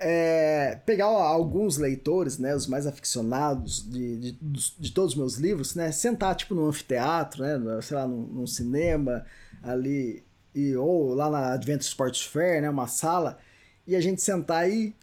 [0.00, 4.38] É, pegar alguns leitores, né, os mais aficionados de, de,
[4.78, 8.46] de, todos os meus livros, né, sentar tipo num anfiteatro, né, sei lá, num, num
[8.46, 9.24] cinema
[9.62, 10.22] ali,
[10.54, 13.38] e, ou lá na Adventure Sports Fair, né, uma sala,
[13.86, 14.94] e a gente sentar aí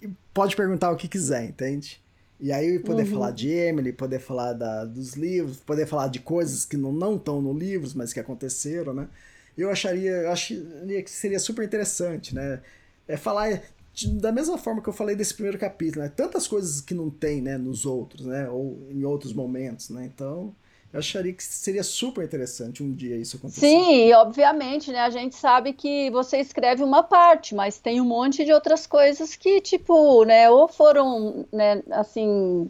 [0.00, 2.02] e pode perguntar o que quiser, entende?
[2.40, 3.10] E aí poder uhum.
[3.12, 7.40] falar de Emily, poder falar da, dos livros, poder falar de coisas que não estão
[7.40, 9.08] no livros, mas que aconteceram, né?
[9.56, 12.60] Eu acharia, eu acharia que seria super interessante, né?
[13.06, 13.62] É falar
[14.14, 16.12] da mesma forma que eu falei desse primeiro capítulo, né?
[16.14, 20.04] Tantas coisas que não tem, né, nos outros, né, ou em outros momentos, né?
[20.12, 20.52] Então,
[20.92, 23.60] eu acharia que seria super interessante um dia isso acontecer.
[23.60, 25.00] Sim, obviamente, né?
[25.00, 29.36] A gente sabe que você escreve uma parte, mas tem um monte de outras coisas
[29.36, 32.68] que, tipo, né, ou foram, né, assim,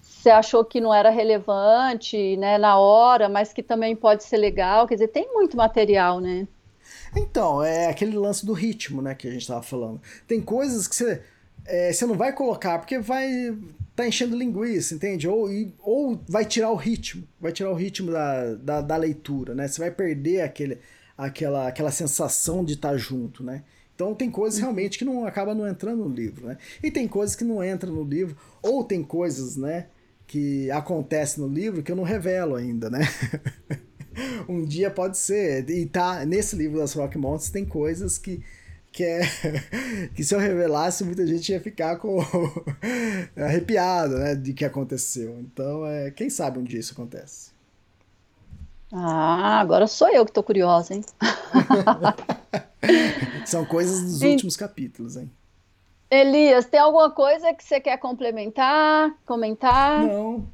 [0.00, 4.86] você achou que não era relevante, né, na hora, mas que também pode ser legal.
[4.86, 6.48] Quer dizer, tem muito material, né?
[7.16, 10.00] Então, é aquele lance do ritmo, né, que a gente tava falando.
[10.26, 11.22] Tem coisas que você,
[11.64, 13.56] é, você não vai colocar porque vai
[13.94, 15.28] tá enchendo linguiça, entende?
[15.28, 19.54] Ou, e, ou vai tirar o ritmo, vai tirar o ritmo da, da, da leitura,
[19.54, 19.68] né?
[19.68, 20.78] Você vai perder aquele,
[21.16, 23.62] aquela, aquela sensação de estar tá junto, né?
[23.94, 26.58] Então tem coisas realmente que não acaba não entrando no livro, né?
[26.82, 29.86] E tem coisas que não entram no livro, ou tem coisas, né,
[30.26, 33.00] que acontecem no livro que eu não revelo ainda, né?
[34.48, 35.68] um dia pode ser.
[35.68, 38.42] E tá, nesse livro das Rock Mountains tem coisas que
[38.94, 39.22] que é
[40.14, 42.20] que se eu revelasse muita gente ia ficar com
[43.36, 45.40] arrepiado, né, de que aconteceu.
[45.40, 47.52] Então, é, quem sabe um dia isso acontece.
[48.92, 51.04] Ah, agora sou eu que tô curiosa, hein?
[53.44, 55.28] São coisas dos últimos capítulos, hein?
[56.08, 60.06] Elias, tem alguma coisa que você quer complementar, comentar?
[60.06, 60.46] Não.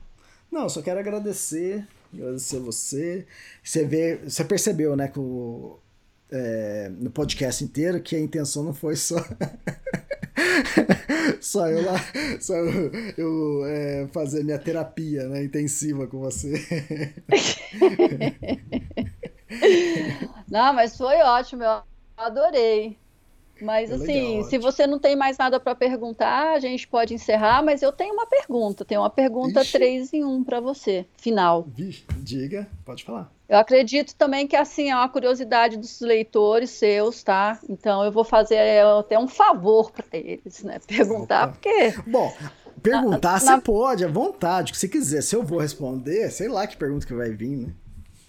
[0.50, 3.26] Não, só quero agradecer agradecer você.
[3.62, 5.78] Você vê, você percebeu, né, o,
[6.30, 9.16] é, no podcast inteiro que a intenção não foi só
[11.40, 11.96] só eu lá,
[12.40, 16.64] só eu, eu é, fazer minha terapia, né, intensiva com você.
[20.48, 21.82] não, mas foi ótimo, eu
[22.16, 22.96] adorei.
[23.60, 27.14] Mas é assim, legal, se você não tem mais nada para perguntar, a gente pode
[27.14, 29.72] encerrar, mas eu tenho uma pergunta, tenho uma pergunta Ixi.
[29.72, 31.66] 3 em 1 para você, final.
[31.68, 33.30] Vixe, diga, pode falar.
[33.48, 37.58] Eu acredito também que assim é uma curiosidade dos leitores seus, tá?
[37.68, 40.78] Então eu vou fazer é, até um favor para eles, né?
[40.86, 41.52] Perguntar, Opa.
[41.54, 41.94] porque.
[42.06, 42.32] Bom,
[42.80, 43.60] perguntar na, você na...
[43.60, 45.22] pode, à vontade, o que você quiser.
[45.22, 47.72] Se eu vou responder, sei lá que pergunta que vai vir, né?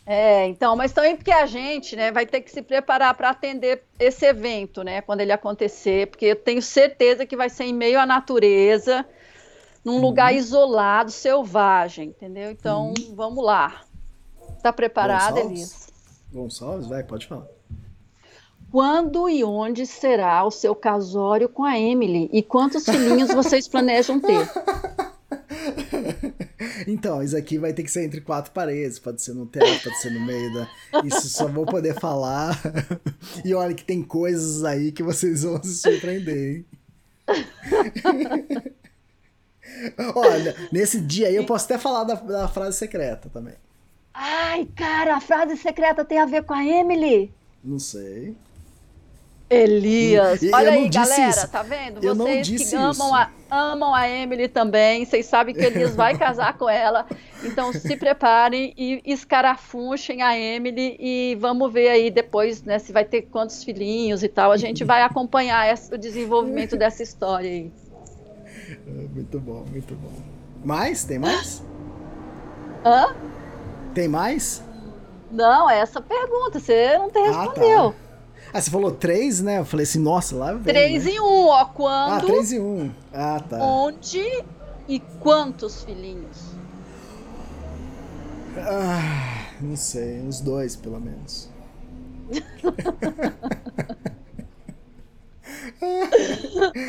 [0.06, 3.84] É, então, mas também porque a gente, né, vai ter que se preparar para atender
[4.00, 8.00] esse evento, né, quando ele acontecer, porque eu tenho certeza que vai ser em meio
[8.00, 9.06] à natureza,
[9.86, 10.02] num uhum.
[10.02, 12.52] lugar isolado, selvagem, entendeu?
[12.52, 13.16] Então, uhum.
[13.16, 13.84] vamos lá.
[14.62, 15.92] Tá preparada, Elias?
[16.32, 17.48] Gonçalves, vai, pode falar.
[18.72, 22.30] Quando e onde será o seu casório com a Emily?
[22.32, 24.50] E quantos filhinhos vocês planejam ter?
[26.88, 30.02] Então, isso aqui vai ter que ser entre quatro paredes, pode ser no teatro, pode
[30.02, 30.68] ser no meio da.
[31.04, 32.60] Isso só vou poder falar.
[33.46, 36.66] E olha que tem coisas aí que vocês vão se surpreender, hein?
[40.16, 43.56] olha, nesse dia aí eu posso até falar da, da frase secreta também.
[44.14, 47.34] Ai, cara, a frase secreta tem a ver com a Emily?
[47.64, 48.36] Não sei.
[49.52, 50.40] Elias.
[50.54, 51.48] Olha aí, galera, isso.
[51.50, 52.00] tá vendo?
[52.00, 56.70] Vocês que amam a, amam a Emily também, vocês sabem que Elias vai casar com
[56.70, 57.06] ela.
[57.44, 63.04] Então se preparem e escarafunchem a Emily e vamos ver aí depois, né, se vai
[63.04, 64.54] ter quantos filhinhos e tal.
[64.54, 67.72] A gente vai acompanhar esse, o desenvolvimento dessa história aí.
[68.88, 70.14] É, muito bom, muito bom.
[70.64, 71.04] Mais?
[71.04, 71.62] Tem mais?
[72.86, 73.14] Hã?
[73.94, 74.64] Tem mais?
[75.30, 77.88] Não, é essa pergunta, você não tem respondeu.
[77.88, 78.11] Ah, tá.
[78.54, 79.60] Ah, você falou três, né?
[79.60, 80.64] Eu falei assim, nossa, lá vem.
[80.64, 81.12] Três né?
[81.12, 81.66] em um, ó.
[81.66, 82.14] Quando.
[82.14, 82.92] Ah, três em um.
[83.14, 83.58] Ah, tá.
[83.58, 84.44] Onde
[84.88, 86.52] e quantos filhinhos?
[88.58, 91.50] Ah, não sei, uns dois, pelo menos.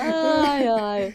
[0.00, 1.14] ai, ai.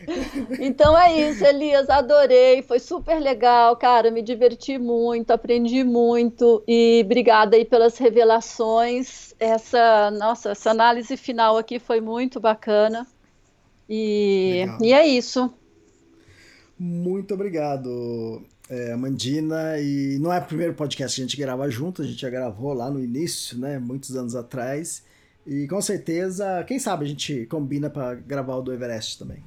[0.60, 1.90] Então é isso, Elias.
[1.90, 2.62] Adorei.
[2.62, 4.12] Foi super legal, cara.
[4.12, 6.64] Me diverti muito, aprendi muito.
[6.68, 9.34] E obrigada aí pelas revelações.
[9.40, 13.08] Essa, nossa, essa análise final aqui foi muito bacana.
[13.90, 15.52] E, e é isso.
[16.80, 19.80] Muito obrigado, é, Mandina.
[19.80, 22.74] E não é o primeiro podcast que a gente grava junto, a gente já gravou
[22.74, 23.80] lá no início, né?
[23.80, 25.04] Muitos anos atrás.
[25.48, 29.42] E com certeza, quem sabe a gente combina para gravar o do Everest também.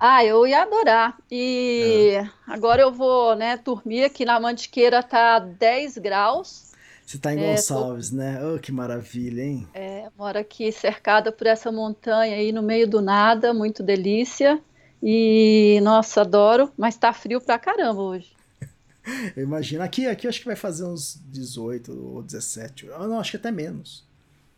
[0.00, 1.18] Ah, eu ia adorar.
[1.30, 2.30] E é.
[2.46, 6.72] agora eu vou, né, dormir aqui na Mantiqueira tá 10 graus.
[7.04, 8.16] Você tá em é, Gonçalves, tô...
[8.16, 8.40] né?
[8.44, 9.68] Oh, que maravilha, hein?
[9.74, 14.60] É, moro aqui cercada por essa montanha aí no meio do nada, muito delícia.
[15.02, 18.32] E nossa, adoro, mas tá frio pra caramba hoje.
[19.36, 19.82] eu imagino.
[19.82, 22.86] Aqui, aqui eu acho que vai fazer uns 18 ou 17.
[22.86, 24.05] Eu não, acho que até menos.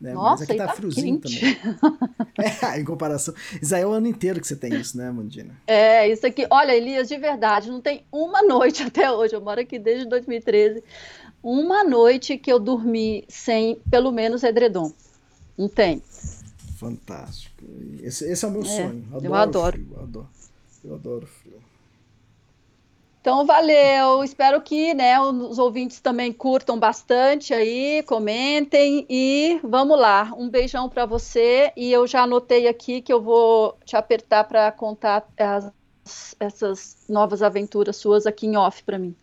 [0.01, 0.13] Né?
[0.13, 1.57] Nossa, Mas aqui tá, tá friozinho quente.
[1.57, 1.99] também.
[2.63, 3.35] é, em comparação.
[3.73, 5.57] Aí é o ano inteiro que você tem isso, né, Mundina?
[5.67, 6.47] É, isso aqui.
[6.51, 9.35] Olha, Elias, de verdade, não tem uma noite até hoje.
[9.35, 10.85] Eu moro aqui desde 2013.
[11.43, 14.93] Uma noite que eu dormi sem, pelo menos, edredom.
[15.57, 16.01] Não tem.
[16.77, 17.65] Fantástico.
[18.01, 19.05] Esse, esse é o meu é, sonho.
[19.11, 19.77] Adoro eu adoro.
[19.77, 20.29] Frio, adoro.
[20.85, 21.68] Eu adoro frio.
[23.21, 24.23] Então, valeu.
[24.23, 30.33] Espero que né, os ouvintes também curtam bastante aí, comentem e vamos lá.
[30.37, 34.71] Um beijão para você e eu já anotei aqui que eu vou te apertar para
[34.73, 35.73] contar as,
[36.39, 39.15] essas novas aventuras suas aqui em off para mim.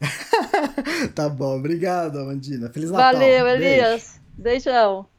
[1.14, 2.68] tá bom, obrigado, Amandina.
[2.68, 3.12] Feliz Natal.
[3.12, 4.20] Valeu, Elias.
[4.36, 4.64] Beijo.
[4.64, 5.13] Beijão.